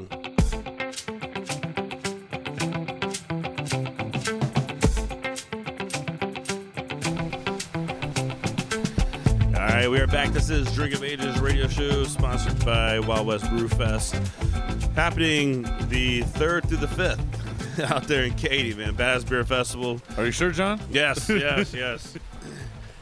All 9.55 9.67
right, 9.67 9.89
we 9.91 10.01
are 10.01 10.07
back. 10.07 10.31
This 10.31 10.49
is 10.49 10.73
Drink 10.75 10.95
of 10.95 11.05
Ages 11.05 11.39
radio 11.41 11.69
show 11.69 12.05
sponsored 12.05 12.65
by 12.65 12.99
Wild 13.01 13.27
West 13.27 13.49
Brew 13.51 13.69
Fest. 13.69 14.15
Happening 14.95 15.63
the 15.89 16.23
3rd 16.23 16.69
through 16.69 16.79
the 16.79 16.87
5th 16.87 17.91
out 17.91 18.05
there 18.05 18.25
in 18.25 18.35
Katy, 18.35 18.75
man. 18.75 18.95
Bass 18.95 19.25
Beer 19.25 19.45
Festival. 19.45 20.01
Are 20.17 20.25
you 20.25 20.33
sure, 20.33 20.51
John? 20.51 20.81
Yes, 20.91 21.29
yes, 21.29 21.75
yes. 21.75 22.15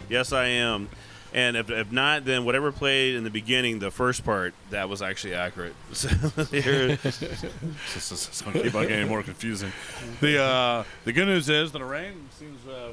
Yes, 0.09 0.33
I 0.33 0.47
am. 0.47 0.89
And 1.35 1.57
if, 1.59 1.69
if 1.71 1.93
not, 1.93 2.25
then 2.25 2.45
whatever 2.47 2.73
played 2.73 3.15
in 3.15 3.23
the 3.25 3.31
beginning, 3.31 3.81
the 3.81 3.91
first 3.91 4.25
part, 4.25 4.55
that 4.71 4.89
was 4.89 5.03
actually 5.03 5.35
accurate. 5.35 5.75
So 5.93 6.09
This 7.13 7.23
is- 7.23 8.29
it's 8.29 8.43
going 8.43 8.55
to 8.55 8.63
keep 8.63 8.75
on 8.75 8.89
getting 8.89 9.09
more 9.09 9.23
confusing. 9.23 9.73
The 10.21 10.43
uh, 10.43 10.85
the 11.05 11.13
good 11.13 11.27
news 11.27 11.49
is 11.49 11.73
that 11.73 11.79
the 11.79 11.85
rain 11.85 12.29
seems. 12.39 12.67
Uh, 12.67 12.93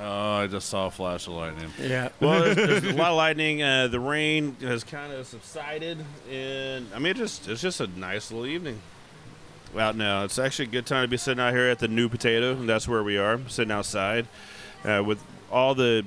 oh, 0.00 0.32
I 0.32 0.46
just 0.46 0.68
saw 0.68 0.86
a 0.86 0.90
flash 0.90 1.26
of 1.26 1.34
lightning. 1.34 1.70
Yeah. 1.80 2.08
well, 2.20 2.42
there's, 2.42 2.56
there's 2.56 2.84
a 2.84 2.92
lot 2.96 3.10
of 3.10 3.16
lightning. 3.16 3.62
Uh, 3.62 3.88
the 3.88 4.00
rain 4.00 4.56
has 4.60 4.82
kind 4.84 5.12
of 5.12 5.26
subsided, 5.26 5.98
and 6.30 6.86
I 6.94 6.98
mean, 6.98 7.12
it 7.12 7.16
just 7.16 7.48
it's 7.48 7.62
just 7.62 7.80
a 7.80 7.86
nice 7.86 8.30
little 8.30 8.46
evening 8.46 8.80
out 9.78 9.96
now. 9.96 10.24
It's 10.24 10.38
actually 10.38 10.66
a 10.66 10.72
good 10.72 10.86
time 10.86 11.02
to 11.04 11.08
be 11.08 11.16
sitting 11.18 11.40
out 11.40 11.52
here 11.52 11.68
at 11.68 11.78
the 11.78 11.88
New 11.88 12.08
Potato, 12.08 12.52
and 12.52 12.68
that's 12.68 12.88
where 12.88 13.02
we 13.02 13.18
are, 13.18 13.38
sitting 13.48 13.70
outside 13.72 14.26
uh, 14.84 15.02
with 15.04 15.22
all 15.50 15.74
the 15.74 16.04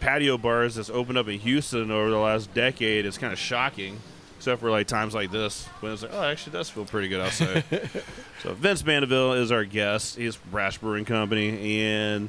patio 0.00 0.36
bars 0.38 0.74
that's 0.76 0.90
opened 0.90 1.18
up 1.18 1.28
in 1.28 1.38
Houston 1.40 1.90
over 1.90 2.10
the 2.10 2.18
last 2.18 2.52
decade. 2.54 3.06
is 3.06 3.18
kind 3.18 3.32
of 3.32 3.38
shocking, 3.38 3.98
except 4.36 4.60
for 4.60 4.70
like 4.70 4.86
times 4.86 5.14
like 5.14 5.30
this 5.30 5.66
when 5.80 5.92
it's 5.92 6.02
like, 6.02 6.12
oh, 6.14 6.22
it 6.22 6.32
actually 6.32 6.52
does 6.52 6.68
feel 6.70 6.84
pretty 6.84 7.08
good 7.08 7.20
outside. 7.20 7.64
so 8.42 8.52
Vince 8.54 8.84
Mandeville 8.84 9.32
is 9.34 9.50
our 9.50 9.64
guest. 9.64 10.16
He's 10.16 10.36
Brash 10.36 10.78
Brewing 10.78 11.04
Company, 11.04 11.82
and 11.84 12.28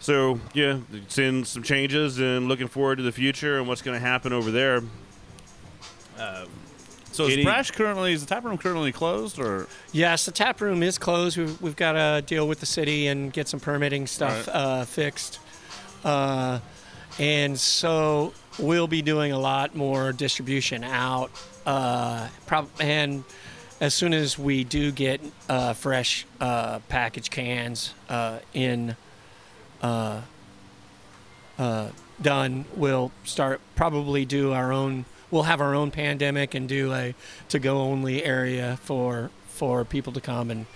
so 0.00 0.38
yeah, 0.54 0.78
seeing 1.08 1.44
some 1.44 1.62
changes 1.62 2.18
and 2.18 2.48
looking 2.48 2.68
forward 2.68 2.96
to 2.96 3.02
the 3.02 3.12
future 3.12 3.58
and 3.58 3.66
what's 3.66 3.82
going 3.82 3.98
to 4.00 4.06
happen 4.06 4.32
over 4.32 4.50
there. 4.50 4.82
Um, 6.18 6.48
So 7.12 7.26
is 7.26 7.44
Brash 7.44 7.70
currently 7.72 8.12
is 8.12 8.24
the 8.24 8.34
tap 8.34 8.44
room 8.44 8.58
currently 8.58 8.92
closed 8.92 9.38
or 9.38 9.66
Yes, 9.92 10.24
the 10.26 10.32
tap 10.32 10.60
room 10.60 10.82
is 10.82 10.98
closed. 10.98 11.36
We've, 11.38 11.60
we've 11.62 11.76
got 11.76 11.92
to 11.92 12.22
deal 12.26 12.46
with 12.46 12.60
the 12.60 12.66
city 12.66 13.06
and 13.06 13.32
get 13.32 13.48
some 13.48 13.58
permitting 13.60 14.06
stuff 14.06 14.46
Right. 14.48 14.54
uh, 14.56 14.84
fixed. 14.84 15.40
Uh, 16.06 16.60
and 17.18 17.58
so 17.58 18.32
we'll 18.60 18.86
be 18.86 19.02
doing 19.02 19.32
a 19.32 19.38
lot 19.38 19.74
more 19.74 20.12
distribution 20.12 20.84
out. 20.84 21.32
Uh, 21.66 22.28
prob- 22.46 22.70
and 22.78 23.24
as 23.80 23.92
soon 23.92 24.14
as 24.14 24.38
we 24.38 24.62
do 24.62 24.92
get 24.92 25.20
uh, 25.48 25.72
fresh 25.72 26.24
uh, 26.40 26.78
package 26.88 27.28
cans 27.28 27.92
uh, 28.08 28.38
in 28.54 28.94
uh, 29.82 30.20
uh, 31.58 31.88
done, 32.22 32.64
we'll 32.76 33.10
start 33.24 33.60
probably 33.74 34.24
do 34.24 34.52
our 34.52 34.72
own. 34.72 35.06
We'll 35.32 35.42
have 35.42 35.60
our 35.60 35.74
own 35.74 35.90
pandemic 35.90 36.54
and 36.54 36.68
do 36.68 36.92
a 36.92 37.16
to-go 37.48 37.78
only 37.78 38.24
area 38.24 38.78
for 38.82 39.30
for 39.48 39.84
people 39.84 40.12
to 40.12 40.20
come 40.20 40.52
and 40.52 40.66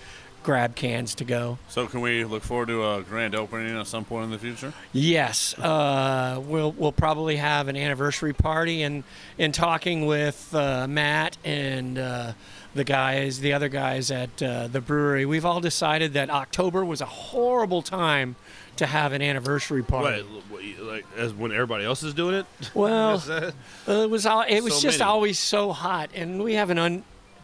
grab 0.43 0.75
cans 0.75 1.15
to 1.15 1.23
go. 1.23 1.57
so 1.69 1.87
can 1.87 2.01
we 2.01 2.23
look 2.25 2.43
forward 2.43 2.67
to 2.69 2.83
a 2.87 3.01
grand 3.03 3.35
opening 3.35 3.77
at 3.77 3.87
some 3.87 4.03
point 4.05 4.25
in 4.25 4.31
the 4.31 4.39
future? 4.39 4.73
Yes, 4.93 5.57
uh, 5.59 6.41
we'll 6.45 6.71
we'll 6.71 6.91
probably 6.91 7.35
have 7.37 7.67
an 7.67 7.77
anniversary 7.77 8.33
party, 8.33 8.81
and 8.83 9.03
in 9.37 9.51
talking 9.51 10.05
with 10.05 10.53
uh, 10.55 10.87
Matt 10.87 11.37
and 11.43 11.97
uh, 11.99 12.33
the 12.73 12.83
guys, 12.83 13.39
the 13.39 13.53
other 13.53 13.69
guys 13.69 14.11
at 14.11 14.41
uh, 14.41 14.67
the 14.67 14.81
brewery, 14.81 15.25
we've 15.25 15.45
all 15.45 15.59
decided 15.61 16.13
that 16.13 16.29
October 16.29 16.83
was 16.85 17.01
a 17.01 17.05
horrible 17.05 17.81
time 17.81 18.35
to 18.77 18.85
have 18.85 19.11
an 19.11 19.21
anniversary 19.21 19.83
party. 19.83 20.23
what, 20.23 20.43
what, 20.63 20.79
like 20.87 21.05
as 21.17 21.33
when 21.33 21.51
everybody 21.51 21.83
else 21.83 22.01
is 22.03 22.13
doing 22.13 22.35
it? 22.35 22.45
Well, 22.73 23.15
Is 23.15 23.25
that- 23.25 23.53
Uh, 23.87 23.91
it 23.91 24.09
was 24.09 24.25
all, 24.25 24.41
it 24.47 24.61
was 24.61 24.75
So 24.75 24.81
just 24.81 24.99
many. 24.99 25.09
always 25.09 25.37
so 25.37 25.71
hot, 25.73 26.09
and 26.15 26.41
we 26.41 26.53
have 26.53 26.69
an 26.69 26.77
un, 26.79 27.03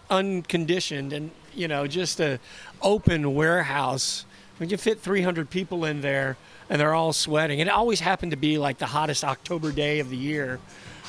unconditioned 0.09 1.13
and 1.13 1.31
you 1.57 1.67
know 1.67 1.87
just 1.87 2.19
a 2.19 2.39
open 2.81 3.33
warehouse. 3.33 4.25
When 4.57 4.69
you 4.69 4.77
fit 4.77 5.01
300 5.01 5.51
people 5.51 5.85
in 5.85 6.01
there, 6.01 6.35
and 6.69 6.81
they're 6.81 6.93
all 6.93 7.13
sweating, 7.13 7.59
it 7.59 7.69
always 7.69 7.99
happened 7.99 8.31
to 8.31 8.37
be 8.37 8.57
like 8.57 8.79
the 8.79 8.87
hottest 8.87 9.23
October 9.23 9.71
day 9.71 9.99
of 9.99 10.09
the 10.09 10.17
year. 10.17 10.59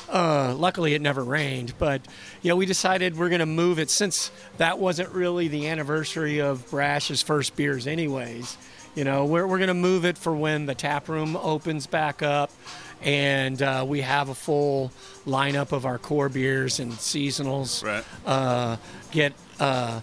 Uh, 0.07 0.55
luckily, 0.55 0.93
it 0.93 1.01
never 1.01 1.23
rained, 1.23 1.73
but 1.77 2.01
you 2.41 2.49
know 2.49 2.55
we 2.55 2.65
decided 2.65 3.17
we're 3.17 3.29
going 3.29 3.39
to 3.39 3.45
move 3.45 3.79
it 3.79 3.89
since 3.89 4.31
that 4.57 4.79
wasn't 4.79 5.09
really 5.09 5.47
the 5.47 5.67
anniversary 5.67 6.39
of 6.39 6.69
Brash's 6.69 7.21
first 7.21 7.55
beers, 7.55 7.87
anyways. 7.87 8.57
You 8.95 9.03
know, 9.03 9.25
we're, 9.25 9.45
we're 9.45 9.59
going 9.59 9.67
to 9.67 9.73
move 9.75 10.03
it 10.03 10.17
for 10.17 10.35
when 10.35 10.65
the 10.65 10.73
tap 10.73 11.09
room 11.09 11.37
opens 11.37 11.85
back 11.85 12.23
up 12.23 12.51
and 13.01 13.61
uh, 13.61 13.85
we 13.87 14.01
have 14.01 14.29
a 14.29 14.35
full 14.35 14.91
lineup 15.25 15.71
of 15.71 15.85
our 15.85 15.97
core 15.97 16.29
beers 16.29 16.79
and 16.79 16.91
seasonals. 16.93 17.83
Right. 17.83 18.03
Uh, 18.25 18.77
get 19.11 19.33
uh, 19.59 20.01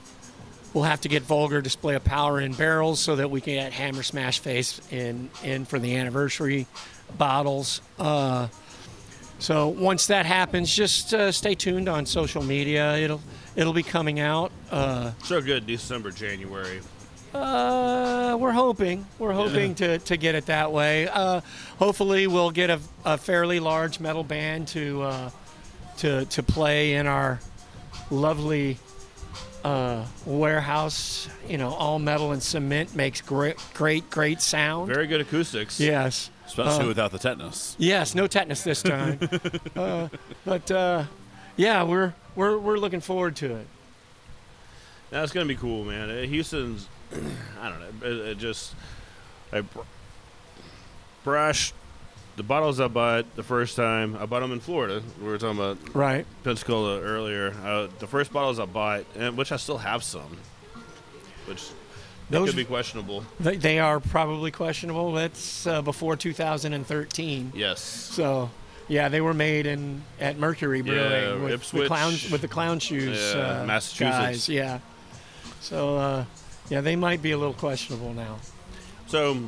we'll 0.77 0.85
have 0.85 1.01
to 1.01 1.09
get 1.09 1.23
vulgar 1.23 1.63
display 1.63 1.95
of 1.95 2.05
power 2.05 2.39
in 2.39 2.53
barrels 2.53 3.01
so 3.01 3.17
that 3.17 3.31
we 3.31 3.41
can 3.41 3.55
get 3.55 3.73
hammer 3.73 4.03
smash 4.03 4.41
face 4.41 4.79
in 4.93 5.31
in 5.43 5.65
for 5.65 5.79
the 5.79 5.97
anniversary 5.97 6.67
bottles. 7.17 7.81
Uh, 7.99 8.47
so 9.39 9.69
once 9.69 10.09
that 10.09 10.27
happens, 10.27 10.75
just 10.75 11.15
uh, 11.15 11.33
stay 11.33 11.55
tuned 11.55 11.89
on 11.89 12.05
social 12.05 12.43
media. 12.43 12.95
It'll 12.99 13.23
it'll 13.57 13.73
be 13.73 13.83
coming 13.83 14.21
out. 14.21 14.53
Uh, 14.71 15.13
so 15.25 15.41
good, 15.41 15.67
December, 15.67 16.11
January. 16.11 16.81
uh, 17.33 18.37
we're 18.39 18.53
hoping. 18.53 19.07
We're 19.19 19.33
hoping 19.33 19.75
to, 19.77 19.99
to 19.99 20.17
get 20.19 20.35
it 20.35 20.45
that 20.47 20.73
way. 20.73 21.09
Uh, 21.09 21.41
hopefully, 21.79 22.27
we'll 22.27 22.51
get 22.51 22.69
a, 22.69 22.81
a 23.07 23.17
fairly 23.17 23.61
large 23.61 23.99
metal 23.99 24.25
band 24.25 24.69
to 24.69 25.03
uh, 25.03 25.31
to 25.99 26.27
to 26.27 26.43
play 26.43 26.93
in 26.95 27.07
our 27.07 27.41
lovely 28.11 28.77
uh, 29.67 30.05
warehouse. 30.25 31.29
You 31.49 31.59
know, 31.59 31.71
all 31.75 31.99
metal 31.99 32.33
and 32.33 32.43
cement 32.43 32.95
makes 32.95 33.21
great, 33.21 33.57
great, 33.75 34.09
great 34.11 34.41
sound. 34.41 34.89
Very 34.89 35.07
good 35.07 35.21
acoustics. 35.21 35.81
Yes. 35.81 36.31
Especially 36.47 36.85
Uh, 36.85 36.89
without 36.89 37.11
the 37.11 37.19
tetanus. 37.19 37.75
Yes, 37.79 38.15
no 38.15 38.27
tetanus 38.29 38.63
this 38.63 38.83
time. 38.83 39.19
uh, 39.77 40.09
but 40.45 40.71
uh, 40.71 41.05
yeah, 41.57 41.83
we're 41.83 42.15
we're 42.37 42.57
we're 42.59 42.79
looking 42.79 43.01
forward 43.01 43.35
to 43.37 43.57
it. 43.57 43.67
That's 45.11 45.33
gonna 45.33 45.47
be 45.47 45.57
cool, 45.57 45.85
man. 45.85 46.11
Uh, 46.11 46.23
Houston's, 46.23 46.89
I 47.61 47.69
don't 47.69 47.81
know, 47.81 48.07
it, 48.09 48.13
it 48.31 48.39
just, 48.39 48.75
I, 49.53 49.61
br- 49.63 49.81
Brash, 51.25 51.73
the 52.37 52.43
bottles 52.43 52.81
I 52.81 52.89
bought 52.89 53.35
the 53.37 53.43
first 53.43 53.77
time, 53.77 54.17
I 54.21 54.27
bought 54.27 54.41
them 54.41 54.53
in 54.53 54.61
Florida. 54.61 55.03
We 55.21 55.27
were 55.27 55.39
talking 55.39 55.59
about 55.59 55.79
Right. 55.95 56.27
Pensacola 56.45 57.01
earlier. 57.01 57.55
Uh, 57.65 57.89
the 57.99 58.07
first 58.07 58.33
bottles 58.33 58.59
I 58.59 58.67
bought, 58.67 59.05
and 59.17 59.37
which 59.37 59.53
I 59.53 59.57
still 59.57 59.79
have 59.79 60.03
some, 60.05 60.37
which 61.47 61.63
Those- 62.31 62.51
could 62.51 62.57
be 62.57 62.65
questionable. 62.65 63.25
They, 63.41 63.57
they 63.57 63.79
are 63.79 64.01
probably 64.01 64.51
questionable. 64.51 65.13
That's 65.13 65.67
uh, 65.67 65.81
before 65.83 66.17
2013. 66.17 67.53
Yes. 67.55 67.81
So, 67.81 68.51
yeah, 68.89 69.09
they 69.09 69.21
were 69.23 69.35
made 69.35 69.67
in 69.67 70.03
at 70.21 70.39
Mercury 70.39 70.83
Brewing 70.83 71.01
Yeah, 71.01 71.35
with 71.43 71.71
the 71.71 71.87
clown 71.87 72.13
with 72.31 72.41
the 72.43 72.49
clown 72.49 72.79
shoes. 72.81 73.19
Yeah, 73.35 73.63
uh, 73.63 73.65
Massachusetts. 73.67 74.19
Guys. 74.19 74.49
Yeah. 74.49 74.79
So, 75.61 75.97
uh, 75.97 76.25
yeah, 76.69 76.81
they 76.83 76.97
might 76.97 77.23
be 77.23 77.31
a 77.33 77.39
little 77.39 77.55
questionable 77.55 78.13
now. 78.13 78.37
So, 79.07 79.39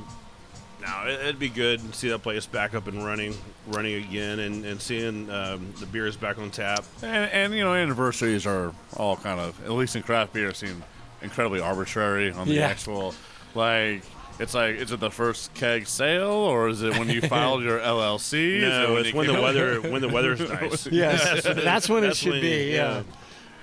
no, 0.88 1.08
it, 1.10 1.20
it'd 1.20 1.38
be 1.38 1.48
good 1.48 1.80
to 1.80 1.92
see 1.96 2.08
that 2.08 2.20
place 2.22 2.46
back 2.46 2.74
up 2.74 2.86
and 2.86 3.04
running, 3.04 3.34
running 3.68 4.02
again, 4.04 4.38
and 4.40 4.64
and 4.64 4.80
seeing 4.80 5.28
um, 5.30 5.72
the 5.80 5.86
beers 5.86 6.16
back 6.16 6.38
on 6.38 6.50
tap. 6.50 6.84
And, 7.02 7.30
and 7.30 7.54
you 7.54 7.62
know, 7.64 7.74
anniversaries 7.74 8.46
are 8.46 8.72
all 8.96 9.16
kind 9.16 9.38
of, 9.40 9.62
at 9.64 9.70
least 9.72 9.96
in 9.96 10.02
craft 10.02 10.32
beer, 10.32 10.52
seem 10.54 10.82
incredibly 11.22 11.60
arbitrary 11.60 12.30
on 12.32 12.46
the 12.48 12.54
Yeah. 12.54 12.68
actual. 12.68 13.14
Like, 13.54 14.02
it's 14.38 14.54
like, 14.54 14.76
is 14.76 14.92
it 14.92 15.00
the 15.00 15.10
first 15.10 15.52
keg 15.54 15.86
sale, 15.88 16.28
or 16.30 16.68
is 16.68 16.82
it 16.82 16.96
when 16.98 17.08
you 17.08 17.20
filed 17.34 17.62
your 17.62 17.78
LLC? 17.80 18.60
No, 18.60 18.96
it 18.96 19.06
it's 19.06 19.14
when 19.14 19.26
the 19.26 19.40
weather 19.40 19.80
when 19.90 20.00
the 20.00 20.08
weather's 20.08 20.40
nice. 20.40 20.86
Yes, 20.86 21.42
that's 21.44 21.88
when 21.88 22.04
it 22.04 22.08
That's 22.08 22.18
should 22.18 22.32
when- 22.32 22.40
be. 22.40 22.72
Yeah. 22.72 23.02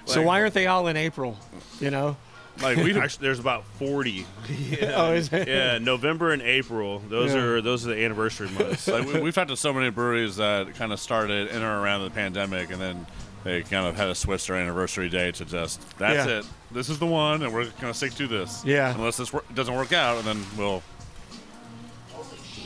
so 0.06 0.20
Like- 0.20 0.28
why 0.28 0.42
aren't 0.42 0.54
they 0.54 0.68
all 0.68 0.88
in 0.88 0.98
April? 0.98 1.38
You 1.80 1.92
know. 1.92 2.18
Like 2.62 2.78
we 2.78 2.94
actually, 3.00 3.24
there's 3.24 3.40
about 3.40 3.66
forty. 3.80 4.26
yeah. 4.50 4.94
Oh, 4.96 5.14
is 5.14 5.32
it? 5.34 5.48
Yeah, 5.48 5.78
November 5.78 6.32
and 6.32 6.42
April. 6.42 7.00
Those 7.10 7.34
Yeah. 7.34 7.42
are 7.42 7.62
those 7.62 7.86
are 7.86 7.94
the 7.94 8.04
anniversary 8.04 8.50
months. 8.50 8.88
like 8.88 9.06
we, 9.06 9.20
we've 9.20 9.36
talked 9.36 9.50
to 9.50 9.58
so 9.58 9.74
many 9.74 9.90
breweries 9.90 10.38
that 10.38 10.74
kind 10.76 10.94
of 10.94 11.00
started 11.00 11.50
in 11.50 11.62
or 11.62 11.82
around 11.82 12.04
the 12.04 12.10
pandemic, 12.12 12.72
and 12.72 12.80
then 12.82 13.06
they 13.44 13.62
kind 13.64 13.86
of 13.86 13.96
had 13.96 14.06
to 14.06 14.16
switch 14.16 14.48
their 14.48 14.56
anniversary 14.56 15.10
day 15.10 15.32
to 15.34 15.46
just 15.46 15.82
that's 15.98 16.28
Yeah. 16.28 16.40
it. 16.40 16.46
This 16.72 16.90
is 16.90 16.98
the 17.00 17.06
one, 17.06 17.44
and 17.44 17.54
we're 17.54 17.66
going 17.66 17.92
to 17.92 17.94
stick 17.94 18.14
to 18.16 18.28
this. 18.28 18.64
Yeah. 18.66 18.94
Unless 18.96 19.18
this 19.18 19.32
wor- 19.32 19.44
doesn't 19.54 19.76
work 19.76 19.94
out, 19.94 20.18
and 20.18 20.26
then 20.26 20.44
we'll. 20.58 20.82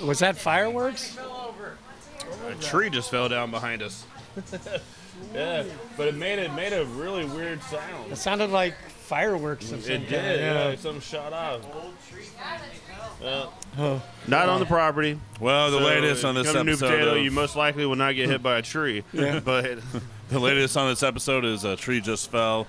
Was 0.04 0.20
that 0.20 0.38
fireworks? 0.38 1.18
A 2.48 2.56
tree 2.64 2.90
just 2.90 3.12
fell 3.12 3.28
down 3.28 3.52
behind 3.52 3.82
us. 3.82 4.06
yeah, 5.34 5.64
but 5.98 6.08
it 6.08 6.16
made 6.16 6.40
it 6.40 6.54
made 6.54 6.72
a 6.74 6.86
really 6.86 7.26
weird 7.26 7.62
sound. 7.64 8.12
It 8.12 8.16
sounded 8.18 8.50
like 8.50 8.76
fireworks 9.10 9.72
of 9.72 9.82
some 9.84 9.92
It 9.92 9.98
kind, 9.98 10.10
did. 10.10 10.40
yeah. 10.40 10.54
Yeah, 10.54 10.66
like 10.70 10.80
something 10.80 11.02
shot 11.02 11.34
off. 11.34 11.62
Oh. 13.78 14.02
Not 14.28 14.48
on 14.50 14.60
the 14.60 14.66
property. 14.68 15.20
Well, 15.40 15.72
the 15.72 15.80
So, 15.80 15.84
latest 15.84 16.24
on 16.26 16.38
if 16.38 16.44
this 16.44 16.54
come 16.54 16.60
to 16.60 16.64
New 16.66 16.72
episode 16.74 16.90
Potato, 16.92 17.16
of- 17.18 17.24
you 17.24 17.32
most 17.32 17.56
likely 17.56 17.86
will 17.88 17.96
not 17.96 18.16
get 18.16 18.30
hit 18.30 18.42
by 18.44 18.58
a 18.58 18.62
tree. 18.62 19.04
Yeah. 19.14 19.40
But 19.40 19.80
The 20.30 20.38
latest 20.40 20.78
on 20.78 20.90
this 20.90 21.02
episode 21.02 21.44
is 21.44 21.64
a 21.64 21.76
tree 21.76 22.02
just 22.02 22.30
fell. 22.30 22.68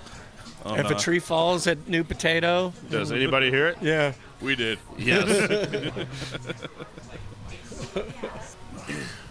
on, 0.65 0.81
If 0.81 0.91
a 0.91 0.95
uh, 0.97 0.99
tree 0.99 1.19
falls 1.19 1.67
at 1.67 1.87
New 1.89 2.03
Potato, 2.05 2.73
Does 2.89 3.13
anybody 3.13 3.51
hear 3.51 3.67
it? 3.69 3.77
Yeah. 3.83 4.15
We 4.41 4.57
did. 4.57 4.79
Yes. 4.97 5.29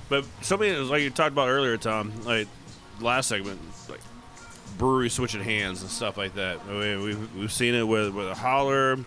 but 0.09 0.25
something 0.41 0.87
like 0.89 1.01
you 1.01 1.09
talked 1.09 1.31
about 1.31 1.49
earlier, 1.49 1.75
Tom, 1.77 2.13
like 2.23 2.47
last 3.01 3.29
segment, 3.29 3.59
like 3.89 3.99
brewery 4.79 5.09
switching 5.09 5.43
hands 5.43 5.81
and 5.81 5.91
stuff 5.91 6.17
like 6.17 6.33
that. 6.35 6.59
I 6.67 6.71
mean, 6.71 7.03
we've, 7.03 7.35
we've 7.35 7.51
seen 7.51 7.75
it 7.75 7.83
with 7.87 8.11
with 8.15 8.27
a 8.29 8.33
holler, 8.33 8.97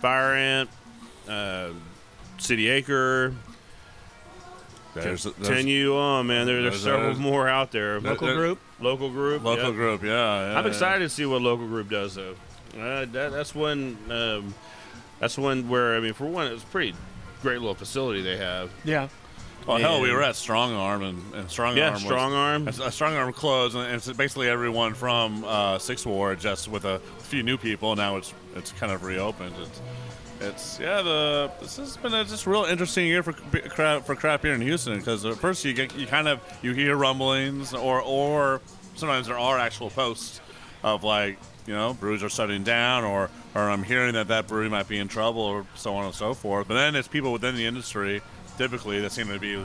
fire 0.00 0.34
ant, 0.34 0.70
uh, 1.28 1.68
city 2.38 2.68
acre. 2.70 3.34
There's- 4.94 5.24
there's- 5.24 5.36
Continue 5.36 5.96
on, 5.96 6.26
man. 6.26 6.46
There, 6.46 6.62
there's 6.62 6.82
there's- 6.82 6.82
several 6.82 7.02
there's- 7.14 7.18
more 7.18 7.48
out 7.48 7.72
there. 7.72 8.00
Local 8.00 8.26
There- 8.26 8.36
group? 8.36 8.58
Local 8.80 9.10
group. 9.10 9.42
Local 9.44 9.66
yep. 9.66 9.74
group, 9.74 10.02
yeah. 10.02 10.10
yeah 10.50 10.58
I'm 10.58 10.64
yeah. 10.64 10.70
excited 10.70 11.00
to 11.04 11.08
see 11.08 11.24
what 11.26 11.40
local 11.42 11.66
group 11.66 11.88
does, 11.88 12.14
though. 12.14 12.34
Uh, 12.78 13.04
that, 13.12 13.32
that's 13.32 13.54
when. 13.54 13.96
Um, 14.10 14.54
that's 15.20 15.38
one 15.38 15.68
where 15.68 15.94
I 15.96 16.00
mean, 16.00 16.14
for 16.14 16.26
one, 16.26 16.48
it's 16.48 16.62
a 16.62 16.66
pretty 16.66 16.94
great 17.42 17.58
little 17.60 17.74
facility 17.74 18.22
they 18.22 18.36
have. 18.38 18.70
Yeah. 18.84 19.08
Well, 19.66 19.78
hell, 19.78 20.00
we 20.00 20.10
were 20.12 20.22
at 20.22 20.34
Strong 20.36 20.72
Arm, 20.74 21.02
and, 21.02 21.34
and 21.34 21.50
Strong 21.50 21.76
Yeah, 21.76 21.84
Arm. 21.86 21.92
was- 21.94 22.02
Strong 22.02 22.32
Arm. 22.34 22.68
a- 22.68 22.90
Strong 22.90 23.14
Arm 23.14 23.32
closed, 23.32 23.76
and 23.76 23.86
it's 23.94 24.10
basically 24.12 24.48
everyone 24.48 24.94
from 24.94 25.44
uh, 25.44 25.78
Sixth 25.78 26.04
Ward, 26.04 26.40
just 26.40 26.68
with 26.68 26.84
a 26.84 26.98
few 27.18 27.42
new 27.42 27.56
people. 27.56 27.94
Now 27.94 28.16
it's 28.16 28.34
it's 28.56 28.72
kind 28.72 28.92
of 28.92 29.04
reopened. 29.04 29.54
It's, 29.60 29.80
it's 30.40 30.80
yeah, 30.80 31.02
the 31.02 31.52
this 31.60 31.76
has 31.76 31.96
been 31.96 32.12
a 32.12 32.24
just 32.24 32.46
real 32.46 32.64
interesting 32.64 33.06
year 33.06 33.22
for 33.22 33.32
craft 33.32 34.06
for 34.06 34.16
craft 34.16 34.42
beer 34.42 34.54
in 34.54 34.60
Houston 34.60 34.98
because 34.98 35.24
at 35.24 35.36
first 35.36 35.64
you 35.64 35.72
get 35.72 35.96
you 35.96 36.06
kind 36.06 36.26
of 36.26 36.40
you 36.62 36.72
hear 36.72 36.96
rumblings 36.96 37.72
or 37.72 38.00
or 38.02 38.60
sometimes 38.96 39.28
there 39.28 39.38
are 39.38 39.58
actual 39.58 39.90
posts 39.90 40.40
of 40.82 41.04
like 41.04 41.38
you 41.68 41.72
know 41.74 41.94
brews 41.94 42.24
are 42.24 42.28
shutting 42.28 42.64
down 42.64 43.04
or 43.04 43.30
or 43.54 43.70
I'm 43.70 43.84
hearing 43.84 44.14
that 44.14 44.26
that 44.28 44.48
brewery 44.48 44.68
might 44.68 44.88
be 44.88 44.98
in 44.98 45.06
trouble 45.06 45.42
or 45.42 45.64
so 45.76 45.94
on 45.94 46.06
and 46.06 46.14
so 46.14 46.34
forth. 46.34 46.66
But 46.66 46.74
then 46.74 46.96
it's 46.96 47.06
people 47.06 47.32
within 47.32 47.54
the 47.54 47.64
industry 47.66 48.20
typically 48.58 49.00
that 49.00 49.12
seem 49.12 49.28
to 49.28 49.38
be 49.38 49.64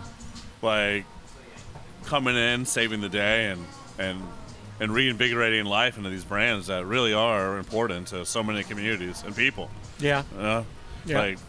like 0.62 1.06
coming 2.06 2.36
in, 2.36 2.66
saving 2.66 3.02
the 3.02 3.10
day, 3.10 3.50
and 3.50 3.66
and 4.00 4.22
and 4.80 4.94
reinvigorating 4.94 5.66
life 5.66 5.98
into 5.98 6.10
these 6.10 6.24
brands 6.24 6.68
that 6.68 6.86
really 6.86 7.14
are 7.14 7.58
important 7.58 8.08
to 8.08 8.26
so 8.26 8.44
many 8.44 8.64
communities 8.64 9.24
and 9.26 9.36
people. 9.36 9.70
Yeah. 10.00 10.24
You 10.36 10.42
know? 10.42 10.66
Yeah. 11.06 11.20
Like, 11.20 11.40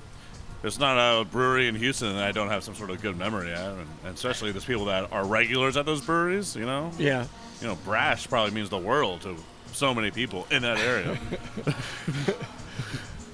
there's 0.63 0.79
not 0.79 0.97
a 0.97 1.25
brewery 1.25 1.69
in 1.69 1.75
Houston 1.75 2.15
that 2.15 2.25
I 2.25 2.33
don't 2.33 2.49
have 2.49 2.65
some 2.65 2.75
sort 2.75 2.91
of 2.91 3.03
good 3.03 3.19
memory 3.19 3.53
at, 3.53 3.61
and, 3.61 3.87
and 4.05 4.15
especially 4.15 4.51
there's 4.51 4.65
people 4.65 4.87
that 4.87 5.13
are 5.13 5.25
regulars 5.25 5.77
at 5.77 5.87
those 5.87 6.01
breweries. 6.01 6.57
You 6.57 6.67
know. 6.67 6.91
Yeah. 6.99 7.27
You 7.61 7.69
know, 7.69 7.75
Brash 7.85 8.29
probably 8.29 8.53
means 8.53 8.71
the 8.71 8.79
world 8.79 9.23
to 9.23 9.37
so 9.73 9.95
many 9.95 10.11
people 10.11 10.47
in 10.51 10.63
that 10.63 10.79
area. 10.79 11.19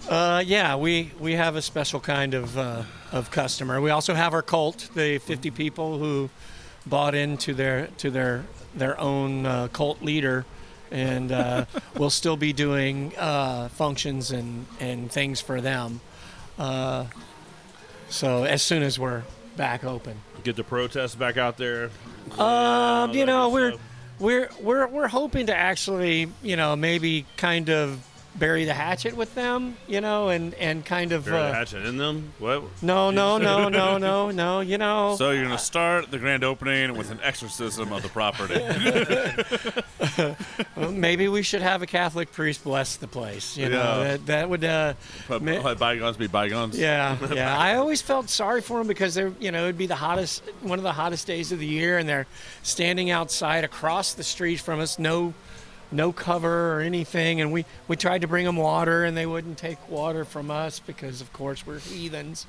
Uh, 0.09 0.43
yeah, 0.45 0.77
we, 0.77 1.11
we 1.19 1.33
have 1.33 1.57
a 1.57 1.63
special 1.63 1.99
kind 1.99 2.35
of 2.35 2.59
uh, 2.59 2.83
of 3.11 3.31
customer. 3.31 3.81
We 3.81 3.91
also 3.91 4.15
have 4.15 4.35
our 4.35 4.43
cult, 4.43 4.91
the 4.95 5.19
50 5.19 5.51
people 5.53 5.99
who 5.99 6.29
bought 6.87 7.15
into 7.15 7.55
their 7.55 7.87
to 7.99 8.11
their 8.11 8.45
their 8.75 9.01
own 9.01 9.47
uh, 9.47 9.69
cult 9.69 10.03
leader, 10.03 10.45
and 10.91 11.33
uh, 11.33 11.65
we'll 11.97 12.11
still 12.11 12.37
be 12.37 12.53
doing 12.53 13.13
uh, 13.17 13.69
functions 13.69 14.31
and, 14.31 14.67
and 14.81 15.11
things 15.11 15.41
for 15.41 15.61
them. 15.61 16.01
Uh, 16.59 17.07
so 18.09 18.45
as 18.45 18.63
soon 18.63 18.83
as 18.83 18.99
we're 18.99 19.23
back 19.57 19.85
open. 19.85 20.17
Get 20.43 20.57
the 20.57 20.65
protests 20.65 21.15
back 21.15 21.37
out 21.37 21.57
there. 21.57 21.91
Um, 22.39 23.13
you 23.13 23.25
know, 23.25 23.49
we're 23.49 23.75
we're 24.19 24.51
we're 24.61 24.87
we're 24.87 25.09
hoping 25.09 25.47
to 25.47 25.57
actually, 25.57 26.29
you 26.43 26.57
know, 26.57 26.77
maybe 26.77 27.27
kind 27.37 27.71
of 27.71 28.05
bury 28.37 28.65
the 28.65 28.75
hatchet 28.75 29.17
with 29.17 29.35
them, 29.35 29.77
you 29.87 30.01
know, 30.01 30.29
and 30.29 30.55
and 30.55 30.85
kind 30.85 31.13
of. 31.13 31.25
Bury 31.25 31.39
the 31.39 31.45
uh, 31.45 31.53
hatchet 31.53 31.85
in 31.85 31.97
them. 31.97 32.33
What? 32.39 32.63
no, 32.83 33.11
no, 33.11 33.39
no, 33.39 33.69
no, 33.69 33.99
no, 33.99 34.31
no. 34.31 34.61
You 34.61 34.79
know. 34.79 35.17
So 35.19 35.31
you're 35.31 35.45
gonna 35.45 35.59
start 35.59 36.11
the 36.11 36.19
grand 36.19 36.45
opening 36.45 36.97
with 36.97 37.11
an 37.11 37.21
exorcism 37.23 37.93
of 37.93 38.03
the 38.03 38.09
property. 38.09 38.61
Well, 40.77 40.91
maybe 40.91 41.29
we 41.29 41.43
should 41.43 41.63
have 41.63 41.83
a 41.83 41.87
Catholic 41.87 42.33
priest 42.33 42.65
bless 42.65 42.97
the 42.97 43.07
place. 43.07 43.57
You 43.57 43.69
know, 43.69 44.03
that, 44.03 44.27
that 44.27 44.51
would. 44.51 44.65
Uh, 44.65 44.95
ma- 45.29 45.37
let 45.37 45.79
bygones 45.79 46.17
be 46.17 46.27
bygones. 46.27 46.79
yeah, 46.79 47.17
yeah. 47.33 47.57
I 47.57 47.77
always 47.77 48.03
felt 48.03 48.29
sorry 48.29 48.61
for 48.61 48.79
them 48.79 48.89
because 48.89 49.15
they're, 49.15 49.33
you 49.39 49.53
know, 49.53 49.65
it'd 49.65 49.79
be 49.79 49.87
the 49.87 49.95
hottest, 49.95 50.43
one 50.63 50.79
of 50.79 50.83
the 50.83 50.93
hottest 50.93 51.27
days 51.27 51.53
of 51.53 51.61
the 51.61 51.67
year, 51.67 51.99
and 51.99 52.09
they're 52.09 52.27
standing 52.63 53.11
outside 53.11 53.65
across 53.65 54.15
the 54.15 54.25
street 54.25 54.57
from 54.61 54.81
us, 54.81 54.99
no, 54.99 55.33
no 55.91 56.13
cover 56.13 56.77
or 56.77 56.81
anything, 56.81 57.41
and 57.41 57.53
we 57.53 57.65
we 57.89 57.97
tried 57.97 58.23
to 58.23 58.27
bring 58.29 58.45
them 58.45 58.57
water, 58.57 59.05
and 59.05 59.17
they 59.17 59.27
wouldn't 59.27 59.59
take 59.59 59.89
water 59.89 60.25
from 60.25 60.51
us 60.51 60.81
because, 60.81 61.21
of 61.21 61.33
course, 61.33 61.67
we're 61.67 61.79
heathens. 61.79 62.47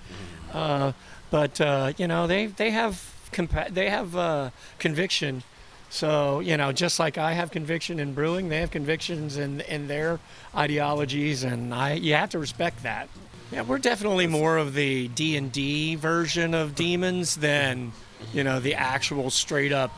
Uh, 0.54 0.94
but 1.30 1.60
uh, 1.62 1.94
you 1.98 2.08
know, 2.08 2.28
they 2.28 2.48
they 2.48 2.72
have 2.72 3.14
compa- 3.32 3.74
they 3.74 3.90
have 3.90 4.16
uh, 4.16 4.50
conviction. 4.80 5.44
So 5.90 6.40
you 6.40 6.58
know, 6.58 6.72
just 6.72 7.00
like 7.00 7.18
I 7.18 7.34
have 7.34 7.52
conviction 7.52 8.00
in 8.00 8.14
brewing, 8.14 8.50
they 8.50 8.60
have 8.60 8.72
convictions 8.72 9.38
in 9.38 9.62
in 9.62 9.88
their 9.88 10.20
ideologies, 10.56 11.44
and 11.44 11.74
I 11.74 11.94
you 11.94 12.16
have 12.16 12.30
to 12.32 12.40
respect 12.40 12.84
that. 12.84 13.10
Yeah, 13.52 13.62
we're 13.62 13.78
definitely 13.78 14.28
more 14.28 14.58
of 14.58 14.74
the 14.74 15.08
D 15.10 15.38
and 15.38 15.52
D 15.52 15.96
version 15.96 16.54
of 16.54 16.76
demons 16.76 17.36
than 17.36 17.92
you 18.34 18.44
know 18.44 18.60
the 18.60 18.74
actual 18.76 19.30
straight 19.30 19.72
up 19.72 19.92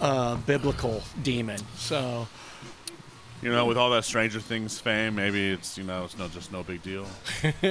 uh, 0.00 0.36
biblical 0.36 1.02
demon. 1.22 1.60
So 1.76 2.26
You 3.42 3.52
know, 3.52 3.66
with 3.66 3.76
all 3.78 3.90
that 3.90 4.04
Stranger 4.04 4.40
Things 4.40 4.80
fame, 4.80 5.14
maybe 5.14 5.50
it's 5.52 5.78
you 5.78 5.84
know 5.84 6.04
it's 6.04 6.18
no 6.18 6.26
just 6.28 6.50
no 6.52 6.62
big 6.64 6.82
deal. 6.82 7.06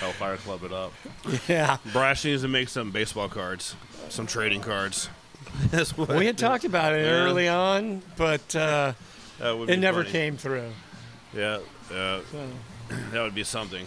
Hellfire 0.00 0.36
Club 0.38 0.62
it 0.64 0.72
up. 0.72 0.92
yeah, 1.48 1.76
Brash 1.92 2.24
needs 2.24 2.42
to 2.42 2.48
make 2.48 2.68
some 2.68 2.90
baseball 2.90 3.28
cards, 3.28 3.74
some 4.08 4.26
trading 4.26 4.60
cards. 4.62 5.08
That's 5.70 5.96
what 5.96 6.08
we 6.08 6.26
had 6.26 6.38
talked 6.38 6.64
about 6.64 6.94
it 6.94 7.04
Yeah. 7.04 7.10
early 7.12 7.46
on, 7.48 8.02
but 8.16 8.54
uh, 8.56 8.94
That 9.38 9.56
would 9.58 9.68
it 9.70 9.74
be 9.76 9.80
never 9.80 10.00
funny. 10.02 10.12
came 10.12 10.36
through. 10.36 10.70
Yeah, 11.34 11.58
yeah. 11.90 12.20
So. 12.32 12.48
that 13.12 13.22
would 13.22 13.34
be 13.34 13.44
something. 13.44 13.86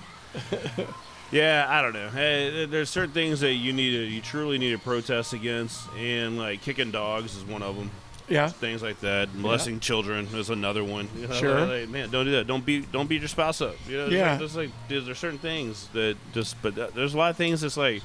yeah, 1.32 1.65
I 1.67 1.82
don't 1.82 1.93
know. 1.93 2.10
Hey, 2.10 2.50
there- 2.52 2.67
there's 2.67 2.89
certain 2.89 3.12
things 3.13 3.39
that 3.39 3.54
you 3.54 3.74
need 3.74 3.91
to, 3.91 4.04
you 4.04 4.22
truly 4.22 4.58
need 4.58 4.72
to 4.72 4.78
protest 4.80 5.34
against, 5.34 5.89
and 5.98 6.38
like 6.38 6.62
kicking 6.62 6.91
dogs 6.91 7.36
is 7.36 7.43
one 7.43 7.63
of 7.63 7.76
them. 7.76 7.89
Yeah. 8.30 8.50
things 8.50 8.82
like 8.84 9.00
that. 9.02 9.34
Molesting 9.36 9.80
children 9.80 10.28
is 10.34 10.50
another 10.50 10.84
one. 10.84 11.08
You 11.18 11.28
know, 11.28 11.34
Sure. 11.34 11.65
like, 11.65 11.89
man, 11.89 12.10
don't 12.10 12.26
do 12.26 12.32
that. 12.32 12.48
Don't 12.48 12.65
beat 12.65 12.92
don't 12.92 13.08
beat 13.08 13.22
your 13.22 13.28
spouse 13.28 13.60
up. 13.62 13.76
You 13.88 13.98
know, 13.98 14.10
there's 14.10 14.13
Yeah. 14.20 14.30
like, 14.32 14.39
there's 14.39 14.56
like 14.56 14.70
there's, 14.88 15.06
there's 15.06 15.20
certain 15.20 15.39
things 15.39 15.88
that 15.94 16.15
just, 16.34 16.62
but 16.62 16.76
that, 16.76 16.94
there's 16.96 17.13
a 17.13 17.18
lot 17.18 17.32
of 17.32 17.38
things 17.38 17.62
that's 17.62 17.78
like, 17.78 18.02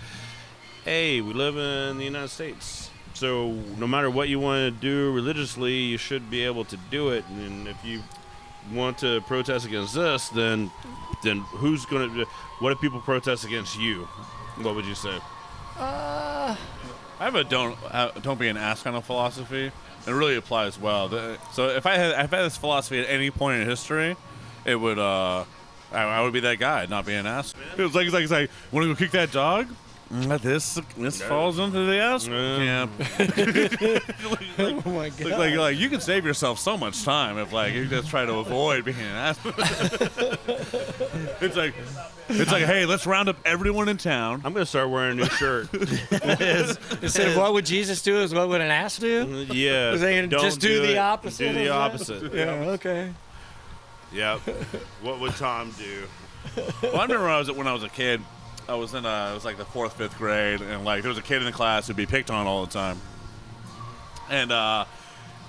hey, 0.85 1.21
we 1.21 1.33
live 1.35 1.57
in 1.57 1.99
the 1.99 2.05
United 2.05 2.29
States. 2.29 2.91
So 3.15 3.53
no 3.79 3.87
matter 3.87 4.11
what 4.11 4.29
you 4.29 4.41
want 4.41 4.59
to 4.61 4.71
do 4.73 5.13
religiously, 5.13 5.75
you 5.75 5.99
should 5.99 6.31
be 6.31 6.43
able 6.45 6.65
to 6.65 6.77
do 6.91 7.11
it. 7.11 7.25
And 7.29 7.69
if 7.69 7.77
you 7.85 8.03
want 8.73 8.99
to 8.99 9.21
protest 9.23 9.67
against 9.67 9.95
this, 9.95 10.29
then 10.31 10.71
then 11.23 11.39
who's 11.61 11.85
going 11.87 12.13
to? 12.15 12.25
What 12.59 12.73
if 12.73 12.81
people 12.81 13.01
protest 13.01 13.45
against 13.45 13.79
you? 13.79 14.09
What 14.63 14.75
would 14.75 14.85
you 14.87 14.95
say? 14.97 15.17
Uh, 15.79 16.57
I 17.21 17.25
have 17.25 17.35
a 17.35 17.45
don't 17.45 17.77
uh, 17.91 18.11
don't 18.23 18.39
be 18.39 18.49
an 18.49 18.57
ass 18.57 18.83
kind 18.83 18.97
of 18.97 19.05
philosophy. 19.05 19.71
It 20.07 20.13
really 20.13 20.37
applies 20.37 20.79
well. 20.79 21.09
So 21.53 21.69
if 21.69 21.87
I 21.87 21.97
had 21.97 22.25
if 22.25 22.33
I 22.33 22.37
had 22.37 22.45
this 22.45 22.57
philosophy 22.57 23.01
at 23.01 23.09
any 23.09 23.31
point 23.31 23.63
in 23.63 23.69
history, 23.69 24.17
it 24.65 24.77
would 24.77 24.99
uh, 24.99 25.45
I, 25.93 26.03
I 26.03 26.21
would 26.23 26.33
be 26.33 26.41
that 26.41 26.59
guy, 26.59 26.87
not 26.87 27.07
be 27.07 27.15
an 27.15 27.27
ass. 27.27 27.55
It 27.77 27.83
was 27.83 27.95
like 27.95 28.05
it's 28.05 28.15
like, 28.15 28.25
it's 28.25 28.33
like 28.33 28.51
want 28.73 28.85
to 28.85 28.93
go 28.93 28.99
kick 28.99 29.13
that 29.13 29.33
dog? 29.33 29.69
Mm, 30.13 30.41
This 30.43 30.81
this 30.99 31.21
falls 31.23 31.59
into 31.59 31.87
the 31.87 31.99
ass 31.99 32.27
camp. 32.29 32.93
oh 34.59 34.83
my 34.91 35.09
god! 35.09 35.21
Like, 35.21 35.39
like, 35.39 35.55
like 35.57 35.77
you 35.79 35.89
can 35.89 36.01
save 36.01 36.25
yourself 36.27 36.59
so 36.59 36.77
much 36.77 37.03
time 37.05 37.39
if 37.39 37.53
like 37.53 37.73
you 37.75 37.87
just 37.87 38.09
try 38.11 38.25
to 38.27 38.35
avoid 38.35 38.85
being 38.85 38.99
an 38.99 39.07
ass. 39.07 39.39
it's 41.41 41.57
like 41.57 41.75
it's 42.29 42.53
like 42.53 42.65
hey, 42.65 42.85
let's 42.87 43.07
round 43.07 43.29
up 43.29 43.37
everyone 43.45 43.89
in 43.89 43.97
town. 43.97 44.43
I'm 44.45 44.53
gonna 44.53 44.67
start 44.67 44.91
wearing 44.91 45.13
a 45.19 45.23
new 45.23 45.29
shirt. 45.31 45.73
Instead 47.03 47.29
of 47.29 47.37
what 47.37 47.53
would 47.55 47.65
Jesus 47.67 48.03
do, 48.03 48.19
is 48.19 48.35
what 48.35 48.49
would 48.49 48.61
an 48.61 48.71
ass 48.71 48.99
do? 48.99 49.47
Yeah, 49.53 49.93
Was 49.93 50.01
they 50.01 50.17
gonna 50.17 50.27
don't 50.29 50.43
just 50.43 50.61
do, 50.61 50.69
do 50.69 50.81
the 50.87 50.93
it. 50.95 50.99
opposite? 50.99 51.39
Do 51.45 51.49
of 51.49 51.55
the 51.55 51.65
that? 51.65 51.71
opposite. 51.73 52.35
Yeah. 52.35 52.51
Okay. 52.73 53.13
Yep. 54.13 54.41
what 55.03 55.19
would 55.21 55.35
Tom 55.37 55.73
do? 55.79 56.03
well, 56.83 56.99
I 56.99 57.03
remember 57.03 57.23
when 57.23 57.31
I 57.33 57.39
was 57.39 57.51
when 57.51 57.67
I 57.67 57.73
was 57.73 57.83
a 57.83 57.89
kid, 57.89 58.21
I 58.69 58.75
was 58.75 58.95
in 58.95 59.05
uh, 59.05 59.31
it 59.31 59.35
was 59.35 59.45
like 59.45 59.57
the 59.57 59.65
fourth, 59.65 59.95
fifth 59.95 60.17
grade, 60.19 60.61
and 60.61 60.85
like 60.85 61.03
there 61.03 61.11
was 61.11 61.19
a 61.19 61.23
kid 61.23 61.39
in 61.39 61.45
the 61.45 61.53
class 61.53 61.87
who'd 61.87 61.97
be 61.97 62.07
picked 62.07 62.31
on 62.31 62.47
all 62.47 62.65
the 62.65 62.73
time. 62.73 62.99
and 64.31 64.51
uh, 64.53 64.85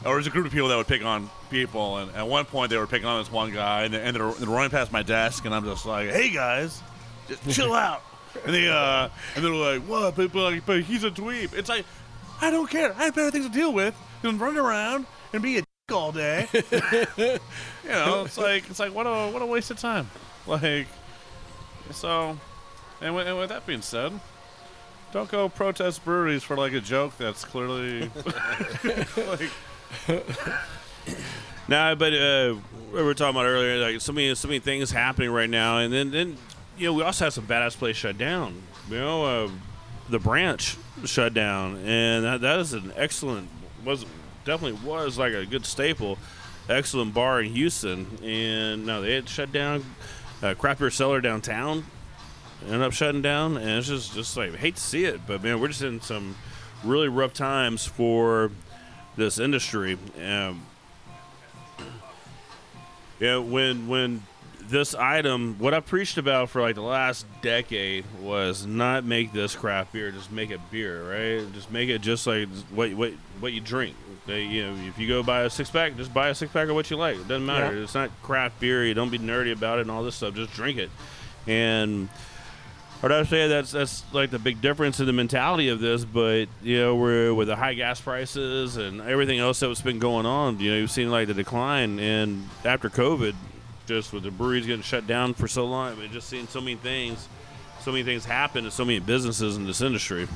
or 0.06 0.18
was 0.18 0.28
a 0.28 0.30
group 0.30 0.46
of 0.46 0.52
people 0.52 0.68
that 0.68 0.78
would 0.78 0.88
pick 0.88 1.04
on 1.04 1.30
people, 1.50 1.98
and 1.98 2.16
at 2.16 2.28
one 2.28 2.46
point 2.46 2.70
they 2.70 2.78
were 2.78 2.88
picking 2.88 3.08
on 3.08 3.20
this 3.22 3.32
one 3.32 3.52
guy, 3.52 3.84
and, 3.86 3.96
and 3.96 4.16
they're, 4.16 4.32
they're 4.34 4.50
running 4.50 4.70
past 4.70 4.92
my 4.92 5.02
desk, 5.02 5.46
and 5.46 5.54
I'm 5.56 5.64
just 5.64 5.86
like, 5.86 6.10
"Hey 6.10 6.30
guys, 6.30 6.82
just 7.28 7.50
chill 7.50 7.74
out." 7.88 8.02
And 8.46 8.54
they 8.54 8.68
uh, 8.68 9.10
and 9.36 9.44
they're 9.44 9.52
like, 9.52 9.82
"What?" 9.84 10.16
But, 10.16 10.34
but, 10.34 10.60
but 10.66 10.82
he's 10.82 11.04
a 11.04 11.12
dweeb. 11.12 11.54
It's 11.54 11.70
like, 11.70 11.86
I 12.42 12.52
don't 12.52 12.70
care. 12.70 12.94
I 12.94 13.06
have 13.06 13.16
better 13.16 13.32
things 13.32 13.48
to 13.48 13.52
deal 13.52 13.72
with 13.74 13.96
than 14.22 14.38
run 14.38 14.58
around 14.58 15.06
and 15.34 15.42
be 15.42 15.58
a 15.58 15.62
dick 15.62 15.68
all 15.92 16.12
day. 16.12 16.48
you 16.54 17.90
know, 17.90 18.26
it's 18.26 18.38
like 18.38 18.70
it's 18.70 18.80
like 18.80 18.94
what 18.94 19.08
a 19.08 19.32
what 19.32 19.42
a 19.42 19.46
waste 19.46 19.72
of 19.72 19.80
time. 19.80 20.10
Like, 20.46 20.88
so, 21.92 22.38
and 23.02 23.18
and 23.18 23.38
with 23.38 23.50
that 23.50 23.66
being 23.66 23.82
said, 23.82 24.20
don't 25.12 25.30
go 25.30 25.50
protest 25.50 26.04
breweries 26.04 26.44
for 26.44 26.56
like 26.58 26.74
a 26.74 26.82
joke 26.82 27.18
that's 27.18 27.46
clearly 27.46 28.10
like 29.18 29.50
No, 31.68 31.96
but 31.96 32.14
uh, 32.14 32.56
we 32.94 33.02
were 33.02 33.16
talking 33.16 33.36
about 33.36 33.48
earlier, 33.48 33.78
like 33.82 34.00
so 34.00 34.14
many, 34.14 34.36
so 34.36 34.48
many 34.48 34.60
things 34.60 34.92
happening 34.92 35.32
right 35.32 35.50
now, 35.50 35.80
and 35.80 35.92
then, 35.92 36.12
then 36.12 36.38
you 36.78 36.88
know, 36.88 36.94
we 36.94 37.02
also 37.02 37.26
had 37.26 37.34
some 37.34 37.48
badass 37.48 37.76
place 37.76 37.96
shut 37.96 38.18
down. 38.18 38.62
You 38.90 38.98
know, 38.98 39.26
uh, 39.26 39.50
the 40.10 40.20
branch 40.20 40.78
shut 41.06 41.34
down, 41.34 41.78
and 41.78 42.24
that, 42.24 42.42
that 42.42 42.60
is 42.60 42.74
an 42.74 42.94
excellent, 42.96 43.50
was 43.84 44.06
definitely 44.46 44.80
was 44.88 45.18
like 45.18 45.34
a 45.34 45.46
good 45.46 45.66
staple, 45.66 46.20
excellent 46.70 47.16
bar 47.16 47.42
in 47.42 47.52
Houston, 47.52 48.20
and 48.24 48.86
no, 48.86 49.02
they 49.02 49.16
had 49.16 49.28
shut 49.28 49.52
down. 49.52 49.84
Uh, 50.44 50.54
craft 50.54 50.82
beer 50.82 50.92
cellar 50.92 51.22
downtown 51.22 51.84
ended 52.64 52.82
up 52.82 52.94
shutting 52.94 53.22
down, 53.22 53.58
and 53.58 53.70
it's 53.70 53.88
just, 53.88 54.14
just 54.14 54.36
like 54.38 54.56
hate 54.56 54.76
to 54.76 54.82
see 54.82 55.06
it, 55.06 55.22
but 55.28 55.44
man, 55.44 55.60
we're 55.60 55.68
just 55.68 55.82
in 55.82 56.02
some 56.02 56.36
really 56.84 57.08
rough 57.08 57.34
times 57.34 57.86
for 57.86 58.52
this 59.16 59.40
industry. 59.40 59.98
Um, 60.24 60.66
yeah, 63.20 63.38
when 63.38 63.88
when 63.88 64.24
this 64.68 64.96
item, 64.96 65.58
what 65.60 65.74
I 65.74 65.80
preached 65.80 66.18
about 66.18 66.50
for 66.50 66.62
like 66.62 66.76
the 66.76 66.82
last 66.82 67.26
decade 67.42 68.04
was 68.22 68.66
not 68.66 69.04
make 69.04 69.32
this 69.32 69.56
craft 69.56 69.94
beer, 69.94 70.12
just 70.12 70.32
make 70.32 70.50
it 70.50 70.60
beer, 70.72 71.04
right? 71.04 71.54
Just 71.54 71.72
make 71.72 71.90
it 71.90 72.02
just 72.02 72.28
like 72.28 72.48
what 72.72 72.94
what 72.94 73.14
what 73.40 73.54
you 73.54 73.62
drink. 73.62 73.96
They, 74.26 74.44
you 74.44 74.66
know, 74.66 74.88
if 74.88 74.98
you 74.98 75.08
go 75.08 75.22
buy 75.22 75.42
a 75.42 75.50
six 75.52 75.70
pack, 75.70 75.96
just 75.98 76.12
buy 76.14 76.30
a 76.30 76.36
six 76.36 76.52
pack 76.52 76.68
of 76.68 76.74
what 76.74 76.90
you 76.90 76.98
like. 76.98 77.16
It 77.16 77.28
doesn't 77.28 77.46
matter. 77.46 77.76
Yeah. 77.76 77.84
It's 77.84 77.94
not 77.94 78.10
craft 78.24 78.60
beer. 78.60 78.84
You 78.84 78.96
don't 78.96 79.12
be 79.12 79.20
nerdy 79.20 79.54
about 79.54 79.78
it 79.78 79.84
and 79.84 79.92
all 79.92 80.04
this 80.04 80.16
stuff. 80.16 80.34
Just 80.34 80.52
drink 80.54 80.80
it. 80.80 80.90
And 81.46 82.10
what 83.02 83.12
I 83.12 83.20
would 83.20 83.28
say 83.28 83.48
that's 83.48 83.72
that's 83.72 84.04
like 84.14 84.32
the 84.32 84.40
big 84.40 84.62
difference 84.62 85.00
in 85.00 85.06
the 85.06 85.14
mentality 85.14 85.70
of 85.70 85.80
this, 85.80 86.06
but 86.06 86.48
you 86.64 86.80
know, 86.80 86.96
we're 86.96 87.34
with 87.34 87.48
the 87.48 87.56
high 87.56 87.74
gas 87.74 88.00
prices 88.02 88.78
and 88.78 89.02
everything 89.02 89.40
else 89.40 89.60
that's 89.60 89.82
been 89.82 90.00
going 90.00 90.26
on. 90.26 90.60
You 90.60 90.72
know, 90.72 90.78
you've 90.78 90.92
seen 90.92 91.12
like 91.12 91.28
the 91.28 91.34
decline, 91.34 92.00
and 92.00 92.48
after 92.64 92.90
COVID, 92.90 93.36
just 93.86 94.14
with 94.14 94.24
the 94.24 94.32
breweries 94.32 94.66
getting 94.66 94.82
shut 94.82 95.08
down 95.08 95.34
for 95.34 95.48
so 95.48 95.66
long, 95.66 95.98
we've 96.00 96.12
just 96.12 96.30
seen 96.30 96.48
so 96.48 96.62
many 96.62 96.76
things, 96.76 97.28
so 97.82 97.92
many 97.92 98.04
things 98.04 98.26
happen 98.26 98.64
to 98.64 98.72
so 98.72 98.86
many 98.86 99.00
businesses 99.00 99.58
in 99.58 99.66
this 99.66 99.82
industry. 99.82 100.28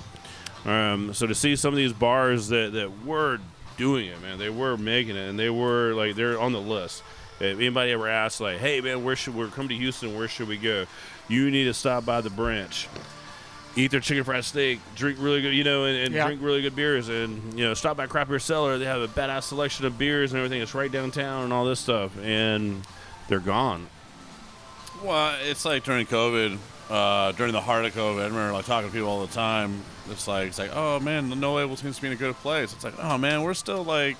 Um, 0.65 1.13
so 1.13 1.25
to 1.25 1.35
see 1.35 1.55
some 1.55 1.73
of 1.73 1.77
these 1.77 1.93
bars 1.93 2.49
that 2.49 2.73
that 2.73 3.05
were 3.05 3.39
doing 3.77 4.07
it, 4.07 4.21
man, 4.21 4.37
they 4.37 4.49
were 4.49 4.77
making 4.77 5.15
it, 5.15 5.29
and 5.29 5.39
they 5.39 5.49
were 5.49 5.93
like 5.93 6.15
they're 6.15 6.39
on 6.39 6.51
the 6.51 6.61
list. 6.61 7.03
If 7.39 7.55
anybody 7.55 7.93
ever 7.93 8.09
asks, 8.09 8.41
like, 8.41 8.57
"Hey, 8.57 8.81
man, 8.81 9.05
where 9.05 9.15
should 9.15 9.33
we 9.33 9.47
come 9.47 9.69
to 9.69 9.75
Houston? 9.75 10.17
Where 10.17 10.27
should 10.27 10.49
we 10.49 10.57
go?" 10.57 10.85
You 11.29 11.49
need 11.51 11.65
to 11.65 11.73
stop 11.73 12.05
by 12.05 12.19
the 12.21 12.29
branch, 12.29 12.87
eat 13.75 13.91
their 13.91 13.99
chicken 14.01 14.23
fried 14.23 14.43
steak, 14.43 14.79
drink 14.95 15.17
really 15.21 15.41
good, 15.41 15.53
you 15.53 15.63
know, 15.63 15.85
and, 15.85 15.95
and 15.97 16.13
Yeah. 16.13 16.25
drink 16.25 16.41
really 16.43 16.61
good 16.61 16.75
beers, 16.75 17.07
and 17.07 17.57
you 17.57 17.63
know, 17.65 17.73
stop 17.75 17.95
by 17.97 18.07
Craft 18.07 18.29
Beer 18.29 18.39
Cellar. 18.39 18.77
They 18.77 18.85
have 18.85 19.01
a 19.01 19.07
badass 19.07 19.43
selection 19.43 19.85
of 19.85 19.97
beers 19.97 20.31
and 20.31 20.39
everything. 20.39 20.61
It's 20.61 20.73
right 20.73 20.91
downtown 20.91 21.43
and 21.45 21.53
all 21.53 21.65
this 21.65 21.79
stuff, 21.79 22.11
and 22.21 22.81
they're 23.27 23.39
gone. 23.39 23.87
Well, 25.03 25.37
it's 25.43 25.63
like 25.65 25.83
during 25.83 26.05
COVID, 26.07 26.57
uh, 26.89 27.31
during 27.33 27.53
the 27.53 27.61
heart 27.61 27.85
of 27.85 27.93
COVID. 27.93 28.19
I 28.21 28.25
remember 28.25 28.51
like 28.53 28.65
talking 28.65 28.89
to 28.89 28.93
people 28.93 29.07
all 29.09 29.25
the 29.25 29.31
time. 29.33 29.83
It's 30.09 30.27
like 30.27 30.47
it's 30.47 30.57
like, 30.59 30.71
oh 30.75 30.99
man, 30.99 31.29
the 31.29 31.35
no 31.35 31.53
label 31.53 31.77
seems 31.77 31.97
to 31.97 32.01
be 32.01 32.07
in 32.07 32.13
a 32.13 32.17
good 32.17 32.33
place. 32.37 32.73
It's 32.73 32.83
like, 32.83 32.95
oh 32.99 33.17
man, 33.19 33.43
we're 33.43 33.53
still 33.53 33.83
like, 33.83 34.17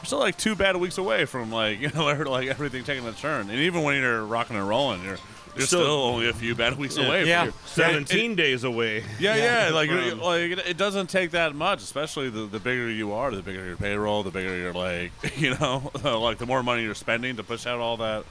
we're 0.00 0.06
still 0.06 0.18
like 0.18 0.36
two 0.36 0.56
bad 0.56 0.76
weeks 0.76 0.98
away 0.98 1.24
from 1.24 1.52
like 1.52 1.80
you 1.80 1.90
know 1.90 2.04
like 2.30 2.48
everything 2.48 2.82
taking 2.82 3.06
a 3.06 3.12
turn. 3.12 3.48
And 3.48 3.60
even 3.60 3.82
when 3.84 4.00
you're 4.00 4.24
rocking 4.26 4.56
and 4.56 4.68
rolling, 4.68 5.04
you're 5.04 5.18
you're 5.56 5.66
still, 5.66 5.80
Still- 5.80 6.02
only 6.02 6.28
a 6.28 6.32
few 6.32 6.54
bad 6.54 6.78
weeks 6.78 6.96
Yeah. 6.96 7.06
away. 7.06 7.26
Yeah. 7.26 7.50
Seventeen 7.66 8.34
days 8.34 8.64
away. 8.64 9.04
yeah, 9.18 9.36
yeah, 9.36 9.70
like 9.74 9.90
From- 9.90 10.20
like 10.20 10.40
it, 10.42 10.58
it 10.66 10.76
doesn't 10.76 11.08
take 11.08 11.32
that 11.32 11.54
much, 11.54 11.82
especially 11.82 12.30
the, 12.30 12.46
the 12.46 12.58
bigger 12.58 12.90
you 12.90 13.12
are, 13.12 13.30
the 13.30 13.42
bigger 13.42 13.64
your 13.64 13.76
payroll, 13.76 14.22
the 14.22 14.30
bigger 14.30 14.56
you're 14.56 14.72
like, 14.72 15.12
you 15.36 15.54
know, 15.58 15.90
like 16.04 16.38
the 16.38 16.46
more 16.46 16.62
money 16.62 16.82
you're 16.82 16.94
spending 16.94 17.36
to 17.36 17.42
push 17.42 17.66
out 17.66 17.80
all 17.80 17.96
that, 17.98 18.24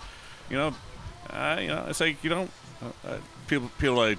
you 0.49 0.57
know, 0.57 0.73
uh, 1.29 1.57
you 1.61 1.67
know, 1.67 1.85
it's 1.87 1.99
like 1.99 2.23
you 2.23 2.29
don't 2.29 2.51
uh, 2.83 3.07
uh, 3.09 3.17
people 3.47 3.69
people 3.77 3.95
like 3.95 4.17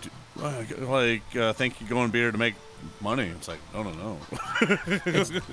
like 0.81 1.37
uh, 1.37 1.53
think 1.53 1.81
you're 1.81 1.91
going 1.91 2.11
beer 2.11 2.31
to 2.33 2.39
make 2.39 2.55
money. 3.01 3.25
It's 3.29 3.49
like 3.49 3.59
no, 3.75 3.83
no, 3.83 3.91
no. 3.93 4.19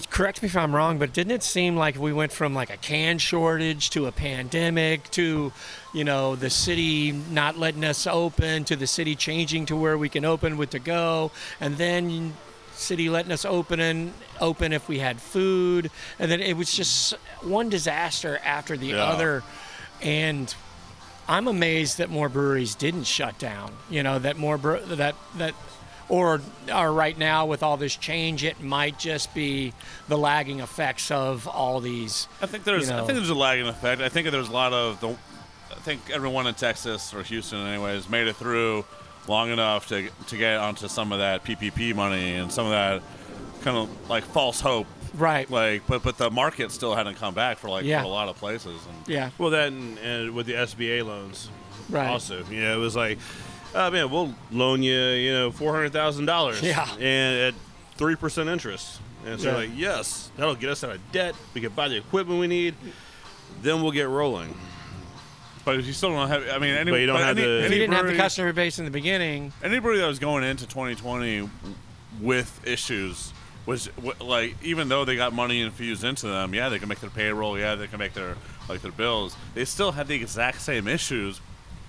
Correct 0.10 0.42
me 0.42 0.48
if 0.48 0.56
I'm 0.58 0.74
wrong, 0.76 0.98
but 1.00 1.14
didn't 1.14 1.32
it 1.32 1.44
seem 1.44 1.76
like 1.76 1.98
we 1.98 2.14
went 2.14 2.32
from 2.32 2.54
like 2.54 2.70
a 2.70 2.78
can 2.78 3.18
shortage 3.18 3.90
to 3.92 4.06
a 4.08 4.12
pandemic 4.12 5.10
to, 5.12 5.52
you 5.94 6.04
know, 6.04 6.36
the 6.36 6.50
city 6.50 7.12
not 7.12 7.58
letting 7.58 7.84
us 7.84 8.08
open 8.08 8.64
to 8.66 8.76
the 8.76 8.88
city 8.88 9.16
changing 9.16 9.66
to 9.68 9.76
where 9.76 9.98
we 9.98 10.10
can 10.10 10.26
open 10.26 10.58
with 10.58 10.72
to 10.72 10.80
go, 10.80 11.32
and 11.60 11.78
then 11.78 12.34
city 12.74 13.10
letting 13.10 13.32
us 13.32 13.44
open 13.46 13.80
and 13.80 14.14
open 14.40 14.72
if 14.72 14.88
we 14.88 15.00
had 15.00 15.20
food, 15.22 15.92
and 16.18 16.32
then 16.32 16.40
it 16.42 16.56
was 16.56 16.72
just 16.74 17.14
one 17.42 17.70
disaster 17.70 18.40
after 18.44 18.78
the 18.78 18.88
Yeah. 18.88 19.04
other, 19.04 19.44
and 20.02 20.54
I'm 21.28 21.48
amazed 21.48 21.98
that 22.00 22.10
more 22.10 22.30
breweries 22.30 22.74
didn't 22.76 23.04
shut 23.04 23.38
down. 23.38 23.74
You 23.90 24.02
know 24.02 24.18
that 24.20 24.38
more 24.38 24.58
bre- 24.58 24.78
that 24.86 25.16
that 25.38 25.54
or 26.10 26.42
or 26.74 26.92
right 26.92 27.18
now 27.18 27.46
with 27.46 27.64
all 27.64 27.78
this 27.78 27.96
change, 27.96 28.44
it 28.44 28.62
might 28.62 28.98
just 29.00 29.34
be 29.34 29.74
the 30.08 30.18
lagging 30.18 30.60
effects 30.60 31.12
of 31.12 31.48
all 31.48 31.80
these. 31.80 32.28
I 32.42 32.48
think 32.48 32.64
there's 32.64 32.90
you 32.90 32.96
I 32.96 33.00
think 33.06 33.14
there's 33.18 33.30
a 33.30 33.36
lagging 33.36 33.68
effect. 33.68 34.02
I 34.02 34.10
think 34.10 34.30
there's 34.32 34.50
a 34.50 34.54
lot 34.54 34.74
of 34.74 35.00
the 35.00 35.10
I 35.72 35.76
think 35.82 36.10
everyone 36.12 36.48
in 36.48 36.56
Texas 36.56 37.14
or 37.14 37.22
Houston 37.24 37.66
anyways 37.66 38.10
made 38.10 38.28
it 38.28 38.36
through 38.36 38.86
long 39.28 39.52
enough 39.52 39.88
to 39.90 40.10
to 40.28 40.38
get 40.38 40.58
onto 40.58 40.88
some 40.88 41.12
of 41.12 41.20
that 41.20 41.44
PPP 41.44 41.96
money 41.96 42.34
and 42.36 42.52
some 42.52 42.66
of 42.66 42.72
that 42.72 43.02
kind 43.62 43.78
of 43.78 44.10
like 44.10 44.24
false 44.26 44.60
hope. 44.60 44.88
Right. 45.14 45.50
Like 45.50 45.86
but 45.88 46.02
but 46.04 46.18
the 46.18 46.32
market 46.32 46.72
still 46.72 46.96
hadn't 46.96 47.16
come 47.16 47.34
back 47.36 47.60
for 47.60 47.70
like 47.70 47.86
Yeah. 47.86 48.02
for 48.02 48.06
a 48.08 48.10
lot 48.10 48.30
of 48.30 48.38
places 48.38 48.80
and 48.88 49.08
Yeah. 49.08 49.30
Well, 49.38 49.52
that 49.52 49.68
and, 49.68 49.98
and 50.00 50.34
with 50.36 50.48
the 50.48 50.54
SBA 50.54 51.06
loans, 51.06 51.50
Right. 51.90 52.08
Also, 52.08 52.44
you 52.52 52.62
know, 52.62 52.76
it 52.76 52.80
was 52.80 52.96
like, 52.96 53.18
oh 53.76 53.92
man, 53.92 54.10
we'll 54.10 54.34
loan 54.52 54.84
you, 54.84 54.98
you 54.98 55.32
know, 55.34 55.52
four 55.52 55.74
hundred 55.74 55.94
thousand 55.94 56.26
dollars, 56.26 56.62
Yeah. 56.62 56.88
and 57.00 57.54
at 57.54 57.54
three 57.96 58.16
percent 58.16 58.50
interest. 58.50 59.00
And 59.26 59.40
so, 59.40 59.50
Yeah. 59.52 59.56
like, 59.58 59.70
yes, 59.76 60.32
that'll 60.38 60.56
get 60.56 60.70
us 60.70 60.84
out 60.84 60.92
of 60.96 61.12
debt. 61.12 61.36
We 61.54 61.60
can 61.62 61.72
buy 61.74 61.90
the 61.90 61.98
equipment 61.98 62.40
we 62.40 62.48
need. 62.48 62.74
Then 63.62 63.82
we'll 63.82 63.92
get 63.92 64.08
rolling. 64.08 64.56
but 65.66 65.78
if 65.78 65.86
you 65.86 65.92
still 65.94 66.10
don't 66.12 66.30
have 66.30 66.44
I 66.50 66.58
mean 66.58 66.74
any, 66.74 66.90
But 66.92 67.02
you 67.02 67.06
don't 67.08 67.20
have 67.20 67.38
any, 67.38 67.46
the- 67.46 67.66
If 67.66 67.72
you 67.72 67.80
didn't 67.80 67.94
have 67.96 68.08
the 68.08 68.16
customer 68.16 68.54
base 68.54 68.80
in 68.80 68.86
the 68.86 68.92
beginning, 68.92 69.52
anybody 69.64 70.00
that 70.00 70.08
was 70.08 70.20
going 70.20 70.44
into 70.44 70.66
2020 70.66 71.50
with 72.22 72.60
issues 72.66 73.34
was 73.66 73.90
like 74.20 74.56
even 74.64 74.88
though 74.90 75.06
they 75.06 75.16
got 75.16 75.32
money 75.32 75.62
infused 75.62 76.04
into 76.04 76.26
them 76.28 76.54
yeah 76.56 76.70
they 76.70 76.80
can 76.80 76.90
make 76.90 77.00
their 77.02 77.10
payroll 77.10 77.58
yeah 77.60 77.76
they 77.76 77.86
can 77.88 78.00
make 78.00 78.14
their 78.14 78.36
like 78.68 78.82
their 78.82 78.92
bills 78.92 79.36
they 79.54 79.64
still 79.64 79.92
had 79.92 80.08
the 80.08 80.16
exact 80.16 80.60
same 80.60 80.88
issues 80.88 81.40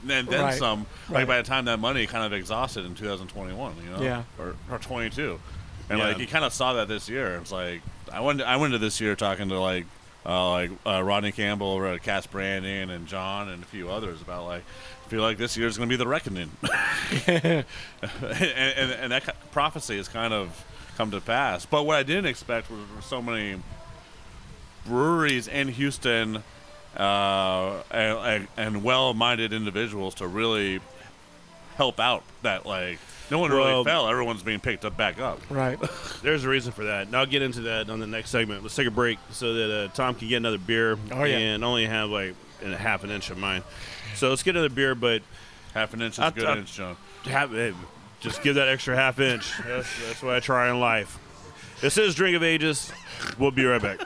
and 0.09 0.27
then 0.29 0.41
Right. 0.43 0.59
some 0.59 0.87
like 1.09 1.27
by 1.27 1.37
the 1.39 1.43
time 1.43 1.67
that 1.67 1.79
money 1.79 2.07
kind 2.07 2.25
of 2.25 2.33
exhausted 2.33 2.85
in 2.87 2.95
2021 2.95 3.75
you 3.85 3.91
know 3.91 4.03
Yeah. 4.03 4.23
or, 4.39 4.55
or 4.71 4.79
22 4.79 5.39
and 5.89 5.99
Yeah. 5.99 6.07
like 6.09 6.19
you 6.19 6.27
kind 6.27 6.45
of 6.45 6.53
saw 6.53 6.73
that 6.75 6.89
this 6.89 7.09
year 7.09 7.37
it's 7.37 7.53
like 7.53 7.83
i 8.13 8.21
went 8.21 8.41
i 8.43 8.57
went 8.57 8.73
to 8.73 8.79
this 8.79 9.01
year 9.01 9.15
talking 9.17 9.49
to 9.51 9.59
like 9.61 9.87
uh, 10.27 10.51
like 10.51 10.71
uh, 10.85 11.03
Rodney 11.03 11.33
Campbell 11.33 11.69
over 11.69 11.87
at 11.87 12.03
Cast 12.03 12.31
Branding 12.31 12.91
and 12.91 13.07
John 13.07 13.49
and 13.49 13.63
a 13.63 13.67
few 13.67 13.89
others 13.89 14.21
about 14.21 14.45
like 14.45 14.63
I 15.07 15.09
feel 15.09 15.23
like 15.23 15.39
this 15.39 15.57
year's 15.57 15.79
going 15.79 15.89
to 15.89 15.93
be 15.93 15.97
the 15.97 16.07
reckoning 16.07 16.51
and, 17.27 17.65
and, 18.23 18.91
and 18.93 19.13
that 19.13 19.35
prophecy 19.51 19.97
has 19.97 20.09
kind 20.09 20.35
of 20.35 20.63
come 20.99 21.11
to 21.13 21.23
pass. 21.23 21.65
But 21.65 21.85
what 21.85 21.97
I 21.97 22.03
didn't 22.03 22.27
expect 22.27 22.71
were, 22.71 22.77
were 22.95 23.01
so 23.01 23.23
many 23.23 23.57
breweries 24.87 25.49
in 25.49 25.69
Houston 25.69 26.43
uh, 26.97 27.83
and, 27.91 28.19
and, 28.19 28.49
and 28.57 28.83
well-minded 28.85 29.53
individuals 29.53 30.15
to 30.17 30.27
really 30.27 30.81
help 31.77 32.01
out. 32.01 32.23
That 32.43 32.65
like 32.67 32.99
no 33.31 33.39
one 33.39 33.51
really 33.51 33.65
Well- 33.73 33.85
fell; 33.85 34.09
everyone's 34.09 34.43
being 34.43 34.61
picked 34.61 34.85
up 34.85 34.97
back 34.97 35.21
up. 35.21 35.41
right? 35.51 35.79
There's 36.23 36.45
a 36.45 36.49
reason 36.49 36.73
for 36.73 36.85
that. 36.85 37.07
And 37.07 37.17
I'll 37.17 37.27
get 37.27 37.43
into 37.43 37.61
that 37.63 37.91
on 37.91 38.01
the 38.01 38.07
next 38.07 38.31
segment. 38.31 38.63
Let's 38.63 38.75
take 38.77 38.87
a 38.87 38.91
break 38.91 39.19
so 39.31 39.55
that 39.55 39.85
uh, 39.85 39.89
Tom 39.95 40.15
can 40.15 40.29
get 40.29 40.37
another 40.37 40.59
beer 40.59 40.99
Oh, 41.13 41.25
yeah. 41.25 41.37
and 41.39 41.65
only 41.65 41.87
have 41.87 42.11
like 42.11 42.35
a 42.65 42.77
half 42.77 43.05
an 43.05 43.11
inch 43.11 43.31
of 43.31 43.39
mine. 43.39 43.63
So 44.17 44.29
let's 44.31 44.43
get 44.43 44.57
another 44.57 44.69
beer, 44.75 44.95
but 44.95 45.23
Half 45.75 45.95
an 45.95 46.03
inch 46.03 46.15
is 46.15 46.19
I- 46.19 46.29
a 46.29 46.33
good 46.33 46.45
I- 46.47 46.57
inch, 46.59 46.75
John. 46.75 46.97
have, 47.25 47.53
hey, 47.53 47.73
just 48.21 48.43
give 48.43 48.57
that 48.57 48.67
extra 48.69 48.97
half 48.97 49.21
inch. 49.21 49.53
That's, 49.67 49.89
that's 50.07 50.23
what 50.23 50.35
I 50.35 50.41
try 50.41 50.69
in 50.69 50.81
life. 50.81 51.17
This 51.81 51.97
is 51.97 52.15
Drink 52.17 52.37
of 52.37 52.43
Ages. 52.43 52.93
We'll 53.39 53.51
be 53.53 53.65
right 53.65 53.81
back. 53.81 54.01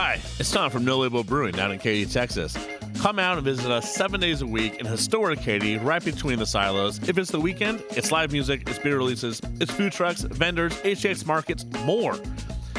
Hi, 0.00 0.20
it's 0.38 0.52
Tom 0.52 0.70
from 0.70 0.84
No 0.84 0.98
Label 0.98 1.24
Brewing 1.24 1.50
down 1.50 1.72
in 1.72 1.80
Katy, 1.80 2.06
Texas. 2.06 2.56
Come 3.00 3.18
out 3.18 3.36
and 3.36 3.44
visit 3.44 3.68
us 3.68 3.92
seven 3.92 4.20
days 4.20 4.42
a 4.42 4.46
week 4.46 4.76
in 4.76 4.86
historic 4.86 5.40
Katy, 5.40 5.76
right 5.78 6.04
between 6.04 6.38
the 6.38 6.46
silos. 6.46 7.00
If 7.08 7.18
it's 7.18 7.32
the 7.32 7.40
weekend, 7.40 7.82
it's 7.90 8.12
live 8.12 8.30
music, 8.30 8.62
it's 8.68 8.78
beer 8.78 8.96
releases, 8.96 9.40
it's 9.58 9.72
food 9.72 9.90
trucks, 9.90 10.20
vendors, 10.20 10.72
HX 10.82 11.26
markets, 11.26 11.64
more. 11.84 12.16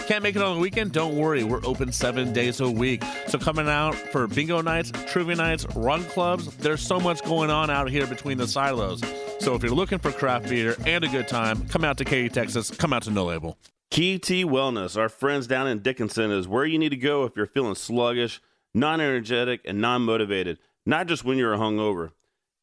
Can't 0.07 0.23
make 0.23 0.37
it 0.37 0.41
on 0.41 0.55
the 0.55 0.61
weekend? 0.61 0.93
Don't 0.93 1.17
worry, 1.17 1.43
we're 1.43 1.59
open 1.65 1.91
seven 1.91 2.31
days 2.31 2.61
a 2.61 2.71
week. 2.71 3.03
So 3.27 3.37
coming 3.37 3.67
out 3.67 3.95
for 3.95 4.25
bingo 4.25 4.61
nights, 4.61 4.93
trivia 5.07 5.35
nights, 5.35 5.65
run 5.75 6.05
clubs, 6.05 6.55
there's 6.55 6.79
so 6.79 7.01
much 7.01 7.21
going 7.25 7.49
on 7.49 7.69
out 7.69 7.89
here 7.89 8.07
between 8.07 8.37
the 8.37 8.47
silos. 8.47 9.01
So 9.41 9.55
if 9.55 9.61
you're 9.61 9.75
looking 9.75 9.99
for 9.99 10.13
craft 10.13 10.47
beer 10.47 10.77
and 10.85 11.03
a 11.03 11.09
good 11.09 11.27
time, 11.27 11.67
come 11.67 11.83
out 11.83 11.97
to 11.97 12.05
Katy, 12.05 12.29
Texas. 12.29 12.71
Come 12.71 12.93
out 12.93 13.03
to 13.03 13.11
No 13.11 13.25
Label. 13.25 13.57
Key 13.99 14.17
T 14.17 14.45
Wellness, 14.45 14.95
our 14.95 15.09
friends 15.09 15.45
down 15.45 15.67
in 15.67 15.79
Dickinson, 15.79 16.31
is 16.31 16.47
where 16.47 16.63
you 16.63 16.79
need 16.79 16.91
to 16.91 16.95
go 16.95 17.25
if 17.25 17.35
you're 17.35 17.45
feeling 17.45 17.75
sluggish, 17.75 18.41
non 18.73 19.01
energetic, 19.01 19.59
and 19.65 19.81
non 19.81 20.03
motivated, 20.03 20.57
not 20.85 21.07
just 21.07 21.25
when 21.25 21.37
you're 21.37 21.57
hungover. 21.57 22.11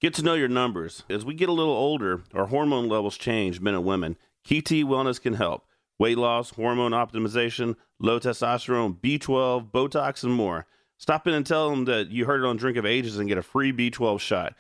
Get 0.01 0.15
to 0.15 0.23
know 0.23 0.33
your 0.33 0.49
numbers. 0.49 1.03
As 1.11 1.27
we 1.27 1.35
get 1.35 1.51
a 1.51 1.53
little 1.53 1.75
older, 1.75 2.23
our 2.33 2.47
hormone 2.47 2.89
levels 2.89 3.19
change, 3.19 3.61
men 3.61 3.75
and 3.75 3.85
women. 3.85 4.17
Key 4.45 4.63
T 4.63 4.83
Wellness 4.83 5.21
can 5.21 5.35
help. 5.35 5.67
Weight 5.99 6.17
loss, 6.17 6.53
hormone 6.53 6.93
optimization, 6.93 7.77
low 8.01 8.19
testosterone, 8.19 8.99
B12, 8.99 9.71
Botox, 9.71 10.25
and 10.25 10.33
more. 10.33 10.65
Stop 10.97 11.27
in 11.27 11.35
and 11.35 11.45
tell 11.45 11.69
them 11.69 11.85
that 11.85 12.11
you 12.11 12.25
heard 12.25 12.45
it 12.45 12.47
on 12.47 12.57
Drink 12.57 12.79
of 12.79 12.87
Ages 12.87 13.19
and 13.19 13.29
get 13.29 13.37
a 13.37 13.43
free 13.43 13.75
B12 13.75 14.21
shot. 14.21 14.55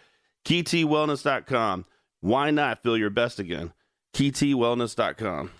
KeyTWellness.com. 0.45 1.87
Why 2.20 2.51
not 2.51 2.83
feel 2.83 2.99
your 2.99 3.09
best 3.09 3.39
again? 3.39 3.72
KeyTWellness.com. 4.12 5.53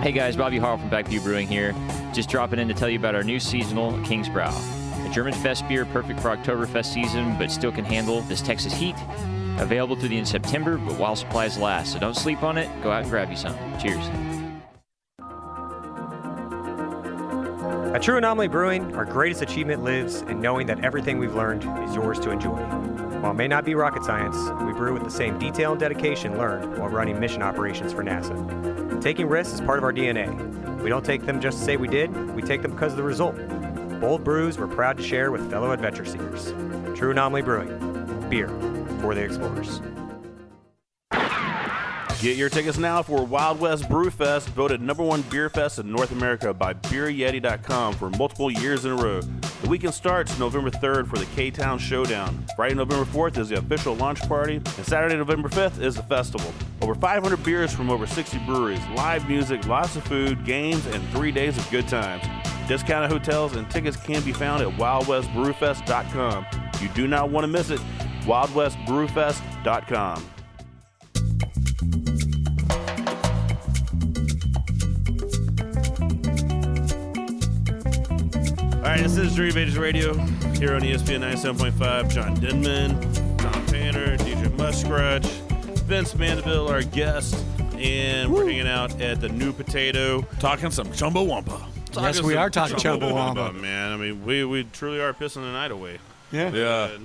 Hey 0.00 0.12
guys, 0.12 0.36
Bobby 0.36 0.58
Harl 0.58 0.78
from 0.78 0.90
Backview 0.90 1.24
Brewing 1.24 1.48
here. 1.48 1.74
Just 2.12 2.28
dropping 2.30 2.60
in 2.60 2.68
to 2.68 2.74
tell 2.74 2.88
you 2.88 3.00
about 3.00 3.16
our 3.16 3.24
new 3.24 3.40
seasonal 3.40 4.00
King's 4.04 4.28
Brow. 4.28 4.56
A 5.04 5.10
German 5.12 5.34
Fest 5.34 5.66
beer 5.66 5.84
perfect 5.86 6.20
for 6.20 6.28
Oktoberfest 6.28 6.86
season, 6.86 7.36
but 7.36 7.50
still 7.50 7.72
can 7.72 7.84
handle 7.84 8.20
this 8.22 8.40
Texas 8.40 8.72
heat. 8.72 8.94
Available 9.58 9.96
through 9.96 10.10
the 10.10 10.16
end 10.16 10.26
of 10.26 10.28
September, 10.28 10.78
but 10.78 10.96
while 11.00 11.16
supplies 11.16 11.58
last. 11.58 11.94
So 11.94 11.98
don't 11.98 12.14
sleep 12.14 12.44
on 12.44 12.56
it. 12.58 12.70
Go 12.80 12.92
out 12.92 13.02
and 13.02 13.10
grab 13.10 13.28
you 13.28 13.36
some. 13.36 13.56
Cheers. 13.80 14.08
At 17.92 18.00
True 18.00 18.18
Anomaly 18.18 18.46
Brewing, 18.46 18.94
our 18.94 19.04
greatest 19.04 19.42
achievement 19.42 19.82
lives 19.82 20.22
in 20.22 20.40
knowing 20.40 20.68
that 20.68 20.84
everything 20.84 21.18
we've 21.18 21.34
learned 21.34 21.64
is 21.88 21.96
yours 21.96 22.20
to 22.20 22.30
enjoy. 22.30 22.56
While 23.20 23.32
it 23.32 23.34
may 23.34 23.48
not 23.48 23.64
be 23.64 23.74
rocket 23.74 24.04
science, 24.04 24.36
we 24.64 24.72
brew 24.72 24.94
with 24.94 25.02
the 25.02 25.10
same 25.10 25.40
detail 25.40 25.72
and 25.72 25.80
dedication 25.80 26.38
learned 26.38 26.78
while 26.78 26.88
running 26.88 27.18
mission 27.18 27.42
operations 27.42 27.92
for 27.92 28.04
NASA. 28.04 29.02
Taking 29.02 29.26
risks 29.26 29.54
is 29.54 29.60
part 29.60 29.78
of 29.78 29.84
our 29.84 29.92
DNA. 29.92 30.82
We 30.82 30.88
don't 30.88 31.04
take 31.04 31.26
them 31.26 31.40
just 31.40 31.58
to 31.58 31.64
say 31.64 31.76
we 31.76 31.88
did, 31.88 32.14
we 32.36 32.42
take 32.42 32.62
them 32.62 32.70
because 32.70 32.92
of 32.92 32.96
the 32.96 33.02
result. 33.02 33.36
Bold 34.00 34.22
brews 34.22 34.56
we're 34.56 34.68
proud 34.68 34.96
to 34.98 35.02
share 35.02 35.32
with 35.32 35.50
fellow 35.50 35.72
adventure 35.72 36.04
seekers. 36.04 36.52
True 36.96 37.10
Anomaly 37.10 37.42
Brewing. 37.42 38.28
Beer 38.30 38.48
for 39.00 39.16
the 39.16 39.22
explorers. 39.22 39.80
Get 42.20 42.36
your 42.36 42.48
tickets 42.48 42.78
now 42.78 43.00
for 43.00 43.24
Wild 43.24 43.60
West 43.60 43.88
Brew 43.88 44.10
Fest, 44.10 44.48
voted 44.48 44.82
number 44.82 45.04
one 45.04 45.22
beer 45.22 45.48
fest 45.48 45.78
in 45.78 45.92
North 45.92 46.10
America 46.10 46.52
by 46.52 46.74
BeerYeti.com 46.74 47.94
for 47.94 48.10
multiple 48.10 48.50
years 48.50 48.84
in 48.84 48.90
a 48.90 48.96
row. 48.96 49.20
The 49.20 49.68
weekend 49.68 49.94
starts 49.94 50.36
November 50.36 50.70
3rd 50.70 51.08
for 51.08 51.16
the 51.16 51.26
K 51.36 51.52
Town 51.52 51.78
Showdown. 51.78 52.44
Friday, 52.56 52.74
November 52.74 53.04
4th 53.04 53.38
is 53.38 53.50
the 53.50 53.58
official 53.58 53.94
launch 53.94 54.20
party, 54.22 54.56
and 54.56 54.84
Saturday, 54.84 55.14
November 55.14 55.48
5th 55.48 55.80
is 55.80 55.94
the 55.94 56.02
festival. 56.02 56.52
Over 56.82 56.96
500 56.96 57.36
beers 57.44 57.72
from 57.72 57.88
over 57.88 58.04
60 58.04 58.38
breweries, 58.38 58.84
live 58.96 59.28
music, 59.28 59.64
lots 59.68 59.94
of 59.94 60.02
food, 60.02 60.44
games, 60.44 60.86
and 60.86 61.08
three 61.10 61.30
days 61.30 61.56
of 61.56 61.70
good 61.70 61.86
times. 61.86 62.24
Discounted 62.66 63.12
hotels 63.12 63.54
and 63.54 63.70
tickets 63.70 63.96
can 63.96 64.24
be 64.24 64.32
found 64.32 64.60
at 64.60 64.76
WildWestBrewFest.com. 64.76 66.46
You 66.80 66.88
do 66.88 67.06
not 67.06 67.30
want 67.30 67.44
to 67.44 67.48
miss 67.48 67.70
it. 67.70 67.78
WildWestBrewFest.com. 68.22 70.24
right, 79.00 79.08
this 79.08 79.16
is 79.16 79.34
Dream 79.34 79.56
Ages 79.56 79.78
Radio 79.78 80.14
here 80.58 80.74
on 80.74 80.82
ESPN 80.82 81.20
97.5. 81.20 82.10
John 82.10 82.34
Denman, 82.34 83.00
Tom 83.36 83.66
Panner, 83.66 84.18
DJ 84.18 84.52
Muskrat, 84.56 85.24
Vince 85.84 86.14
Mandeville, 86.16 86.68
our 86.68 86.82
guest, 86.82 87.44
and 87.74 88.32
we're 88.32 88.46
hanging 88.46 88.66
out 88.66 89.00
at 89.00 89.20
the 89.20 89.28
New 89.28 89.52
Potato. 89.52 90.22
Talking 90.40 90.70
some 90.70 90.88
Chumbawamba. 90.88 91.64
Yes, 91.94 92.22
we 92.22 92.34
are 92.34 92.50
talking 92.50 92.76
Chumbawamba, 92.76 93.54
man. 93.60 93.92
I 93.92 93.96
mean, 93.96 94.24
we, 94.24 94.44
we 94.44 94.64
truly 94.64 95.00
are 95.00 95.12
pissing 95.12 95.42
the 95.42 95.52
night 95.52 95.70
away. 95.70 95.98
Yeah. 96.32 96.50
yeah. 96.50 96.98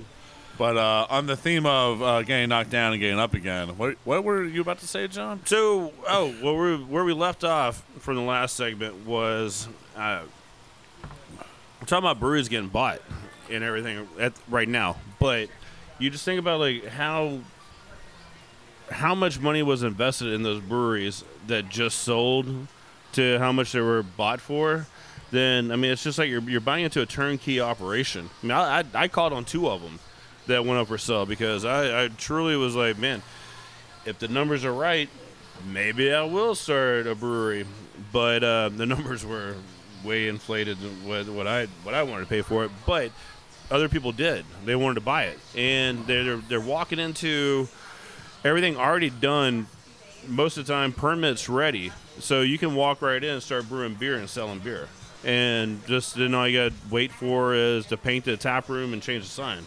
But 0.58 0.76
uh, 0.76 1.06
on 1.10 1.26
the 1.26 1.36
theme 1.36 1.66
of 1.66 2.02
uh, 2.02 2.22
getting 2.22 2.48
knocked 2.48 2.70
down 2.70 2.92
and 2.92 3.00
getting 3.00 3.18
up 3.18 3.34
again, 3.34 3.76
what, 3.76 3.96
what 4.04 4.24
were 4.24 4.44
you 4.44 4.60
about 4.60 4.80
to 4.80 4.88
say, 4.88 5.06
John? 5.06 5.40
So, 5.44 5.92
oh, 6.08 6.34
well, 6.42 6.78
where 6.86 7.04
we 7.04 7.12
left 7.12 7.44
off 7.44 7.84
from 7.98 8.16
the 8.16 8.22
last 8.22 8.56
segment 8.56 9.06
was 9.06 9.68
uh, 9.96 10.22
we're 11.84 11.88
talking 11.88 12.06
about 12.06 12.18
breweries 12.18 12.48
getting 12.48 12.70
bought 12.70 13.02
and 13.50 13.62
everything 13.62 14.08
at, 14.18 14.32
right 14.48 14.66
now. 14.66 14.96
But 15.18 15.50
you 15.98 16.08
just 16.08 16.24
think 16.24 16.38
about 16.38 16.58
like 16.58 16.86
how 16.86 17.40
how 18.90 19.14
much 19.14 19.38
money 19.38 19.62
was 19.62 19.82
invested 19.82 20.28
in 20.28 20.42
those 20.42 20.62
breweries 20.62 21.24
that 21.46 21.68
just 21.68 21.98
sold 21.98 22.46
to 23.12 23.38
how 23.38 23.52
much 23.52 23.72
they 23.72 23.82
were 23.82 24.02
bought 24.02 24.40
for. 24.40 24.86
Then 25.30 25.70
I 25.70 25.76
mean, 25.76 25.90
it's 25.90 26.02
just 26.02 26.18
like 26.18 26.30
you're, 26.30 26.40
you're 26.48 26.62
buying 26.62 26.84
into 26.84 27.02
a 27.02 27.06
turnkey 27.06 27.60
operation. 27.60 28.30
I 28.42 28.46
mean, 28.46 28.52
I, 28.52 28.78
I, 28.78 28.84
I 28.94 29.08
called 29.08 29.34
on 29.34 29.44
two 29.44 29.68
of 29.68 29.82
them 29.82 29.98
that 30.46 30.64
went 30.64 30.80
up 30.80 30.88
for 30.88 30.96
sale 30.96 31.26
because 31.26 31.66
I, 31.66 32.04
I 32.04 32.08
truly 32.08 32.56
was 32.56 32.74
like, 32.74 32.96
man, 32.96 33.20
if 34.06 34.18
the 34.18 34.28
numbers 34.28 34.64
are 34.64 34.72
right, 34.72 35.10
maybe 35.70 36.14
I 36.14 36.22
will 36.22 36.54
start 36.54 37.06
a 37.06 37.14
brewery. 37.14 37.66
But 38.10 38.42
uh, 38.42 38.70
the 38.70 38.86
numbers 38.86 39.22
were 39.22 39.56
way 40.04 40.28
inflated 40.28 40.76
what, 41.04 41.28
what 41.28 41.46
I 41.46 41.66
what 41.82 41.94
I 41.94 42.02
wanted 42.02 42.24
to 42.24 42.28
pay 42.28 42.42
for 42.42 42.64
it. 42.64 42.70
But 42.86 43.10
other 43.70 43.88
people 43.88 44.12
did; 44.12 44.44
they 44.64 44.76
wanted 44.76 44.96
to 44.96 45.00
buy 45.00 45.24
it, 45.24 45.38
and 45.56 46.06
they're 46.06 46.36
they're 46.36 46.60
walking 46.60 46.98
into 46.98 47.68
everything 48.44 48.76
already 48.76 49.10
done. 49.10 49.66
Most 50.26 50.56
of 50.56 50.66
the 50.66 50.72
time, 50.72 50.92
permits 50.92 51.50
ready, 51.50 51.92
so 52.18 52.40
you 52.40 52.56
can 52.56 52.74
walk 52.74 53.02
right 53.02 53.22
in 53.22 53.34
and 53.34 53.42
start 53.42 53.68
brewing 53.68 53.94
beer 53.94 54.16
and 54.16 54.28
selling 54.28 54.58
beer. 54.58 54.88
And 55.22 55.84
just 55.86 56.14
then 56.14 56.34
all 56.34 56.46
you 56.48 56.58
got 56.58 56.70
to 56.70 56.74
wait 56.90 57.12
for 57.12 57.54
is 57.54 57.86
to 57.86 57.96
paint 57.96 58.24
the 58.24 58.36
tap 58.36 58.68
room 58.68 58.92
and 58.92 59.02
change 59.02 59.24
the 59.24 59.30
sign. 59.30 59.66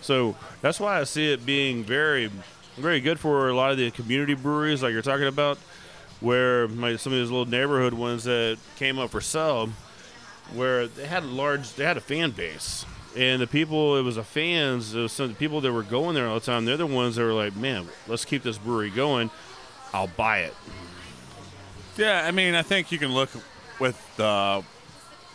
So 0.00 0.36
that's 0.62 0.80
why 0.80 1.00
I 1.00 1.04
see 1.04 1.32
it 1.32 1.44
being 1.44 1.84
very, 1.84 2.30
very 2.76 3.00
good 3.00 3.18
for 3.18 3.48
a 3.48 3.54
lot 3.54 3.72
of 3.72 3.76
the 3.76 3.90
community 3.90 4.34
breweries, 4.34 4.82
like 4.82 4.92
you're 4.92 5.02
talking 5.02 5.26
about, 5.26 5.58
where 6.20 6.68
my, 6.68 6.96
some 6.96 7.12
of 7.12 7.18
these 7.18 7.30
little 7.30 7.46
neighborhood 7.46 7.94
ones 7.94 8.24
that 8.24 8.58
came 8.76 8.98
up 8.98 9.10
for 9.10 9.20
sale, 9.20 9.70
where 10.54 10.86
they 10.86 11.06
had 11.06 11.22
a 11.22 11.26
large, 11.26 11.74
they 11.74 11.84
had 11.84 11.96
a 11.96 12.00
fan 12.00 12.30
base, 12.30 12.84
and 13.16 13.40
the 13.40 13.46
people, 13.46 13.96
it 13.96 14.02
was 14.02 14.16
a 14.16 14.24
fans, 14.24 14.94
it 14.94 15.00
was 15.00 15.12
some 15.12 15.34
people 15.34 15.60
that 15.60 15.72
were 15.72 15.82
going 15.82 16.14
there 16.14 16.28
all 16.28 16.38
the 16.38 16.46
time. 16.46 16.64
They're 16.64 16.76
the 16.76 16.86
ones 16.86 17.16
that 17.16 17.22
were 17.22 17.32
like, 17.32 17.56
man, 17.56 17.86
let's 18.06 18.24
keep 18.24 18.42
this 18.42 18.58
brewery 18.58 18.90
going. 18.90 19.30
I'll 19.92 20.08
buy 20.08 20.40
it. 20.40 20.54
Yeah, 21.96 22.24
I 22.24 22.30
mean, 22.30 22.54
I 22.54 22.62
think 22.62 22.92
you 22.92 22.98
can 22.98 23.12
look 23.12 23.30
with 23.80 24.16
the 24.16 24.62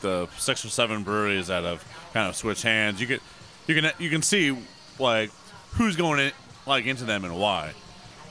the 0.01 0.27
six 0.37 0.63
or 0.65 0.69
seven 0.69 1.03
breweries 1.03 1.47
that 1.47 1.63
have 1.63 1.83
kind 2.13 2.29
of 2.29 2.35
switched 2.35 2.63
hands. 2.63 3.01
You 3.01 3.07
can 3.07 3.19
you 3.67 3.81
can 3.81 3.91
you 3.99 4.09
can 4.09 4.21
see 4.21 4.57
like 4.99 5.31
who's 5.71 5.95
going 5.95 6.19
in 6.19 6.31
like 6.65 6.85
into 6.85 7.03
them 7.05 7.25
and 7.25 7.37
why. 7.37 7.73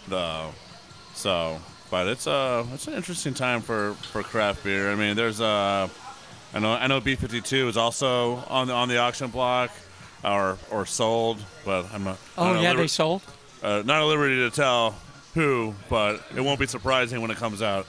The 0.08 0.46
so, 1.14 1.58
but 1.92 2.06
it's 2.06 2.26
uh 2.26 2.64
it's 2.72 2.86
an 2.88 2.94
interesting 2.94 3.34
time 3.34 3.60
for 3.60 3.92
for 4.10 4.22
craft 4.22 4.64
beer. 4.64 4.90
I 4.90 4.94
mean, 4.94 5.14
there's 5.14 5.42
uh 5.42 5.88
I 6.54 6.58
know 6.58 6.72
I 6.72 6.86
know 6.86 7.02
B52 7.02 7.68
is 7.68 7.76
also 7.76 8.36
on 8.48 8.66
the 8.66 8.72
on 8.72 8.88
the 8.88 8.96
auction 8.96 9.28
block 9.28 9.70
or 10.24 10.56
or 10.70 10.86
sold, 10.86 11.44
but 11.66 11.84
I'm 11.92 12.02
not. 12.02 12.18
Oh, 12.38 12.54
not 12.54 12.62
yeah, 12.62 12.70
at 12.70 12.76
they 12.78 12.86
sold? 12.86 13.22
Uh, 13.62 13.82
not 13.84 14.00
at 14.00 14.06
liberty 14.06 14.36
to 14.36 14.50
tell 14.50 14.96
who, 15.34 15.74
but 15.90 16.24
it 16.34 16.40
won't 16.40 16.58
be 16.58 16.66
surprising 16.66 17.20
when 17.20 17.30
it 17.30 17.36
comes 17.36 17.60
out. 17.60 17.86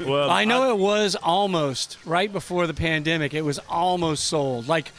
well, 0.00 0.30
I 0.30 0.46
know 0.46 0.70
it 0.70 0.78
was 0.78 1.16
almost 1.16 1.98
right 2.06 2.32
before 2.32 2.66
the 2.66 2.74
pandemic. 2.74 3.34
It 3.34 3.42
was 3.42 3.58
almost 3.68 4.24
sold. 4.24 4.68
Like 4.68 4.90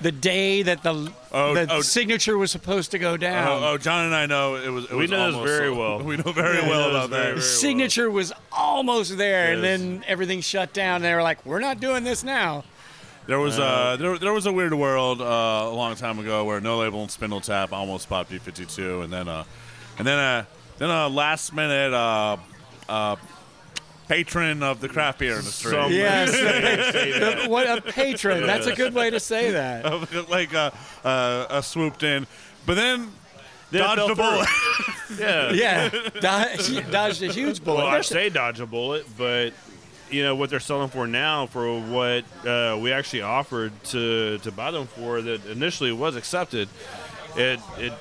the 0.00 0.12
day 0.12 0.62
that 0.62 0.82
the 0.82 1.12
Oh, 1.32 1.54
the 1.54 1.66
oh. 1.70 1.80
signature 1.82 2.38
was 2.38 2.50
supposed 2.50 2.90
to 2.92 2.98
go 2.98 3.16
down. 3.16 3.46
Oh, 3.62 3.68
oh, 3.72 3.78
John 3.78 4.06
and 4.06 4.14
I 4.14 4.26
know 4.26 4.56
it 4.56 4.68
was. 4.70 4.84
It 4.84 4.90
We 4.92 4.96
was 5.02 5.10
know 5.10 5.32
this 5.42 5.50
very 5.50 5.70
well. 5.70 5.98
We 6.04 6.16
know 6.16 6.32
very 6.32 6.58
Yeah, 6.58 6.68
well 6.68 6.90
about 6.90 7.10
very, 7.10 7.30
that. 7.30 7.36
the 7.36 7.42
signature 7.42 8.10
was 8.10 8.32
almost 8.52 9.16
there, 9.18 9.52
and 9.52 9.62
then 9.62 10.04
everything 10.06 10.40
shut 10.40 10.72
down. 10.72 10.96
And 10.96 11.04
they 11.04 11.14
were 11.14 11.22
like, 11.22 11.44
"We're 11.44 11.60
not 11.60 11.80
doing 11.80 12.04
this 12.04 12.22
now." 12.24 12.64
There 13.26 13.38
was 13.38 13.58
uh, 13.58 13.96
there, 13.98 14.16
there 14.18 14.32
was 14.32 14.46
a 14.46 14.52
weird 14.52 14.72
world 14.72 15.20
uh, 15.20 15.24
a 15.24 15.70
long 15.74 15.94
time 15.96 16.18
ago 16.18 16.44
where 16.46 16.60
No 16.62 16.78
Label 16.78 17.02
and 17.02 17.10
Spindle 17.10 17.42
Tap 17.42 17.72
almost 17.74 18.08
bought 18.08 18.30
B52, 18.30 19.04
and 19.04 19.12
then 19.12 19.28
uh, 19.28 19.44
and 19.98 20.06
then 20.06 20.18
uh, 20.18 20.44
then 20.78 20.88
a 20.88 21.08
last 21.08 21.52
minute 21.52 21.92
uh, 21.92 22.38
uh, 22.88 23.16
patron 24.08 24.62
of 24.62 24.80
the 24.80 24.88
craft 24.88 25.18
beer 25.18 25.36
industry. 25.36 25.70
Some- 25.72 25.92
Yes, 25.92 26.30
Say 26.32 27.12
that. 27.18 27.48
what 27.50 27.66
a 27.68 27.80
patron. 27.80 28.46
That's 28.46 28.66
a 28.66 28.74
good 28.74 28.94
way 28.94 29.10
to 29.10 29.20
say 29.20 29.50
that. 29.52 30.28
like 30.28 30.54
uh, 30.54 30.70
uh, 31.04 31.08
uh, 31.08 31.60
swooped 31.60 32.02
in, 32.02 32.26
but 32.66 32.74
then 32.74 33.10
Then 33.70 33.82
it 33.82 33.84
dodged 33.96 34.00
fell 34.00 34.10
a 34.10 34.14
bullet. 34.34 34.48
Yeah. 35.18 35.52
Yeah, 35.52 35.88
dodged, 36.20 36.90
dodged 36.90 37.22
a 37.22 37.32
huge 37.32 37.64
bullet. 37.64 37.78
Well, 37.78 37.86
I 37.86 37.90
There's- 37.92 38.08
say 38.08 38.28
dodge 38.28 38.60
a 38.60 38.66
bullet, 38.66 39.06
but 39.16 39.52
you 40.10 40.22
know 40.22 40.34
what 40.34 40.48
they're 40.50 40.60
selling 40.60 40.88
for 40.88 41.06
now 41.06 41.46
for 41.46 41.80
what 41.80 42.24
uh, 42.46 42.78
we 42.80 42.92
actually 42.92 43.22
offered 43.22 43.72
to 43.84 44.38
to 44.38 44.50
buy 44.52 44.70
them 44.70 44.86
for 44.86 45.20
that 45.20 45.44
initially 45.46 45.92
was 45.92 46.16
accepted. 46.16 46.68
It 47.36 47.60
it 47.78 47.92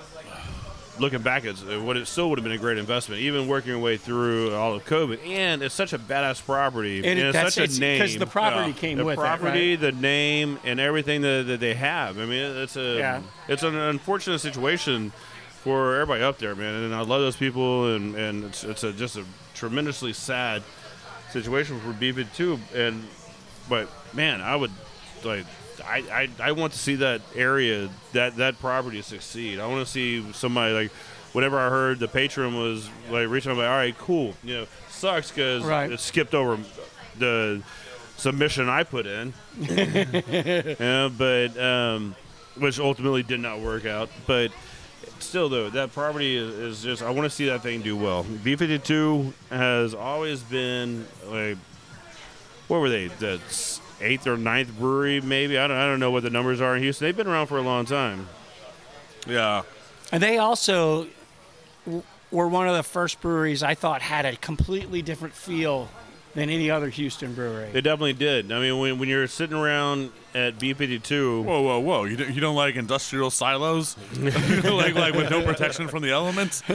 looking 0.99 1.21
back, 1.21 1.45
it's, 1.45 1.61
it 1.61 1.81
would 1.81 1.97
it 1.97 2.07
still 2.07 2.29
would 2.29 2.39
have 2.39 2.43
been 2.43 2.53
a 2.53 2.57
great 2.57 2.77
investment, 2.77 3.21
even 3.21 3.47
working 3.47 3.69
your 3.71 3.79
way 3.79 3.97
through 3.97 4.53
all 4.55 4.73
of 4.73 4.85
COVID. 4.85 5.25
And 5.27 5.61
it's 5.61 5.75
such 5.75 5.93
a 5.93 5.99
badass 5.99 6.43
property, 6.45 6.97
And 6.99 7.19
and, 7.19 7.35
it's 7.35 7.55
such 7.55 7.77
a 7.77 7.79
name 7.79 8.01
'cause 8.01 8.15
the 8.17 8.25
property 8.25 8.73
came 8.73 8.97
the 8.97 9.05
with 9.05 9.13
it, 9.13 9.19
property, 9.21 9.71
right? 9.71 9.79
the 9.81 9.91
name, 9.91 10.59
and 10.63 10.79
everything 10.79 11.21
that, 11.21 11.45
that 11.47 11.59
they 11.59 11.73
have. 11.75 12.17
I 12.17 12.25
mean, 12.25 12.57
it's 12.57 12.75
a 12.75 12.97
Yeah. 12.97 13.21
it's 13.47 13.63
an 13.63 13.75
unfortunate 13.75 14.39
situation 14.39 15.11
for 15.63 15.95
everybody 15.95 16.23
up 16.23 16.37
there, 16.39 16.55
man. 16.55 16.73
And 16.83 16.95
I 16.95 17.01
love 17.01 17.21
those 17.21 17.35
people, 17.35 17.93
and, 17.95 18.15
and 18.15 18.43
it's 18.45 18.63
it's 18.63 18.83
a, 18.83 18.93
just 18.93 19.17
a 19.17 19.23
tremendously 19.53 20.13
sad 20.13 20.63
situation 21.31 21.79
for 21.81 21.91
BB 21.93 22.33
too. 22.35 22.59
And 22.73 23.03
but 23.69 23.89
man, 24.13 24.41
I 24.41 24.55
would 24.55 24.71
like 25.23 25.45
I, 25.85 26.29
I 26.39 26.49
I 26.49 26.51
want 26.53 26.73
to 26.73 26.79
see 26.79 26.95
that 26.95 27.21
area 27.35 27.89
that 28.13 28.37
that 28.37 28.59
property 28.59 29.01
succeed. 29.01 29.59
I 29.59 29.67
want 29.67 29.85
to 29.85 29.91
see 29.91 30.31
somebody 30.33 30.73
like. 30.73 30.91
Whenever 31.33 31.59
I 31.59 31.69
heard 31.69 31.99
the 31.99 32.07
patron 32.07 32.55
was 32.57 32.89
like 33.11 33.27
reaching, 33.27 33.51
I'm 33.51 33.57
like, 33.57 33.67
all 33.67 33.75
right, 33.75 33.95
cool. 33.97 34.33
You 34.43 34.55
know, 34.55 34.67
sucks 34.89 35.29
because 35.29 35.63
Right. 35.63 35.91
it 35.91 35.99
skipped 35.99 36.33
over 36.33 36.57
the 37.19 37.61
submission 38.15 38.69
I 38.69 38.83
put 38.83 39.05
in. 39.05 39.33
yeah, 39.59 41.09
but 41.15 41.57
um, 41.59 42.15
which 42.55 42.79
ultimately 42.79 43.23
did 43.23 43.39
not 43.41 43.59
work 43.59 43.85
out. 43.85 44.09
But 44.25 44.51
still, 45.19 45.49
though, 45.49 45.69
that 45.69 45.91
property 45.93 46.37
is, 46.37 46.49
is 46.55 46.81
just 46.83 47.03
I 47.03 47.11
want 47.11 47.25
to 47.25 47.29
see 47.29 47.47
that 47.49 47.61
thing 47.61 47.81
do 47.81 47.95
well. 47.95 48.23
B52 48.23 49.31
has 49.51 49.93
always 49.93 50.41
been 50.41 51.05
like, 51.27 51.57
what 52.67 52.79
were 52.79 52.89
they? 52.89 53.07
The 53.07 53.39
eighth 54.01 54.27
or 54.27 54.37
ninth 54.37 54.77
brewery, 54.77 55.21
maybe. 55.21 55.57
I 55.57 55.67
don't, 55.67 55.77
I 55.77 55.85
don't 55.85 55.99
know 55.99 56.11
what 56.11 56.23
the 56.23 56.29
numbers 56.29 56.61
are 56.61 56.75
in 56.75 56.83
Houston. 56.83 57.05
They've 57.05 57.17
been 57.17 57.27
around 57.27 57.47
for 57.47 57.57
a 57.57 57.61
long 57.61 57.85
time. 57.85 58.27
Yeah. 59.27 59.63
And 60.11 60.21
they 60.23 60.37
also 60.37 61.07
w- 61.85 62.03
were 62.31 62.47
one 62.47 62.67
of 62.67 62.75
the 62.75 62.83
first 62.83 63.19
breweries 63.21 63.63
I 63.63 63.73
thought 63.75 64.01
had 64.01 64.25
a 64.25 64.35
completely 64.35 65.01
different 65.01 65.33
feel 65.33 65.89
than 66.37 66.51
any 66.51 66.69
other 66.69 66.89
Houston 66.89 67.33
brewery. 67.33 67.71
They 67.73 67.81
definitely 67.81 68.13
did. 68.13 68.51
I 68.51 68.59
mean, 68.59 68.79
when, 68.79 68.99
when 68.99 69.09
you're 69.09 69.25
sitting 69.27 69.57
around 69.57 70.11
at 70.35 70.59
B52, 70.59 71.43
Whoa, 71.43 71.61
whoa, 71.63 71.79
whoa! 71.79 72.03
You 72.03 72.15
don't, 72.15 72.31
you 72.35 72.39
don't 72.39 72.55
like 72.55 72.75
industrial 72.75 73.31
silos, 73.31 73.97
like 74.19 74.93
like 74.93 75.15
with 75.15 75.31
no 75.31 75.41
protection 75.43 75.87
from 75.87 76.03
the 76.03 76.11
elements. 76.11 76.61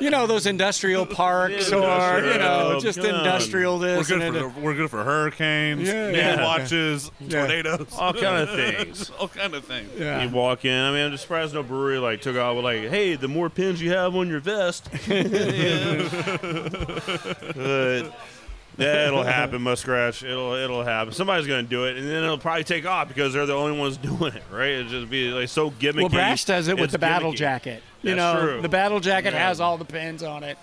you 0.00 0.10
know 0.10 0.26
those 0.26 0.44
industrial 0.46 1.06
parks 1.06 1.72
or 1.72 2.18
you 2.20 2.38
know 2.38 2.74
oh, 2.76 2.80
just 2.80 2.98
Come 3.00 3.08
on. 3.10 3.14
industrial 3.20 3.78
We're 3.78 4.04
good 4.04 4.20
and 4.20 4.36
for 4.36 4.48
we're 4.60 4.74
good 4.74 4.90
for 4.90 5.02
hurricanes, 5.02 5.88
Yeah, 5.88 6.10
yeah, 6.10 6.16
yeah. 6.16 6.44
watches, 6.44 7.10
Yeah. 7.20 7.38
tornadoes, 7.46 7.86
all 7.98 8.12
kind 8.12 8.48
of 8.48 8.50
things. 8.50 9.10
all 9.18 9.28
kind 9.28 9.54
of 9.54 9.64
things. 9.64 9.88
Yeah. 9.98 10.22
You 10.24 10.30
walk 10.34 10.66
in. 10.66 10.78
I 10.78 10.90
mean, 10.90 11.06
I'm 11.06 11.10
just 11.12 11.22
surprised 11.22 11.54
no 11.54 11.62
brewery 11.62 11.98
like 11.98 12.20
took 12.20 12.36
off 12.36 12.54
with 12.56 12.64
like, 12.66 12.90
"Hey, 12.90 13.14
the 13.16 13.28
more 13.28 13.48
pins 13.48 13.80
you 13.80 13.92
have 13.92 14.14
on 14.14 14.28
your 14.28 14.40
vest." 14.40 14.90
But 17.22 18.12
yeah, 18.76 19.06
it'll 19.06 19.22
happen, 19.22 19.62
Muskrat. 19.62 20.22
It'll 20.22 20.54
it'll 20.54 20.82
happen. 20.84 21.12
Somebody's 21.12 21.46
gonna 21.46 21.62
do 21.62 21.84
it, 21.84 21.96
and 21.96 22.06
then 22.06 22.24
it'll 22.24 22.38
probably 22.38 22.64
take 22.64 22.86
off 22.86 23.08
because 23.08 23.32
they're 23.32 23.46
the 23.46 23.54
only 23.54 23.78
ones 23.78 23.96
doing 23.98 24.34
it, 24.34 24.42
right? 24.50 24.70
It'll 24.70 24.90
just 24.90 25.10
be 25.10 25.28
like 25.30 25.48
so 25.48 25.70
gimmicky. 25.70 25.96
Well, 26.00 26.08
Brash 26.08 26.44
does 26.44 26.68
it 26.68 26.78
with 26.78 26.90
the 26.90 26.98
battle 26.98 27.32
gimmicky. 27.32 27.36
jacket. 27.36 27.82
You 28.02 28.14
That's 28.14 28.34
know, 28.34 28.46
true. 28.52 28.60
the 28.62 28.68
battle 28.68 29.00
jacket 29.00 29.32
Yeah. 29.32 29.48
has 29.48 29.60
all 29.60 29.78
the 29.78 29.84
pins 29.84 30.22
on 30.22 30.42
it. 30.44 30.58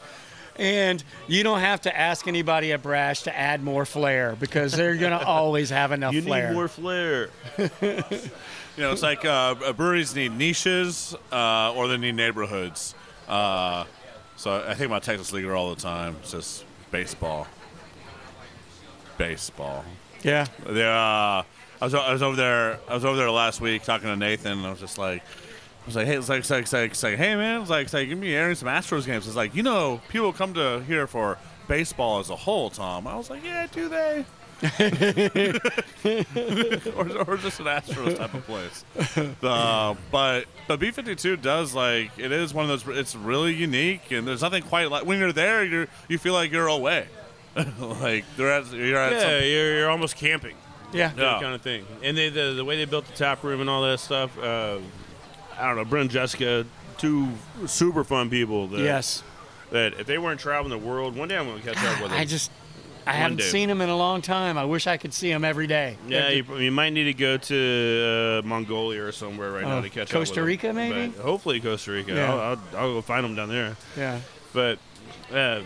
And 0.58 1.02
you 1.28 1.44
don't 1.44 1.62
have 1.62 1.82
to 1.82 1.98
ask 1.98 2.28
anybody 2.28 2.74
at 2.74 2.84
Brash 2.84 3.22
to 3.24 3.36
add 3.36 3.64
more 3.64 3.86
flair 3.86 4.36
because 4.40 4.74
they're 4.74 4.98
going 4.98 5.12
to 5.18 5.26
always 5.26 5.70
have 5.70 5.92
enough 5.94 6.14
You 6.14 6.22
flair. 6.22 6.50
need 6.50 6.54
more 6.56 6.68
flair. 6.68 7.30
You 8.78 8.84
know, 8.84 8.94
it's 8.94 9.02
like 9.02 9.26
uh, 9.26 9.74
breweries 9.74 10.16
need 10.16 10.32
niches 10.38 11.14
uh, 11.32 11.74
or 11.74 11.90
they 11.90 11.98
need 11.98 12.16
neighborhoods. 12.16 12.96
Uh, 13.28 13.84
so 14.42 14.56
I 14.68 14.74
think 14.74 14.88
about 14.88 15.04
Texas 15.04 15.32
Leaguer 15.32 15.56
all 15.56 15.70
the 15.70 15.80
time. 15.80 16.16
It's 16.22 16.32
just 16.32 16.66
baseball, 16.90 17.46
baseball. 19.20 19.86
Yeah. 20.24 20.48
They, 20.66 20.84
uh, 20.84 20.90
I 20.90 21.46
was 21.80 21.94
I 21.94 22.12
was 22.12 22.24
over 22.24 22.36
there. 22.36 22.80
I 22.90 22.96
was 22.96 23.06
over 23.06 23.16
there 23.16 23.30
last 23.30 23.62
week 23.62 23.84
talking 23.84 24.08
to 24.08 24.16
Nathan. 24.16 24.54
and 24.54 24.66
I 24.66 24.72
was 24.72 24.80
just 24.80 24.98
like, 24.98 25.22
I 25.22 25.86
was 25.86 25.96
like, 25.96 26.08
hey, 26.08 26.18
it's 26.18 26.28
like, 26.28 26.40
it's 26.40 26.50
like, 26.50 26.64
it's 26.64 26.74
like, 26.74 26.90
it's 26.90 27.04
like 27.04 27.18
hey 27.18 27.36
man, 27.36 27.62
it's 27.62 27.70
like, 27.70 27.84
it's 27.84 27.94
like, 27.94 28.10
give 28.10 28.18
me 28.18 28.34
airing 28.34 28.56
some 28.56 28.68
Astros 28.68 29.06
games. 29.06 29.28
It's 29.28 29.36
like, 29.36 29.54
you 29.54 29.62
know, 29.62 30.02
people 30.10 30.34
come 30.34 30.56
to 30.56 30.80
here 30.88 31.06
for 31.06 31.38
baseball 31.68 32.18
as 32.18 32.32
a 32.32 32.36
whole, 32.36 32.72
Tom. 32.72 33.06
I 33.06 33.18
was 33.18 33.30
like, 33.30 33.44
yeah, 33.44 33.68
do 33.72 33.90
they? 33.90 34.26
or, 36.96 37.10
or 37.28 37.38
just 37.38 37.60
an 37.60 37.66
Astros 37.66 38.18
type 38.18 38.34
of 38.34 38.46
place. 38.46 38.86
Uh, 39.42 39.96
but 40.12 40.46
but 40.68 40.80
B 40.80 40.92
fifty 40.92 41.16
two 41.16 41.38
does 41.38 41.74
like 41.74 42.12
it 42.18 42.32
is 42.32 42.54
one 42.54 42.70
of 42.70 42.86
those. 42.86 42.98
It's 42.98 43.16
really 43.16 43.54
unique, 43.54 44.12
and 44.12 44.28
there's 44.28 44.42
nothing 44.42 44.64
quite 44.64 44.90
like 44.92 45.06
when 45.06 45.20
you're 45.20 45.34
there. 45.34 45.64
You 45.64 45.88
you 46.08 46.18
feel 46.18 46.34
like 46.34 46.52
you're 46.52 46.68
away. 46.68 47.08
like 47.80 48.24
they're 48.38 48.52
at 48.52 48.72
you're 48.72 48.98
at 48.98 49.14
Yeah, 49.14 49.20
some, 49.20 49.30
you're, 49.50 49.76
you're 49.80 49.90
almost 49.90 50.16
camping. 50.16 50.56
Yeah. 50.94 51.10
that 51.10 51.18
Yeah. 51.18 51.40
kind 51.42 51.54
of 51.56 51.62
thing. 51.62 51.86
And 52.04 52.18
they, 52.18 52.30
the 52.30 52.54
the 52.54 52.64
way 52.66 52.78
they 52.78 52.86
built 52.86 53.06
the 53.08 53.14
tap 53.14 53.44
room 53.44 53.62
and 53.62 53.70
all 53.70 53.82
that 53.84 54.00
stuff. 54.00 54.38
Uh, 54.38 54.78
I 55.58 55.68
don't 55.68 55.76
know, 55.76 55.86
Brent 55.86 56.04
and 56.04 56.12
Jessica, 56.12 56.66
two 56.98 57.28
super 57.66 58.04
fun 58.04 58.30
people. 58.30 58.68
That, 58.68 58.80
Yes. 58.82 59.24
That 59.72 59.94
if 60.00 60.06
they 60.08 60.18
weren't 60.18 60.40
traveling 60.40 60.70
the 60.72 60.78
world, 60.86 61.16
one 61.16 61.28
day 61.30 61.38
I'm 61.38 61.46
going 61.46 61.62
to 61.62 61.74
catch 61.74 61.78
up 61.86 62.02
with 62.02 62.12
them. 62.12 62.20
I 62.20 62.26
just, 62.26 62.52
I 63.06 63.14
haven't 63.14 63.38
day. 63.38 63.44
seen 63.46 63.68
them 63.70 63.82
in 63.82 63.90
a 63.90 63.96
long 63.98 64.22
time. 64.22 64.58
I 64.58 64.66
wish 64.66 64.86
I 64.88 64.98
could 64.98 65.14
see 65.14 65.30
them 65.30 65.44
every 65.44 65.68
day. 65.68 65.98
Yeah, 66.08 66.30
you, 66.30 66.44
you 66.58 66.72
might 66.72 66.92
need 66.92 67.06
to 67.06 67.14
go 67.14 67.38
to 67.38 68.42
uh, 68.44 68.48
Mongolia 68.48 69.04
or 69.04 69.12
somewhere 69.12 69.52
right 69.52 69.64
now 69.64 69.78
Oh, 69.80 69.82
to 69.82 69.90
catch 69.90 70.12
Costa 70.12 70.44
Rica, 70.44 70.68
them. 70.68 70.76
maybe? 70.76 71.08
But 71.16 71.24
hopefully 71.24 71.60
Costa 71.60 71.92
Rica. 71.92 72.14
Yeah. 72.14 72.32
I'll, 72.34 72.40
I'll, 72.40 72.60
I'll 72.78 72.94
go 72.94 73.02
find 73.02 73.24
them 73.24 73.36
down 73.36 73.50
there. 73.50 73.76
Yeah. 73.98 74.20
But 74.54 74.80
uh, 75.34 75.62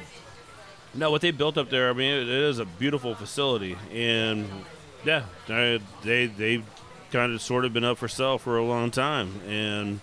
no, 0.93 1.11
what 1.11 1.21
they 1.21 1.31
built 1.31 1.57
up 1.57 1.69
there, 1.69 1.89
I 1.89 1.93
mean, 1.93 2.13
it, 2.13 2.21
it 2.23 2.29
is 2.29 2.59
a 2.59 2.65
beautiful 2.65 3.15
facility, 3.15 3.75
and 3.91 4.47
yeah, 5.03 5.25
they 5.47 5.81
they 6.03 6.27
they 6.27 6.63
kind 7.11 7.33
of 7.33 7.41
sort 7.41 7.65
of 7.65 7.73
been 7.73 7.83
up 7.83 7.97
for 7.97 8.07
sale 8.07 8.37
for 8.37 8.57
a 8.57 8.63
long 8.63 8.91
time, 8.91 9.41
and 9.47 9.99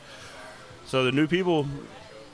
so 0.84 1.04
the 1.04 1.12
new 1.12 1.26
people. 1.26 1.66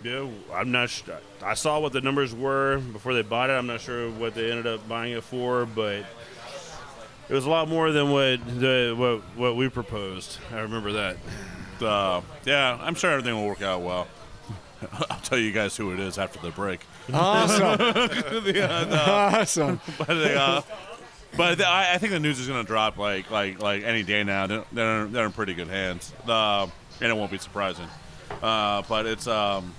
Know, 0.04 0.30
I'm 0.54 0.70
not. 0.70 0.90
Sh- 0.90 1.02
I 1.42 1.54
saw 1.54 1.80
what 1.80 1.92
the 1.92 2.00
numbers 2.00 2.32
were 2.34 2.78
before 2.78 3.14
they 3.14 3.22
bought 3.22 3.50
it. 3.50 3.54
I'm 3.54 3.66
not 3.66 3.80
sure 3.80 4.10
what 4.12 4.34
they 4.34 4.50
ended 4.50 4.66
up 4.66 4.88
buying 4.88 5.12
it 5.12 5.24
for, 5.24 5.66
but 5.66 6.04
it 7.28 7.34
was 7.34 7.44
a 7.46 7.50
lot 7.50 7.68
more 7.68 7.90
than 7.90 8.10
what 8.10 8.38
the 8.60 8.94
what 8.96 9.22
what 9.36 9.56
we 9.56 9.68
proposed. 9.68 10.38
I 10.52 10.60
remember 10.60 10.92
that. 10.92 11.16
uh, 11.82 12.20
yeah, 12.44 12.78
I'm 12.80 12.94
sure 12.94 13.10
everything 13.10 13.34
will 13.34 13.46
work 13.48 13.60
out 13.62 13.82
well. 13.82 14.06
I'll 15.10 15.18
tell 15.20 15.38
you 15.38 15.50
guys 15.50 15.76
who 15.76 15.92
it 15.92 15.98
is 15.98 16.16
after 16.16 16.38
the 16.40 16.50
break. 16.50 16.80
Awesome. 17.12 18.44
Yeah, 18.54 18.84
no. 18.88 19.04
Awesome. 19.40 19.80
But, 19.98 20.10
uh, 20.10 20.62
but 21.36 21.58
the- 21.58 21.66
I, 21.68 21.94
I 21.94 21.98
think 21.98 22.12
the 22.12 22.20
news 22.20 22.38
is 22.38 22.46
going 22.46 22.62
to 22.62 22.66
drop 22.66 22.96
like 22.98 23.30
like 23.32 23.60
like 23.60 23.82
any 23.82 24.04
day 24.04 24.22
now. 24.22 24.46
They're 24.46 24.64
they're, 24.72 25.06
they're 25.06 25.26
in 25.26 25.32
pretty 25.32 25.54
good 25.54 25.66
hands, 25.68 26.12
uh, 26.28 26.68
and 27.00 27.10
it 27.10 27.14
won't 27.16 27.32
be 27.32 27.38
surprising. 27.38 27.88
Uh, 28.42 28.82
but 28.88 29.06
it's 29.06 29.26
um, 29.26 29.74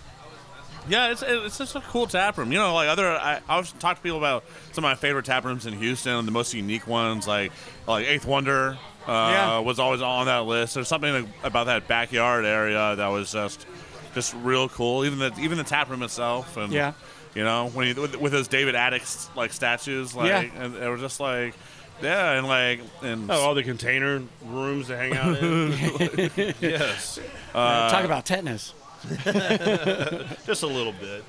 yeah, 0.89 1.11
it's 1.11 1.23
it's 1.25 1.57
just 1.57 1.75
a 1.75 1.81
cool 1.81 2.07
tap 2.07 2.37
room. 2.37 2.51
You 2.51 2.57
know, 2.57 2.73
like 2.73 2.89
other 2.89 3.07
I, 3.07 3.39
I 3.47 3.57
was 3.57 3.71
talk 3.73 3.97
to 3.97 4.01
people 4.03 4.17
about 4.17 4.43
some 4.73 4.83
of 4.83 4.89
my 4.89 4.95
favorite 4.95 5.25
tap 5.25 5.45
rooms 5.45 5.65
in 5.65 5.73
Houston, 5.73 6.25
the 6.25 6.31
most 6.31 6.53
unique 6.53 6.87
ones, 6.87 7.27
like 7.27 7.51
like 7.87 8.05
Eighth 8.07 8.25
Wonder. 8.25 8.77
Uh, 9.07 9.11
Yeah. 9.31 9.59
was 9.59 9.79
always 9.79 10.01
on 10.01 10.25
that 10.27 10.45
list. 10.45 10.73
There's 10.75 10.87
something 10.87 11.31
about 11.43 11.65
that 11.67 11.87
backyard 11.87 12.45
area 12.45 12.95
that 12.95 13.07
was 13.07 13.31
just 13.31 13.65
just 14.13 14.33
real 14.35 14.67
cool. 14.69 15.05
Even 15.05 15.19
the 15.19 15.33
even 15.39 15.57
the 15.57 15.63
tap 15.63 15.89
room 15.89 16.03
itself, 16.03 16.57
and 16.57 16.71
Yeah. 16.73 16.93
you 17.35 17.43
know 17.43 17.69
when 17.69 17.87
he 17.87 17.93
with, 17.99 18.15
with 18.17 18.31
those 18.31 18.47
David 18.47 18.75
Adickes 18.75 19.29
like 19.35 19.53
statues, 19.53 20.15
like 20.15 20.27
Yeah. 20.27 20.41
and 20.63 20.75
they 20.75 20.87
were 20.87 20.97
just 20.97 21.19
like 21.19 21.53
Yeah, 22.01 22.31
and 22.33 22.47
like 22.47 22.81
and 23.01 23.29
Oh, 23.31 23.35
all 23.41 23.55
the 23.55 23.63
container 23.63 24.21
rooms 24.45 24.87
to 24.87 24.97
hang 24.97 25.15
out 25.17 25.37
in. 25.37 26.53
yes. 26.59 27.19
Uh, 27.53 27.89
Talk 27.89 28.05
about 28.05 28.25
tetanus. 28.27 28.75
Just 30.45 30.63
a 30.63 30.67
little 30.67 30.93
bit. 30.93 31.23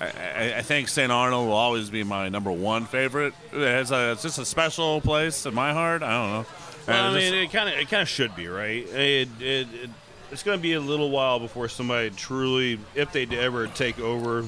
I, 0.00 0.12
I, 0.36 0.54
I 0.58 0.62
think 0.62 0.88
St. 0.88 1.12
Arnold 1.12 1.48
will 1.48 1.54
always 1.54 1.90
be 1.90 2.02
my 2.02 2.28
number 2.28 2.50
one 2.50 2.86
favorite. 2.86 3.34
It's, 3.52 3.90
a, 3.90 4.12
it's 4.12 4.22
just 4.22 4.38
a 4.38 4.44
special 4.44 5.00
place 5.00 5.44
in 5.46 5.54
my 5.54 5.72
heart. 5.72 6.02
I 6.02 6.10
don't 6.10 6.30
know. 6.30 6.46
Well, 6.88 7.04
I 7.04 7.08
And 7.08 7.16
it's 7.16 7.30
mean, 7.30 7.44
it 7.44 7.52
kind 7.52 7.68
of 7.68 7.78
it 7.78 7.88
kind 7.88 8.02
of 8.02 8.08
should 8.08 8.34
be 8.34 8.48
right. 8.48 8.86
It, 8.88 9.28
it, 9.40 9.68
it 9.72 9.90
it's 10.32 10.42
going 10.42 10.58
to 10.58 10.62
be 10.62 10.72
a 10.72 10.80
little 10.80 11.10
while 11.10 11.38
before 11.38 11.68
somebody 11.68 12.10
truly, 12.10 12.80
if 12.94 13.12
they 13.12 13.26
ever 13.26 13.66
take 13.68 14.00
over 14.00 14.44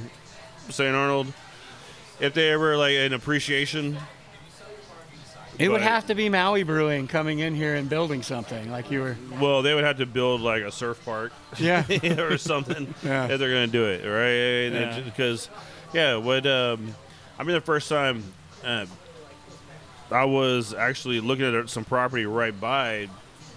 St. 0.70 0.94
Arnold, 0.96 1.32
if 2.18 2.34
they 2.34 2.50
ever 2.50 2.76
like 2.76 2.96
an 2.96 3.12
appreciation. 3.12 3.96
It 5.58 5.68
would 5.70 5.80
have 5.80 6.06
to 6.08 6.14
be 6.14 6.28
Maui 6.28 6.62
Brewing 6.62 7.08
coming 7.08 7.38
in 7.38 7.54
here 7.54 7.74
and 7.74 7.88
building 7.88 8.22
something 8.22 8.70
like 8.70 8.90
you 8.90 9.00
were. 9.00 9.16
Well, 9.40 9.62
they 9.62 9.74
would 9.74 9.84
have 9.84 9.98
to 9.98 10.06
build 10.06 10.40
like 10.40 10.62
a 10.62 10.70
surf 10.72 11.02
park, 11.04 11.32
Yeah. 11.58 11.84
or 12.18 12.36
something 12.38 12.94
Yeah. 13.02 13.26
if 13.28 13.38
they're 13.38 13.50
going 13.50 13.66
to 13.70 13.72
do 13.72 13.84
it, 13.86 14.04
right? 14.06 15.04
Because, 15.04 15.48
yeah, 15.92 16.16
what 16.16 16.46
um, 16.46 16.94
I 17.38 17.42
mean, 17.44 17.54
the 17.54 17.60
first 17.60 17.88
time 17.88 18.22
uh, 18.64 18.86
I 20.10 20.24
was 20.24 20.74
actually 20.74 21.20
looking 21.20 21.54
at 21.54 21.68
some 21.70 21.84
property 21.84 22.26
right 22.26 22.58
by 22.58 23.08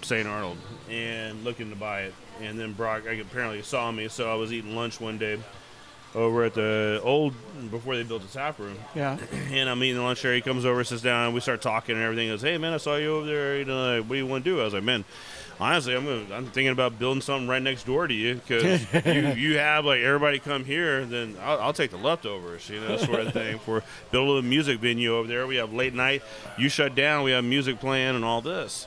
St. 0.02 0.26
Arnold 0.26 0.56
and 0.88 1.44
looking 1.44 1.70
to 1.70 1.76
buy 1.76 2.02
it, 2.02 2.14
and 2.40 2.58
then 2.58 2.72
Brock 2.72 3.02
apparently 3.06 3.62
saw 3.62 3.90
me, 3.92 4.08
so 4.08 4.30
I 4.30 4.34
was 4.34 4.52
eating 4.52 4.74
lunch 4.74 5.00
one 5.00 5.18
day 5.18 5.38
over 6.14 6.44
at 6.44 6.54
the 6.54 7.00
old 7.04 7.34
before 7.70 7.96
they 7.96 8.02
built 8.02 8.22
the 8.22 8.28
tap 8.28 8.58
room. 8.58 8.76
Yeah. 8.94 9.18
And 9.50 9.68
I'm 9.68 9.82
eating 9.82 10.02
lunch 10.02 10.22
there. 10.22 10.34
He 10.34 10.40
comes 10.40 10.64
over, 10.64 10.82
sits 10.84 11.02
down, 11.02 11.26
and 11.26 11.34
we 11.34 11.40
start 11.40 11.60
talking 11.60 11.96
and 11.96 12.04
everything. 12.04 12.26
He 12.26 12.32
goes, 12.32 12.42
"Hey 12.42 12.56
man, 12.56 12.72
I 12.72 12.76
saw 12.76 12.96
you 12.96 13.16
over 13.16 13.26
there. 13.26 13.58
You 13.58 13.64
know, 13.64 13.96
like, 13.96 14.04
what 14.04 14.14
do 14.14 14.16
you 14.16 14.26
want 14.26 14.44
to 14.44 14.50
do?" 14.50 14.60
I 14.60 14.64
was 14.64 14.74
like, 14.74 14.82
"Man, 14.84 15.04
honestly, 15.58 15.94
I'm 15.94 16.04
gonna, 16.04 16.34
I'm 16.34 16.46
thinking 16.46 16.68
about 16.68 16.98
building 16.98 17.20
something 17.20 17.48
right 17.48 17.62
next 17.62 17.84
door 17.84 18.06
to 18.06 18.14
you 18.14 18.36
because 18.36 18.80
you, 19.06 19.28
you 19.32 19.58
have 19.58 19.84
like 19.84 20.00
everybody 20.00 20.38
come 20.38 20.64
here, 20.64 21.04
then 21.04 21.36
I'll, 21.42 21.60
I'll 21.60 21.72
take 21.72 21.90
the 21.90 21.98
leftovers, 21.98 22.68
you 22.70 22.80
know, 22.80 22.96
sort 22.96 23.20
of 23.20 23.32
thing. 23.32 23.58
For 23.58 23.82
build 24.10 24.38
a 24.38 24.46
music 24.46 24.78
venue 24.78 25.14
over 25.16 25.28
there. 25.28 25.46
We 25.46 25.56
have 25.56 25.72
late 25.72 25.94
night. 25.94 26.22
You 26.58 26.68
shut 26.68 26.94
down. 26.94 27.24
We 27.24 27.32
have 27.32 27.44
music 27.44 27.80
playing 27.80 28.16
and 28.16 28.24
all 28.24 28.40
this." 28.40 28.86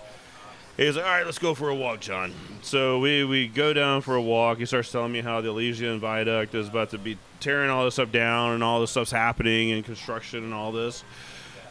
He's 0.77 0.95
like, 0.95 1.05
all 1.05 1.11
right, 1.11 1.25
let's 1.25 1.37
go 1.37 1.53
for 1.53 1.69
a 1.69 1.75
walk, 1.75 1.99
John. 1.99 2.33
So 2.63 2.99
we, 2.99 3.23
we 3.23 3.47
go 3.47 3.73
down 3.73 4.01
for 4.01 4.15
a 4.15 4.21
walk. 4.21 4.57
He 4.57 4.65
starts 4.65 4.91
telling 4.91 5.11
me 5.11 5.21
how 5.21 5.39
the 5.41 5.49
Elysian 5.49 5.99
Viaduct 5.99 6.55
is 6.55 6.67
about 6.67 6.89
to 6.91 6.97
be 6.97 7.17
tearing 7.39 7.69
all 7.69 7.85
this 7.85 7.95
stuff 7.95 8.11
down 8.11 8.53
and 8.53 8.63
all 8.63 8.81
this 8.81 8.91
stuff's 8.91 9.11
happening 9.11 9.71
and 9.71 9.85
construction 9.85 10.43
and 10.43 10.53
all 10.53 10.71
this. 10.71 11.03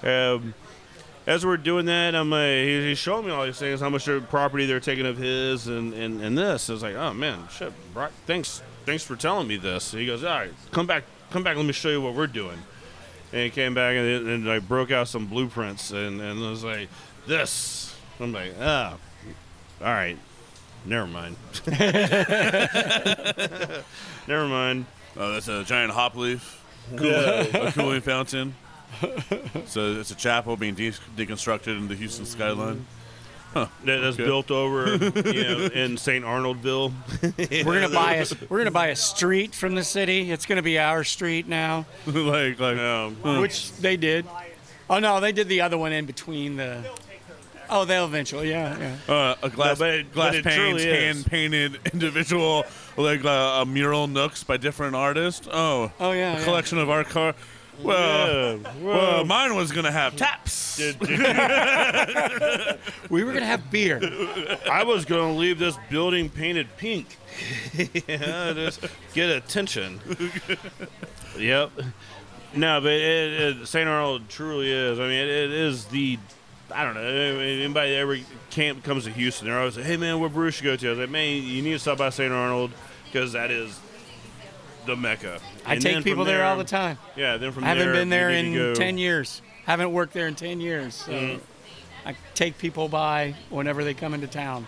Um, 0.04 0.54
as 1.26 1.44
we're 1.44 1.56
doing 1.56 1.86
that, 1.86 2.14
I'm 2.14 2.30
like, 2.30 2.64
he's 2.64 2.98
showing 2.98 3.26
me 3.26 3.32
all 3.32 3.44
these 3.44 3.58
things, 3.58 3.80
how 3.80 3.88
much 3.88 4.08
property 4.28 4.66
they're 4.66 4.80
taking 4.80 5.06
of 5.06 5.16
his 5.16 5.66
and, 5.66 5.94
and, 5.94 6.20
and 6.20 6.38
this. 6.38 6.70
I 6.70 6.72
was 6.72 6.82
like, 6.82 6.94
oh 6.94 7.12
man, 7.12 7.48
shit, 7.50 7.72
Brock, 7.94 8.12
thanks 8.26 8.62
thanks 8.84 9.04
for 9.04 9.16
telling 9.16 9.46
me 9.46 9.56
this. 9.56 9.92
he 9.92 10.06
goes, 10.06 10.24
all 10.24 10.36
right, 10.36 10.52
come 10.70 10.86
back, 10.86 11.04
come 11.30 11.42
back, 11.42 11.56
let 11.56 11.64
me 11.66 11.72
show 11.72 11.88
you 11.88 12.00
what 12.00 12.14
we're 12.14 12.26
doing. 12.26 12.58
And 13.32 13.42
he 13.42 13.50
came 13.50 13.74
back 13.74 13.96
and, 13.96 14.28
and 14.28 14.50
I 14.50 14.58
broke 14.58 14.90
out 14.90 15.08
some 15.08 15.26
blueprints 15.26 15.90
and, 15.90 16.20
and 16.20 16.44
I 16.44 16.50
was 16.50 16.64
like, 16.64 16.88
this. 17.26 17.91
I'm 18.22 18.32
like, 18.32 18.54
ah, 18.60 18.96
all 19.80 19.86
right, 19.86 20.16
never 20.84 21.06
mind. 21.06 21.36
never 24.28 24.46
mind. 24.46 24.86
Oh, 25.16 25.32
that's 25.32 25.48
a 25.48 25.64
giant 25.64 25.92
hop 25.92 26.16
leaf. 26.16 26.62
Cool- 26.96 27.06
Yeah. 27.06 27.42
a 27.68 27.72
cooling 27.72 28.00
fountain. 28.00 28.54
So 29.66 29.92
it's 29.96 30.10
a 30.10 30.14
chapel 30.14 30.56
being 30.56 30.74
de- 30.74 30.90
deconstructed 31.16 31.76
in 31.78 31.88
the 31.88 31.94
Houston 31.94 32.26
skyline. 32.26 32.86
Huh. 33.54 33.66
That, 33.84 33.98
that's 34.00 34.16
Okay. 34.16 34.24
built 34.24 34.50
over, 34.50 34.94
you 34.96 35.44
know, 35.44 35.66
in 35.74 35.96
St. 35.98 36.24
Arnoldville. 36.24 36.92
We're 37.22 37.64
gonna 37.64 37.90
buy 37.90 38.14
a 38.14 38.26
we're 38.48 38.58
gonna 38.58 38.70
buy 38.70 38.86
a 38.88 38.96
street 38.96 39.54
from 39.54 39.74
the 39.74 39.84
city. 39.84 40.30
It's 40.30 40.46
gonna 40.46 40.62
be 40.62 40.78
our 40.78 41.04
street 41.04 41.46
now. 41.48 41.84
like 42.06 42.58
like 42.58 42.78
um, 42.78 43.14
which 43.40 43.72
they 43.72 43.96
did. 43.98 44.26
Oh 44.88 44.98
no, 45.00 45.20
they 45.20 45.32
did 45.32 45.48
the 45.48 45.60
other 45.60 45.76
one 45.76 45.92
in 45.92 46.06
between 46.06 46.56
the. 46.56 46.82
Oh, 47.74 47.84
they'll 47.86 48.04
eventually, 48.04 48.50
yeah, 48.50 48.96
yeah. 49.08 49.14
Uh, 49.14 49.34
a 49.42 49.48
glass, 49.48 49.78
No, 49.80 49.86
but 49.86 49.94
it- 49.94 50.12
glass 50.12 50.32
but 50.32 50.34
it 50.36 50.44
panes, 50.44 50.82
is. 50.84 51.00
hand 51.16 51.24
painted 51.26 51.80
individual 51.94 52.64
like 52.98 53.24
uh, 53.24 53.60
a 53.62 53.66
mural 53.66 54.06
nooks 54.08 54.44
by 54.44 54.58
different 54.58 54.94
artists. 54.94 55.48
Oh, 55.50 55.90
oh 55.98 56.12
yeah, 56.12 56.34
a 56.34 56.38
yeah. 56.38 56.44
collection 56.44 56.76
of 56.78 56.90
art 56.90 57.08
car. 57.08 57.34
Well, 57.82 58.58
Yeah, 58.58 58.72
well, 58.82 58.96
well- 58.96 59.24
mine 59.24 59.54
was 59.56 59.72
gonna 59.72 59.90
have 59.90 60.14
taps. 60.16 60.78
we 63.10 63.24
were 63.24 63.32
gonna 63.32 63.46
have 63.46 63.70
beer. 63.70 64.00
I 64.70 64.84
was 64.84 65.04
going 65.06 65.32
to 65.34 65.38
leave 65.38 65.58
this 65.58 65.76
building 65.90 66.28
painted 66.30 66.68
pink. 66.76 67.16
yeah, 68.08 68.52
just 68.54 68.84
get 69.14 69.30
attention. 69.30 70.00
yep. 71.38 71.70
No, 72.54 72.80
but 72.82 72.92
it, 72.92 73.60
it, 73.60 73.66
St. 73.66 73.88
Arnold 73.88 74.28
truly 74.28 74.70
is. 74.70 74.98
I 74.98 75.02
mean, 75.04 75.12
it, 75.12 75.28
it 75.28 75.50
is 75.50 75.86
the. 75.86 76.18
I 76.74 76.84
don't 76.84 76.94
know. 76.94 77.00
Anybody 77.02 77.90
that 77.92 77.96
ever 77.98 78.18
camp 78.50 78.82
comes 78.84 79.04
to 79.04 79.10
Houston, 79.10 79.48
they're 79.48 79.58
always 79.58 79.76
like, 79.76 79.86
"Hey 79.86 79.96
man, 79.96 80.20
what 80.20 80.32
brewery 80.32 80.52
should 80.52 80.64
go 80.64 80.76
to?" 80.76 80.86
I 80.86 80.90
was 80.90 80.98
like, 80.98 81.10
"Man, 81.10 81.42
you 81.42 81.62
need 81.62 81.72
to 81.72 81.78
stop 81.78 81.98
by 81.98 82.10
St. 82.10 82.32
Arnold 82.32 82.72
because 83.06 83.32
that 83.32 83.50
is 83.50 83.78
the 84.86 84.96
mecca." 84.96 85.40
I 85.64 85.74
And 85.74 85.82
take 85.82 86.04
people 86.04 86.24
from 86.24 86.32
there 86.32 86.44
all 86.44 86.56
the 86.56 86.64
time. 86.64 86.98
Yeah, 87.16 87.36
then 87.36 87.52
from 87.52 87.64
I 87.64 87.68
haven't 87.68 87.84
there, 87.86 87.94
been 87.94 88.08
there 88.08 88.30
in 88.30 88.74
ten 88.74 88.98
years. 88.98 89.42
Haven't 89.66 89.92
worked 89.92 90.12
there 90.12 90.26
in 90.26 90.34
ten 90.34 90.60
years. 90.60 90.94
So 90.94 91.12
Mhm. 91.12 91.40
I 92.04 92.16
take 92.34 92.58
people 92.58 92.88
by 92.88 93.34
whenever 93.50 93.84
they 93.84 93.94
come 93.94 94.12
into 94.14 94.26
town 94.26 94.66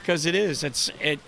because 0.00 0.26
it 0.26 0.34
is. 0.34 0.62
It's 0.64 0.90
it. 1.00 1.18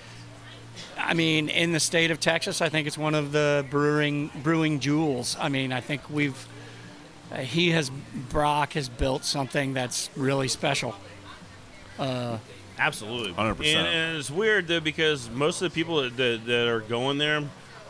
I 0.98 1.14
mean, 1.14 1.48
in 1.48 1.72
the 1.72 1.80
state 1.80 2.10
of 2.10 2.20
Texas, 2.20 2.60
I 2.60 2.68
think 2.68 2.86
it's 2.86 2.98
one 2.98 3.14
of 3.14 3.32
the 3.32 3.64
brewing 3.70 4.30
brewing 4.42 4.80
jewels. 4.80 5.36
I 5.40 5.48
mean, 5.48 5.72
I 5.72 5.80
think 5.80 6.02
we've 6.10 6.46
he 7.38 7.70
has 7.70 7.90
Brock 8.28 8.72
has 8.74 8.88
built 8.88 9.24
something 9.24 9.74
that's 9.74 10.10
really 10.16 10.48
special. 10.48 10.94
Uh, 11.98 12.38
Absolutely, 12.78 13.32
100%. 13.32 13.74
And, 13.74 13.86
and 13.86 14.16
it's 14.16 14.30
weird 14.30 14.66
though 14.66 14.80
because 14.80 15.28
most 15.30 15.60
of 15.60 15.70
the 15.70 15.74
people 15.74 16.02
that, 16.02 16.16
that, 16.16 16.46
that 16.46 16.66
are 16.66 16.80
going 16.80 17.18
there 17.18 17.42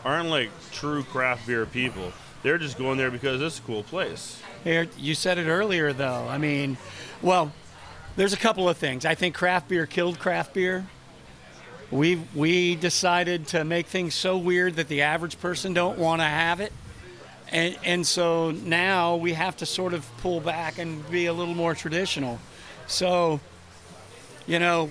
aren't 0.05 0.28
like 0.28 0.51
true 0.72 1.03
craft 1.05 1.47
beer 1.47 1.66
people. 1.66 2.12
They're 2.43 2.59
just 2.59 2.78
going 2.78 2.99
there 2.99 3.11
because 3.11 3.41
it's 3.43 3.59
a 3.59 3.62
cool 3.62 3.82
place. 3.82 4.41
Here, 4.64 4.88
you 4.99 5.14
said 5.14 5.38
it 5.38 5.47
earlier, 5.47 5.93
though. 5.93 6.26
I 6.28 6.38
mean, 6.38 6.78
well, 7.22 7.53
there's 8.16 8.32
a 8.32 8.38
couple 8.38 8.68
of 8.68 8.76
things. 8.76 9.05
I 9.05 9.14
think 9.14 9.34
craft 9.34 9.68
beer 9.68 9.86
killed 9.86 10.18
craft 10.18 10.55
beer. 10.55 10.86
We 11.91 12.22
we 12.34 12.76
decided 12.76 13.49
to 13.49 13.64
make 13.64 13.86
things 13.86 14.14
so 14.14 14.38
weird 14.38 14.76
that 14.76 14.88
the 14.88 15.03
average 15.03 15.41
person 15.41 15.74
don't 15.74 15.99
want 15.99 16.20
to 16.20 16.26
have 16.26 16.61
it, 16.61 16.72
and 17.53 17.77
and 17.85 18.07
so 18.07 18.51
now 18.51 19.17
we 19.17 19.33
have 19.33 19.57
to 19.59 19.67
sort 19.67 19.95
of 19.95 20.07
pull 20.19 20.41
back 20.41 20.79
and 20.79 21.09
be 21.11 21.27
a 21.27 21.33
little 21.33 21.55
more 21.55 21.75
traditional. 21.75 22.39
So, 22.87 23.41
you 24.47 24.59
know, 24.59 24.91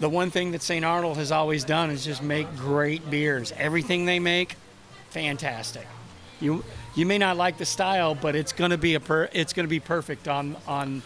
the 0.00 0.08
one 0.08 0.30
thing 0.30 0.52
that 0.52 0.62
St. 0.62 0.84
Arnold 0.84 1.16
has 1.18 1.30
always 1.30 1.64
done 1.64 1.90
is 1.90 2.04
just 2.04 2.22
make 2.22 2.54
great 2.56 3.08
beers. 3.10 3.52
Everything 3.56 4.06
they 4.06 4.18
make, 4.18 4.56
fantastic. 5.10 5.86
You 6.40 6.64
you 6.94 7.06
may 7.06 7.18
not 7.18 7.36
like 7.36 7.58
the 7.58 7.64
style, 7.66 8.14
but 8.14 8.34
it's 8.36 8.52
going 8.52 8.70
to 8.70 8.78
be 8.78 8.94
a 8.94 9.00
per, 9.00 9.28
it's 9.32 9.52
going 9.52 9.64
to 9.64 9.70
be 9.70 9.80
perfect 9.80 10.28
on 10.28 10.56
on 10.66 11.02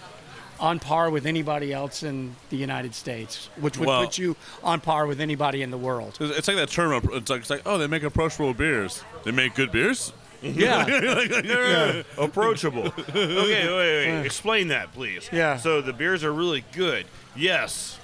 on 0.60 0.80
par 0.80 1.08
with 1.10 1.24
anybody 1.26 1.72
else 1.72 2.02
in 2.02 2.34
the 2.50 2.56
United 2.56 2.92
States, 2.94 3.48
which 3.60 3.78
would 3.78 3.86
Well- 3.86 4.04
put 4.04 4.18
you 4.18 4.34
on 4.64 4.80
par 4.80 5.06
with 5.06 5.20
anybody 5.20 5.62
in 5.62 5.70
the 5.70 5.78
world. 5.78 6.16
It's 6.20 6.38
it's 6.38 6.48
like 6.48 6.56
that 6.56 6.70
term. 6.70 6.92
It's 7.12 7.30
like, 7.30 7.40
it's 7.42 7.50
like, 7.50 7.62
oh, 7.64 7.78
they 7.78 7.86
make 7.86 8.02
approachable 8.02 8.54
beers. 8.54 9.04
They 9.24 9.30
make 9.30 9.54
good 9.54 9.70
beers. 9.70 10.12
Yeah. 10.42 10.86
Yeah. 11.44 12.02
Approachable. 12.16 12.86
okay, 13.08 13.26
wait, 13.36 13.66
wait, 13.68 14.06
wait. 14.16 14.24
Explain 14.24 14.68
that, 14.68 14.92
please. 14.92 15.28
Yeah. 15.32 15.56
So 15.56 15.80
the 15.80 15.92
beers 15.92 16.22
are 16.22 16.32
really 16.32 16.64
good. 16.72 17.06
Yes. 17.34 17.98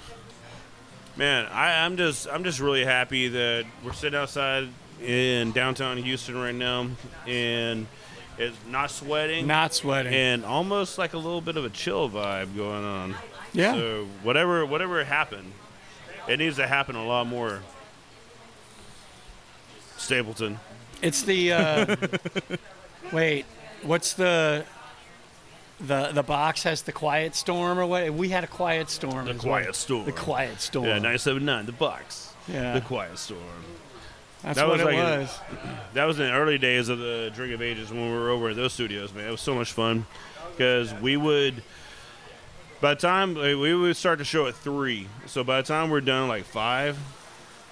Man, 1.15 1.45
I, 1.45 1.85
I'm 1.85 1.95
just 1.95 2.27
I'm 2.29 2.43
just 2.43 2.59
really 2.59 2.83
happy 2.83 3.29
that 3.29 3.65
we're 3.85 3.93
sitting 3.93 4.19
outside 4.19 4.67
in 5.01 5.51
downtown 5.53 5.95
Houston 5.97 6.37
right 6.37 6.53
now, 6.55 6.87
and 7.25 7.87
it's 8.37 8.57
not 8.69 8.91
sweating, 8.91 9.47
Not 9.47 9.73
sweating. 9.73 10.13
and 10.13 10.43
almost 10.43 10.97
like 10.97 11.13
a 11.13 11.17
little 11.17 11.39
bit 11.41 11.55
of 11.55 11.63
a 11.63 11.69
chill 11.69 12.09
vibe 12.09 12.53
going 12.55 12.83
on. 12.83 13.15
Yeah. 13.53 13.75
So 13.75 14.07
whatever 14.23 14.65
whatever 14.65 15.01
happened, 15.05 15.53
it 16.27 16.37
needs 16.39 16.57
to 16.57 16.67
happen 16.67 16.97
a 16.97 17.05
lot 17.05 17.27
more. 17.27 17.61
Stapleton. 19.97 20.59
It's 21.01 21.23
the 21.23 21.53
uh, 21.53 21.95
wait, 23.11 23.45
what's 23.83 24.13
the 24.13 24.65
the 25.79 26.11
the 26.13 26.23
box 26.23 26.63
has 26.63 26.83
the 26.83 26.91
quiet 26.91 27.35
storm 27.35 27.79
or 27.79 27.85
what? 27.85 28.13
We 28.13 28.29
had 28.29 28.43
a 28.43 28.47
quiet 28.47 28.89
storm. 28.89 29.25
The 29.25 29.31
as 29.31 29.41
Quiet 29.41 29.65
well. 29.65 29.73
Storm. 29.73 30.05
The 30.05 30.11
quiet 30.11 30.61
storm. 30.61 30.85
Yeah, 30.85 30.93
979, 30.93 31.65
the 31.65 31.71
box. 31.71 32.33
Yeah. 32.47 32.73
The 32.73 32.81
Quiet 32.81 33.17
Storm. 33.17 33.39
That's 34.43 34.61
what 34.61 34.79
it 34.79 34.85
like 34.85 34.95
was. 34.95 35.39
that 35.93 36.05
was 36.05 36.19
in 36.19 36.27
the 36.27 36.31
early 36.31 36.59
days 36.59 36.89
of 36.89 36.99
the 36.99 37.31
Drink 37.33 37.53
of 37.53 37.61
Ages 37.61 37.89
when 37.91 38.11
we 38.11 38.15
were 38.15 38.29
over 38.29 38.49
at 38.49 38.55
those 38.55 38.73
studios, 38.73 39.11
man. 39.13 39.27
It 39.27 39.31
was 39.31 39.41
so 39.41 39.55
much 39.55 39.71
fun 39.71 40.05
because 40.51 40.93
we 40.93 41.17
would 41.17 41.63
by 42.81 42.93
the 42.93 43.01
time 43.01 43.33
like, 43.33 43.55
we 43.57 43.73
would 43.73 43.97
start 43.97 44.19
the 44.19 44.25
show 44.25 44.45
at 44.45 44.55
three, 44.55 45.07
so 45.25 45.43
by 45.43 45.61
the 45.61 45.67
time 45.67 45.89
we're 45.89 46.01
done 46.01 46.27
like 46.27 46.43
five, 46.43 46.97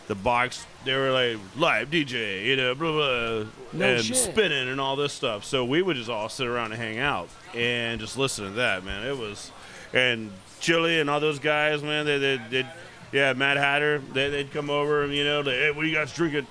the 0.08 0.16
box 0.16 0.66
they 0.86 0.95
were 0.95 1.12
like 1.12 1.38
live 1.56 1.89
DJ, 1.89 2.45
you 2.45 2.56
know, 2.58 2.76
blah 2.76 2.91
blah, 2.91 3.49
No 3.72 3.86
and 3.95 4.04
shit. 4.04 4.18
spinning 4.18 4.68
and 4.70 4.80
all 4.82 4.95
this 4.95 5.14
stuff. 5.14 5.45
So 5.45 5.64
we 5.64 5.82
would 5.82 5.95
just 5.95 6.10
all 6.10 6.28
sit 6.30 6.45
around 6.47 6.74
and 6.74 6.82
hang 6.82 6.99
out 6.99 7.30
and 7.56 7.99
just 8.01 8.18
listen 8.18 8.45
to 8.45 8.51
that, 8.51 8.84
man. 8.84 9.06
It 9.08 9.18
was, 9.18 9.51
and 9.93 10.32
Chili 10.60 10.99
and 10.99 11.10
all 11.10 11.20
those 11.20 11.39
guys, 11.39 11.82
man. 11.84 12.06
They 12.06 12.18
they 12.18 12.41
they 12.49 12.68
yeah, 13.14 13.34
Mad 13.34 13.58
Hatter. 13.58 13.99
They 13.99 14.30
they'd 14.30 14.51
come 14.51 14.70
over 14.70 15.04
and 15.04 15.14
you 15.14 15.24
know, 15.24 15.41
they, 15.43 15.51
hey, 15.58 15.72
what 15.72 15.84
do 15.84 15.88
you 15.88 15.95
guys 15.95 16.12
drinking, 16.14 16.47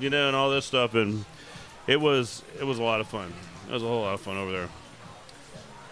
you 0.00 0.10
know, 0.10 0.26
and 0.28 0.34
all 0.36 0.50
this 0.50 0.64
stuff, 0.64 0.94
and 0.94 1.24
it 1.86 2.00
was 2.00 2.42
it 2.58 2.64
was 2.64 2.78
a 2.78 2.82
lot 2.82 3.00
of 3.00 3.06
fun. 3.06 3.32
It 3.68 3.72
was 3.72 3.82
a 3.82 3.86
whole 3.86 4.02
lot 4.02 4.14
of 4.14 4.20
fun 4.20 4.36
over 4.36 4.50
there. 4.50 4.68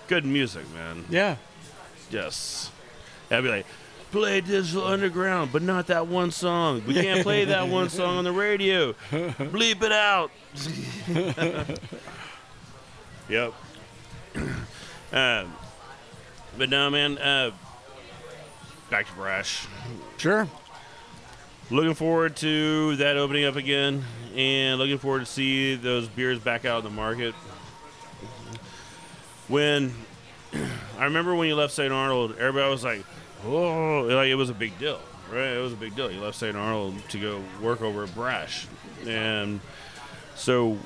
Good 0.08 0.24
music, 0.24 0.64
man. 0.74 1.04
Yeah. 1.08 1.36
Yes. 2.10 2.70
I'd 3.30 3.42
be 3.42 3.48
like, 3.48 3.66
play 4.14 4.40
Digital 4.40 4.84
Underground, 4.84 5.50
but 5.50 5.60
not 5.60 5.88
that 5.88 6.06
one 6.06 6.30
song. 6.30 6.84
We 6.86 6.94
can't 6.94 7.24
play 7.24 7.46
that 7.46 7.66
one 7.66 7.88
song 7.88 8.18
on 8.18 8.24
the 8.24 8.30
radio. 8.30 8.92
Bleep 9.10 9.82
it 9.82 9.90
out. 9.90 10.30
yep. 13.28 13.52
um, 15.12 15.52
but 16.56 16.70
no, 16.70 16.90
man. 16.90 17.18
Uh, 17.18 17.50
back 18.88 19.08
to 19.08 19.12
Brash. 19.14 19.66
Sure. 20.16 20.46
Looking 21.68 21.94
forward 21.94 22.36
to 22.36 22.94
that 22.96 23.16
opening 23.16 23.46
up 23.46 23.56
again, 23.56 24.04
and 24.36 24.78
looking 24.78 24.98
forward 24.98 25.20
to 25.20 25.26
see 25.26 25.74
those 25.74 26.06
beers 26.06 26.38
back 26.38 26.64
out 26.64 26.78
in 26.78 26.84
the 26.84 26.90
market. 26.90 27.34
When 29.48 29.92
I 30.98 31.04
remember 31.04 31.34
when 31.34 31.48
you 31.48 31.56
left 31.56 31.72
St. 31.72 31.92
Arnold, 31.92 32.36
everybody 32.38 32.70
was 32.70 32.84
like, 32.84 33.04
"Oh, 33.44 34.02
like 34.08 34.28
it 34.28 34.34
was 34.34 34.50
a 34.50 34.54
big 34.54 34.78
deal, 34.78 35.00
right? 35.30 35.54
It 35.56 35.62
was 35.62 35.72
a 35.72 35.76
big 35.76 35.94
deal. 35.94 36.10
You 36.10 36.20
left 36.20 36.36
St. 36.36 36.56
Arnold 36.56 36.96
to 37.10 37.18
go 37.18 37.42
work 37.60 37.82
over 37.82 38.04
at 38.04 38.14
Brash, 38.14 38.66
and 39.06 39.60
so 40.34 40.78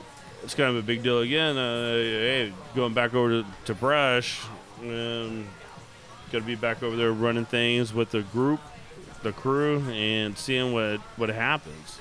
it's 0.42 0.54
kind 0.54 0.70
of 0.70 0.76
a 0.76 0.82
big 0.82 1.02
deal 1.02 1.20
again. 1.20 1.56
Uh, 1.56 1.92
hey, 1.92 2.52
going 2.74 2.94
back 2.94 3.14
over 3.14 3.42
to, 3.42 3.46
to 3.66 3.74
Brash, 3.74 4.40
and 4.82 5.46
got 6.32 6.38
to 6.40 6.44
be 6.44 6.54
back 6.54 6.82
over 6.82 6.96
there 6.96 7.12
running 7.12 7.44
things 7.44 7.92
with 7.92 8.10
the 8.10 8.22
group, 8.22 8.60
the 9.22 9.32
crew, 9.32 9.80
and 9.90 10.36
seeing 10.36 10.72
what 10.72 11.00
what 11.16 11.28
happens. 11.28 11.98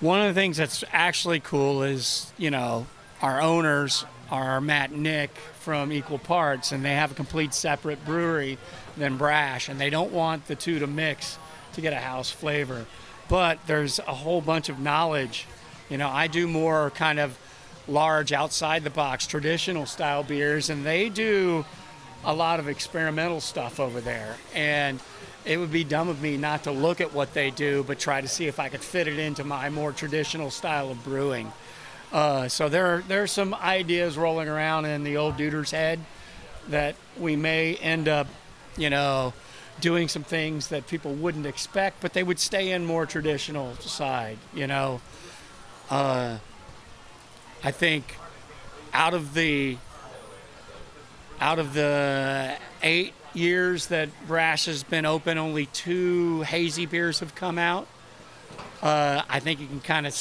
One 0.00 0.20
of 0.20 0.34
the 0.34 0.38
things 0.38 0.56
that's 0.56 0.84
actually 0.92 1.40
cool 1.40 1.82
is, 1.82 2.32
you 2.36 2.50
know, 2.50 2.86
our 3.22 3.40
owners 3.40 4.04
are 4.30 4.60
Matt 4.60 4.90
and 4.90 5.02
Nick 5.02 5.30
from 5.60 5.92
Equal 5.92 6.18
Parts, 6.18 6.72
and 6.72 6.84
they 6.84 6.94
have 6.94 7.12
a 7.12 7.14
complete 7.14 7.54
separate 7.54 8.04
brewery 8.04 8.58
than 8.96 9.16
Brash, 9.16 9.68
and 9.68 9.80
they 9.80 9.90
don't 9.90 10.12
want 10.12 10.46
the 10.46 10.54
two 10.54 10.78
to 10.78 10.86
mix 10.86 11.38
to 11.74 11.80
get 11.80 11.92
a 11.92 11.98
house 11.98 12.30
flavor. 12.30 12.86
But 13.28 13.58
there's 13.66 13.98
a 13.98 14.14
whole 14.14 14.40
bunch 14.40 14.68
of 14.68 14.78
knowledge. 14.78 15.46
You 15.88 15.98
know, 15.98 16.08
I 16.08 16.26
do 16.26 16.46
more 16.46 16.90
kind 16.90 17.18
of 17.18 17.38
large, 17.86 18.32
outside 18.32 18.84
the 18.84 18.90
box, 18.90 19.26
traditional 19.26 19.86
style 19.86 20.22
beers, 20.22 20.70
and 20.70 20.84
they 20.84 21.08
do 21.08 21.64
a 22.24 22.34
lot 22.34 22.58
of 22.58 22.68
experimental 22.68 23.40
stuff 23.40 23.78
over 23.78 24.00
there. 24.00 24.36
And 24.54 25.00
it 25.44 25.58
would 25.58 25.70
be 25.70 25.84
dumb 25.84 26.08
of 26.08 26.22
me 26.22 26.36
not 26.36 26.64
to 26.64 26.70
look 26.70 27.00
at 27.00 27.12
what 27.12 27.34
they 27.34 27.50
do, 27.50 27.84
but 27.86 27.98
try 27.98 28.20
to 28.20 28.28
see 28.28 28.46
if 28.46 28.58
I 28.58 28.70
could 28.70 28.80
fit 28.80 29.08
it 29.08 29.18
into 29.18 29.44
my 29.44 29.68
more 29.68 29.92
traditional 29.92 30.50
style 30.50 30.90
of 30.90 31.04
brewing. 31.04 31.52
Uh, 32.12 32.48
so 32.48 32.68
there, 32.68 33.02
there 33.08 33.22
are 33.22 33.28
some 33.28 33.54
ideas 33.54 34.16
rolling 34.16 34.48
around 34.48 34.84
in 34.84 35.04
the 35.04 35.16
old 35.16 35.36
duder's 35.36 35.70
head 35.70 35.98
that 36.68 36.94
we 37.18 37.36
may 37.36 37.74
end 37.76 38.08
up, 38.08 38.26
you 38.76 38.88
know, 38.90 39.32
doing 39.80 40.08
some 40.08 40.22
things 40.22 40.68
that 40.68 40.86
people 40.86 41.12
wouldn't 41.12 41.46
expect, 41.46 42.00
but 42.00 42.12
they 42.12 42.22
would 42.22 42.38
stay 42.38 42.70
in 42.70 42.84
more 42.84 43.06
traditional 43.06 43.74
side. 43.76 44.38
You 44.54 44.66
know, 44.66 45.00
uh, 45.90 46.38
I 47.62 47.70
think 47.70 48.16
out 48.92 49.14
of 49.14 49.34
the 49.34 49.76
out 51.40 51.58
of 51.58 51.74
the 51.74 52.56
eight 52.82 53.12
years 53.34 53.88
that 53.88 54.08
Brash 54.28 54.66
has 54.66 54.84
been 54.84 55.04
open, 55.04 55.36
only 55.36 55.66
two 55.66 56.42
hazy 56.42 56.86
beers 56.86 57.18
have 57.20 57.34
come 57.34 57.58
out. 57.58 57.88
Uh, 58.80 59.22
I 59.28 59.40
think 59.40 59.60
you 59.60 59.66
can 59.66 59.80
kind 59.80 60.06
of 60.06 60.14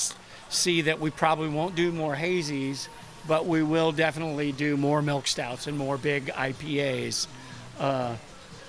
see 0.54 0.82
that 0.84 1.00
we 1.00 1.10
probably 1.10 1.50
won't 1.50 1.76
do 1.76 1.92
more 1.92 2.16
hazies, 2.16 2.88
but 3.28 3.46
we 3.46 3.64
will 3.64 3.92
definitely 3.92 4.52
do 4.52 4.78
more 4.78 5.02
milk 5.02 5.28
stouts 5.28 5.68
and 5.68 5.78
more 5.78 5.98
big 5.98 6.28
IPAs. 6.28 7.28
Uh, 7.80 8.16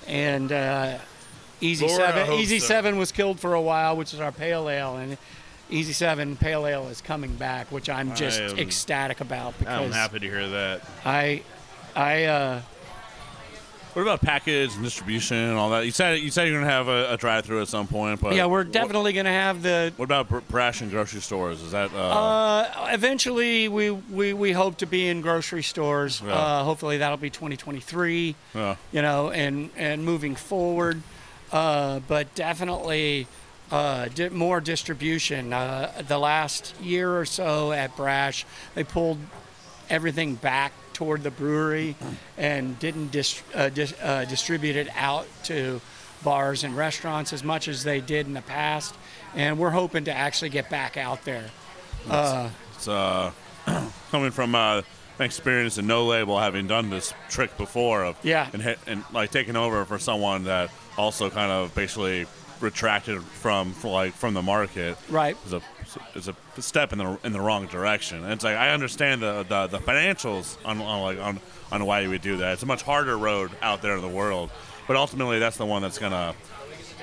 and 0.06 0.52
uh, 0.52 0.98
Easy 1.60 1.86
Lord, 1.86 2.00
Seven, 2.00 2.32
Easy 2.34 2.58
so. 2.58 2.66
Seven 2.66 2.98
was 2.98 3.12
killed 3.12 3.40
for 3.40 3.54
a 3.54 3.60
while, 3.60 3.96
which 3.96 4.12
is 4.14 4.20
our 4.20 4.32
pale 4.32 4.68
ale, 4.68 4.96
and 4.96 5.16
Easy 5.70 5.92
Seven 5.92 6.36
Pale 6.36 6.66
Ale 6.66 6.88
is 6.88 7.00
coming 7.00 7.34
back, 7.34 7.72
which 7.72 7.88
I'm 7.88 8.14
just 8.14 8.40
am- 8.40 8.58
ecstatic 8.58 9.20
about 9.20 9.58
because 9.58 9.86
I'm 9.86 9.92
happy 9.92 10.20
to 10.20 10.26
hear 10.28 10.48
that. 10.48 10.82
I, 11.04 11.42
I, 11.96 12.24
uh, 12.24 12.60
What 13.94 14.02
about 14.02 14.20
package 14.22 14.74
and 14.74 14.82
distribution 14.82 15.36
and 15.36 15.56
all 15.56 15.70
that? 15.70 15.84
You 15.86 15.92
said 15.92 16.18
you 16.18 16.30
said 16.32 16.48
you're 16.48 16.58
gonna 16.60 16.70
have 16.70 16.88
a, 16.88 17.12
a 17.12 17.16
drive-through 17.16 17.62
at 17.62 17.68
some 17.68 17.86
point, 17.86 18.20
but 18.20 18.34
yeah, 18.34 18.46
we're 18.46 18.64
definitely 18.64 19.12
going 19.12 19.26
to 19.26 19.30
have 19.30 19.62
the. 19.62 19.92
What 19.96 20.06
about 20.06 20.28
br- 20.28 20.38
brash 20.50 20.80
and 20.80 20.90
grocery 20.90 21.20
stores? 21.20 21.62
Is 21.62 21.70
that 21.70 21.92
uh, 21.94 21.98
Uh, 21.98 22.88
eventually, 22.90 23.68
we, 23.68 23.90
we, 23.92 24.32
we 24.32 24.50
hope 24.50 24.78
to 24.78 24.86
be 24.86 25.06
in 25.06 25.20
grocery 25.20 25.62
stores. 25.62 26.20
Yeah. 26.26 26.32
Uh, 26.32 26.64
hopefully, 26.64 26.98
that'll 26.98 27.18
be 27.18 27.30
2023. 27.30 28.34
Yeah. 28.54 28.74
You 28.90 29.00
know, 29.02 29.30
and 29.30 29.70
and 29.76 30.04
moving 30.04 30.34
forward, 30.34 31.00
uh, 31.52 32.00
but 32.08 32.34
definitely 32.34 33.28
uh, 33.70 34.06
di- 34.08 34.28
more 34.30 34.60
distribution. 34.60 35.52
Uh, 35.52 36.02
the 36.08 36.18
last 36.18 36.74
year 36.82 37.16
or 37.16 37.24
so 37.24 37.70
at 37.70 37.96
Brash, 37.96 38.44
they 38.74 38.82
pulled 38.82 39.18
everything 39.88 40.34
back 40.34 40.72
toward 40.94 41.22
the 41.22 41.30
brewery 41.30 41.96
and 42.38 42.78
didn't 42.78 43.10
dis- 43.10 43.42
uh, 43.54 43.68
dis- 43.68 43.94
uh, 44.02 44.24
distribute 44.24 44.76
it 44.76 44.88
out 44.96 45.26
to 45.44 45.80
bars 46.22 46.64
and 46.64 46.74
restaurants 46.74 47.32
as 47.34 47.44
much 47.44 47.68
as 47.68 47.84
they 47.84 48.00
did 48.00 48.26
in 48.26 48.32
the 48.32 48.40
past. 48.42 48.94
And 49.34 49.58
we're 49.58 49.70
hoping 49.70 50.04
to 50.04 50.12
actually 50.12 50.48
get 50.50 50.70
back 50.70 50.96
out 50.96 51.24
there. 51.24 51.44
Uh, 52.08 52.48
it's 52.74 52.88
uh, 52.88 53.32
coming 54.10 54.30
from 54.30 54.54
uh, 54.54 54.82
experience 55.20 55.76
in 55.76 55.86
no 55.86 56.06
label, 56.06 56.38
having 56.38 56.66
done 56.66 56.88
this 56.88 57.12
trick 57.28 57.56
before 57.58 58.04
of 58.04 58.16
Yeah. 58.22 58.48
and, 58.52 58.62
hit, 58.62 58.78
and 58.86 59.04
like 59.12 59.30
taking 59.30 59.56
over 59.56 59.84
for 59.84 59.98
someone 59.98 60.44
that 60.44 60.70
also 60.96 61.28
kind 61.28 61.50
of 61.50 61.74
basically 61.74 62.26
retracted 62.60 63.22
from, 63.22 63.72
from 63.72 63.90
like 63.90 64.14
from 64.14 64.34
the 64.34 64.42
market. 64.42 64.96
Right. 65.08 65.36
Is 65.46 65.52
a 65.52 65.62
is 66.14 66.28
a 66.28 66.62
step 66.62 66.92
in 66.92 66.98
the 66.98 67.18
in 67.24 67.32
the 67.32 67.40
wrong 67.40 67.66
direction. 67.66 68.22
And 68.22 68.32
it's 68.32 68.44
like 68.44 68.56
I 68.56 68.70
understand 68.70 69.22
the 69.22 69.44
the, 69.48 69.66
the 69.66 69.78
financials 69.78 70.56
on, 70.64 70.80
on 70.80 71.02
like 71.02 71.18
on 71.18 71.40
on 71.72 71.86
why 71.86 72.00
you 72.00 72.10
would 72.10 72.22
do 72.22 72.38
that. 72.38 72.54
It's 72.54 72.62
a 72.62 72.66
much 72.66 72.82
harder 72.82 73.16
road 73.16 73.50
out 73.62 73.82
there 73.82 73.96
in 73.96 74.02
the 74.02 74.08
world, 74.08 74.50
but 74.86 74.96
ultimately 74.96 75.38
that's 75.38 75.56
the 75.56 75.66
one 75.66 75.82
that's 75.82 75.98
gonna 75.98 76.34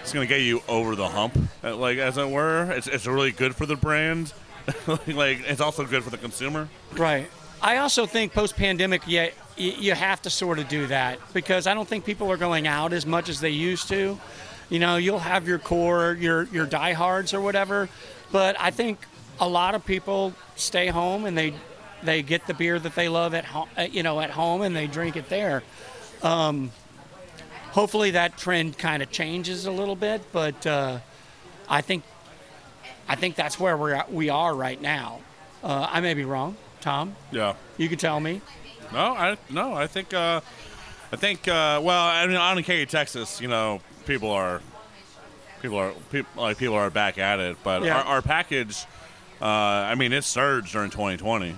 it's 0.01 0.13
gonna 0.13 0.25
get 0.25 0.41
you 0.41 0.61
over 0.67 0.95
the 0.95 1.07
hump, 1.07 1.37
uh, 1.63 1.75
like 1.75 1.97
as 1.97 2.17
it 2.17 2.29
were. 2.29 2.71
It's 2.71 2.87
it's 2.87 3.07
really 3.07 3.31
good 3.31 3.55
for 3.55 3.65
the 3.65 3.75
brand. 3.75 4.33
like 5.07 5.41
it's 5.47 5.61
also 5.61 5.85
good 5.85 6.03
for 6.03 6.09
the 6.09 6.17
consumer. 6.17 6.67
Right. 6.93 7.29
I 7.61 7.77
also 7.77 8.07
think 8.07 8.33
post 8.33 8.55
pandemic, 8.55 9.03
yeah, 9.05 9.29
you 9.55 9.93
have 9.93 10.21
to 10.23 10.29
sort 10.31 10.57
of 10.57 10.67
do 10.67 10.87
that 10.87 11.19
because 11.33 11.67
I 11.67 11.75
don't 11.75 11.87
think 11.87 12.05
people 12.05 12.31
are 12.31 12.37
going 12.37 12.67
out 12.67 12.91
as 12.91 13.05
much 13.05 13.29
as 13.29 13.39
they 13.39 13.51
used 13.51 13.87
to. 13.89 14.19
You 14.71 14.79
know, 14.79 14.95
you'll 14.95 15.19
have 15.19 15.49
your 15.49 15.59
core, 15.59 16.17
your 16.19 16.43
your 16.43 16.65
diehards 16.65 17.33
or 17.33 17.41
whatever, 17.41 17.89
but 18.31 18.55
I 18.57 18.71
think 18.71 18.99
a 19.37 19.47
lot 19.47 19.75
of 19.75 19.85
people 19.85 20.33
stay 20.55 20.87
home 20.87 21.25
and 21.25 21.37
they 21.37 21.53
they 22.03 22.23
get 22.23 22.47
the 22.47 22.53
beer 22.53 22.79
that 22.79 22.95
they 22.95 23.09
love 23.09 23.33
at 23.33 23.43
home, 23.43 23.67
you 23.91 24.01
know, 24.01 24.21
at 24.21 24.29
home 24.29 24.61
and 24.61 24.73
they 24.73 24.87
drink 24.87 25.17
it 25.17 25.27
there. 25.27 25.61
Um, 26.23 26.71
hopefully, 27.71 28.11
that 28.11 28.37
trend 28.37 28.77
kind 28.77 29.03
of 29.03 29.11
changes 29.11 29.65
a 29.65 29.71
little 29.71 29.97
bit, 29.97 30.21
but 30.31 30.65
uh, 30.65 30.99
I 31.67 31.81
think 31.81 32.05
I 33.09 33.15
think 33.15 33.35
that's 33.35 33.59
where 33.59 33.75
we're 33.75 33.93
at, 33.93 34.13
we 34.13 34.29
are 34.29 34.55
right 34.55 34.81
now. 34.81 35.19
Uh, 35.61 35.85
I 35.89 35.99
may 35.99 36.13
be 36.13 36.23
wrong, 36.23 36.55
Tom. 36.79 37.17
Yeah. 37.29 37.55
You 37.77 37.89
could 37.89 37.99
tell 37.99 38.21
me. 38.21 38.39
No, 38.93 38.99
I 38.99 39.37
no, 39.49 39.73
I 39.73 39.87
think 39.87 40.13
uh, 40.13 40.39
I 41.11 41.15
think 41.17 41.47
uh, 41.49 41.81
well, 41.83 42.07
I 42.07 42.25
mean, 42.25 42.37
on 42.37 42.57
in 42.57 42.63
Katy, 42.63 42.85
Texas, 42.85 43.41
you 43.41 43.49
know, 43.49 43.81
people 44.05 44.31
are 44.31 44.61
people 45.61 45.77
are 45.77 45.91
people 46.11 46.29
like 46.43 46.57
people 46.57 46.75
are 46.75 46.89
back 46.89 47.17
at 47.17 47.39
it, 47.39 47.57
but 47.63 47.83
Yeah. 47.83 47.97
our, 47.99 48.03
our 48.15 48.21
package, 48.21 48.85
uh, 49.41 49.45
I 49.45 49.95
mean, 49.95 50.13
it 50.13 50.23
surged 50.23 50.71
during 50.73 50.89
2020. 50.91 51.55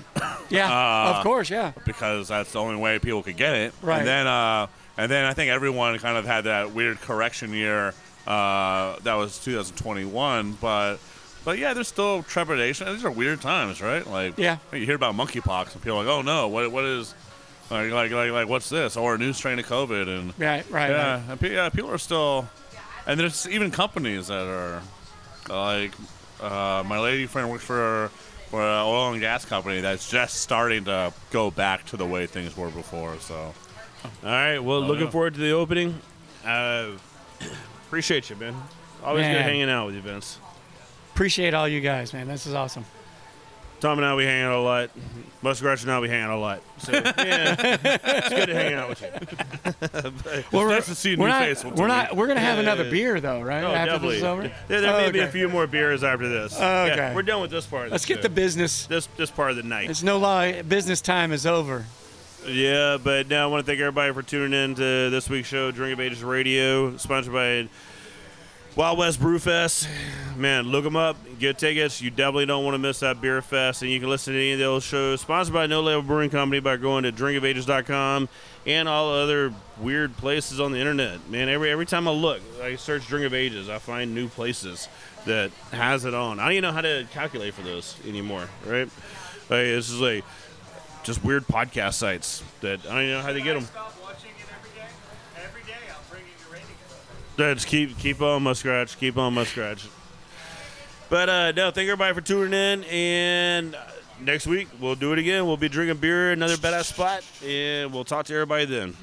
Yeah, 0.49 0.69
Uh, 1.11 1.17
of 1.17 1.23
course, 1.23 1.49
yeah. 1.49 1.71
because 1.85 2.27
that's 2.27 2.51
the 2.51 2.59
only 2.59 2.75
way 2.75 2.99
people 2.99 3.23
could 3.23 3.37
get 3.37 3.55
it. 3.55 3.73
Right. 3.81 3.99
And 3.99 4.07
then, 4.07 4.27
uh, 4.27 4.67
and 4.97 5.09
then 5.11 5.25
I 5.25 5.33
think 5.33 5.49
everyone 5.49 5.97
kind 5.99 6.17
of 6.17 6.25
had 6.25 6.43
that 6.45 6.71
weird 6.71 7.01
correction 7.01 7.53
year. 7.53 7.93
Uh, 8.27 8.95
that 9.03 9.15
was 9.15 9.37
2021, 9.43 10.57
but. 10.61 10.97
But 11.45 11.57
yeah, 11.57 11.73
there's 11.73 11.89
still 11.89 12.23
trepidation. 12.23 12.87
These 12.87 13.03
are 13.03 13.11
weird 13.11 13.41
times, 13.41 13.81
right? 13.81 14.07
Like, 14.09 14.37
Yeah. 14.37 14.59
you 14.71 14.85
hear 14.85 14.95
about 14.95 15.13
monkeypox, 15.15 15.73
and 15.73 15.81
people 15.83 15.97
are 15.99 16.05
like, 16.05 16.07
"Oh 16.07 16.21
no, 16.21 16.47
what 16.47 16.71
what 16.71 16.85
is, 16.85 17.13
Like, 17.73 17.91
like, 17.91 18.11
like, 18.11 18.31
like, 18.31 18.47
what's 18.47 18.69
this? 18.69 18.95
Or 18.95 19.15
a 19.15 19.17
new 19.17 19.33
strain 19.33 19.57
of 19.57 19.65
COVID, 19.65 20.07
and 20.07 20.33
Right, 20.39 20.63
right, 20.69 20.89
yeah, 20.91 21.13
right. 21.15 21.23
and 21.29 21.39
pe- 21.39 21.53
yeah, 21.55 21.69
people 21.69 21.89
are 21.89 21.97
still, 21.97 22.47
and 23.07 23.19
there's 23.19 23.47
even 23.49 23.71
companies 23.71 24.27
that 24.27 24.45
are, 24.45 24.81
like, 25.49 25.91
uh, 26.39 26.83
my 26.85 26.99
lady 26.99 27.25
friend 27.25 27.49
works 27.49 27.63
for 27.63 28.11
for 28.49 28.61
an 28.61 28.83
oil 28.85 29.11
and 29.11 29.19
gas 29.19 29.43
company 29.45 29.81
that's 29.81 30.07
just 30.11 30.35
starting 30.35 30.85
to 30.85 31.11
go 31.31 31.49
back 31.49 31.83
to 31.87 31.97
the 31.97 32.05
way 32.05 32.27
things 32.27 32.55
were 32.55 32.69
before. 32.69 33.17
So, 33.19 33.35
All 33.35 33.51
right. 34.23 34.59
Well, 34.59 34.77
Oh, 34.83 34.87
looking 34.87 35.05
yeah. 35.05 35.09
forward 35.09 35.33
to 35.33 35.39
the 35.39 35.51
opening. 35.53 35.99
Uh, 36.45 36.89
appreciate 37.87 38.29
you, 38.29 38.35
man. 38.35 38.53
Always 39.03 39.25
good 39.25 39.41
hanging 39.41 39.71
out 39.71 39.87
with 39.87 39.95
you, 39.95 40.01
Vince. 40.01 40.37
Appreciate 41.13 41.55
all 41.55 41.67
you 41.67 41.81
guys, 41.81 42.13
man. 42.13 42.27
This 42.27 42.45
is 42.45 42.53
awesome. 42.53 42.85
Tom 43.83 43.97
and 43.97 44.05
I, 44.05 44.15
we 44.15 44.23
hang 44.23 44.43
out 44.43 44.53
a 44.53 44.61
lot. 44.61 44.91
Muskrat 45.41 45.81
and 45.81 45.91
I, 45.91 45.99
we 45.99 46.07
hang 46.07 46.21
out 46.21 46.29
a 46.31 46.37
lot. 46.37 46.61
So, 46.77 46.91
yeah, 46.93 47.55
it's 47.83 48.29
good 48.29 48.45
to 48.45 48.53
hang 48.53 48.73
out 48.75 48.87
with 48.87 49.01
you. 49.01 49.09
Well, 50.53 50.63
we're- 50.63 50.75
nice 50.75 50.85
to 50.85 50.95
see 50.95 51.15
a 51.15 51.17
we're 51.17 51.25
new 51.25 51.31
not, 51.33 51.41
face 51.41 51.65
We're 51.65 51.87
not. 51.87 52.15
We're 52.15 52.27
gonna 52.27 52.39
have 52.39 52.55
Yeah, 52.55 52.61
another 52.63 52.85
yeah. 52.85 52.91
beer 52.91 53.19
though, 53.19 53.41
right? 53.41 53.61
Oh, 53.61 53.73
After 53.73 53.91
definitely. 53.91 54.07
this 54.15 54.17
is 54.19 54.23
over. 54.23 54.51
There, 54.69 54.79
there 54.81 54.97
may 55.05 55.11
be 55.11 55.19
a 55.19 55.27
few 55.27 55.49
more 55.49 55.67
beers 55.67 56.01
after 56.01 56.29
this. 56.29 56.55
Oh, 56.57 56.85
Yeah, 56.85 56.93
okay. 56.93 57.11
we're 57.13 57.23
done 57.23 57.41
with 57.41 57.51
this 57.51 57.65
part. 57.65 57.91
Let's 57.91 58.05
the 58.05 58.13
get 58.13 58.21
the 58.21 58.29
business. 58.29 58.85
This 58.87 59.07
this 59.17 59.29
part 59.29 59.51
of 59.51 59.57
the 59.57 59.63
night. 59.63 59.89
It's 59.89 60.01
no 60.01 60.17
lie. 60.17 60.61
Business 60.61 61.01
time 61.01 61.33
is 61.33 61.45
over. 61.45 61.85
Yeah, 62.47 62.97
but 63.03 63.27
now 63.27 63.43
I 63.43 63.51
want 63.51 63.65
to 63.65 63.69
thank 63.69 63.81
everybody 63.81 64.13
for 64.13 64.21
tuning 64.23 64.53
in 64.57 64.75
to 64.75 65.09
this 65.09 65.29
week's 65.29 65.49
show, 65.49 65.71
Drink 65.71 65.91
of 65.93 65.99
Ages 65.99 66.23
Radio, 66.23 66.95
sponsored 66.95 67.33
by 67.33 67.67
Wild 68.75 68.97
West 68.97 69.19
Brew 69.19 69.37
Fest. 69.37 69.87
Man, 70.35 70.65
look 70.65 70.83
them 70.83 70.95
up, 70.95 71.15
get 71.37 71.59
tickets. 71.59 72.01
You 72.01 72.09
definitely 72.09 72.47
don't 72.47 72.63
want 72.63 72.73
to 72.73 72.79
miss 72.79 73.01
that 73.01 73.21
beer 73.21 73.39
fest. 73.43 73.83
And 73.83 73.91
you 73.91 73.99
can 73.99 74.09
listen 74.09 74.33
to 74.33 74.39
any 74.39 74.53
of 74.53 74.59
those 74.59 74.83
shows, 74.83 75.21
sponsored 75.21 75.53
by 75.53 75.67
No 75.67 75.81
Label 75.81 76.01
Brewing 76.01 76.31
Company, 76.31 76.59
by 76.59 76.77
going 76.77 77.03
to 77.03 77.11
drinkofages.com 77.11 78.29
and 78.65 78.89
all 78.89 79.13
other 79.13 79.53
weird 79.77 80.17
places 80.17 80.59
on 80.59 80.71
the 80.71 80.79
internet. 80.79 81.29
Man, 81.29 81.49
every 81.49 81.69
every 81.69 81.85
time 81.85 82.07
I 82.07 82.11
look, 82.11 82.41
I 82.63 82.75
search 82.75 83.05
Drink 83.07 83.27
of 83.27 83.33
Ages, 83.35 83.69
I 83.69 83.77
find 83.77 84.15
new 84.15 84.27
places 84.27 84.89
that 85.25 85.51
has 85.71 86.05
it 86.05 86.15
on. 86.15 86.39
I 86.39 86.45
don't 86.45 86.53
even 86.53 86.63
know 86.63 86.71
how 86.71 86.81
to 86.81 87.05
calculate 87.11 87.53
for 87.53 87.61
those 87.61 87.95
anymore, 88.07 88.49
right? 88.65 88.89
Like, 89.49 89.49
this 89.49 89.91
is 89.91 90.01
like 90.01 90.23
just 91.03 91.23
weird 91.23 91.45
podcast 91.45 91.93
sites 91.93 92.43
that 92.61 92.79
I 92.87 92.89
don't 92.89 93.01
even 93.03 93.13
know 93.13 93.21
how 93.21 93.33
to 93.33 93.41
get 93.41 93.53
them. 93.53 93.67
Just 97.35 97.65
keep 97.67 97.97
keep 97.97 98.21
on 98.21 98.43
muskrat, 98.43 98.95
keep 98.99 99.17
on 99.17 99.33
muskrat. 99.33 99.83
But 101.09 101.29
uh, 101.29 101.51
no, 101.51 101.71
thank 101.71 101.89
everybody 101.89 102.13
for 102.13 102.21
tuning 102.21 102.53
in, 102.53 102.83
and 102.85 103.75
uh, 103.75 103.79
next 104.21 104.45
week 104.45 104.67
we'll 104.79 104.95
do 104.95 105.13
it 105.13 105.19
again. 105.19 105.47
We'll 105.47 105.57
be 105.57 105.69
drinking 105.69 105.97
beer, 105.97 106.31
another 106.31 106.57
badass 106.57 106.85
spot, 106.85 107.23
and 107.43 107.91
we'll 107.91 108.03
talk 108.03 108.27
to 108.27 108.33
everybody 108.33 108.65
then. 108.65 108.95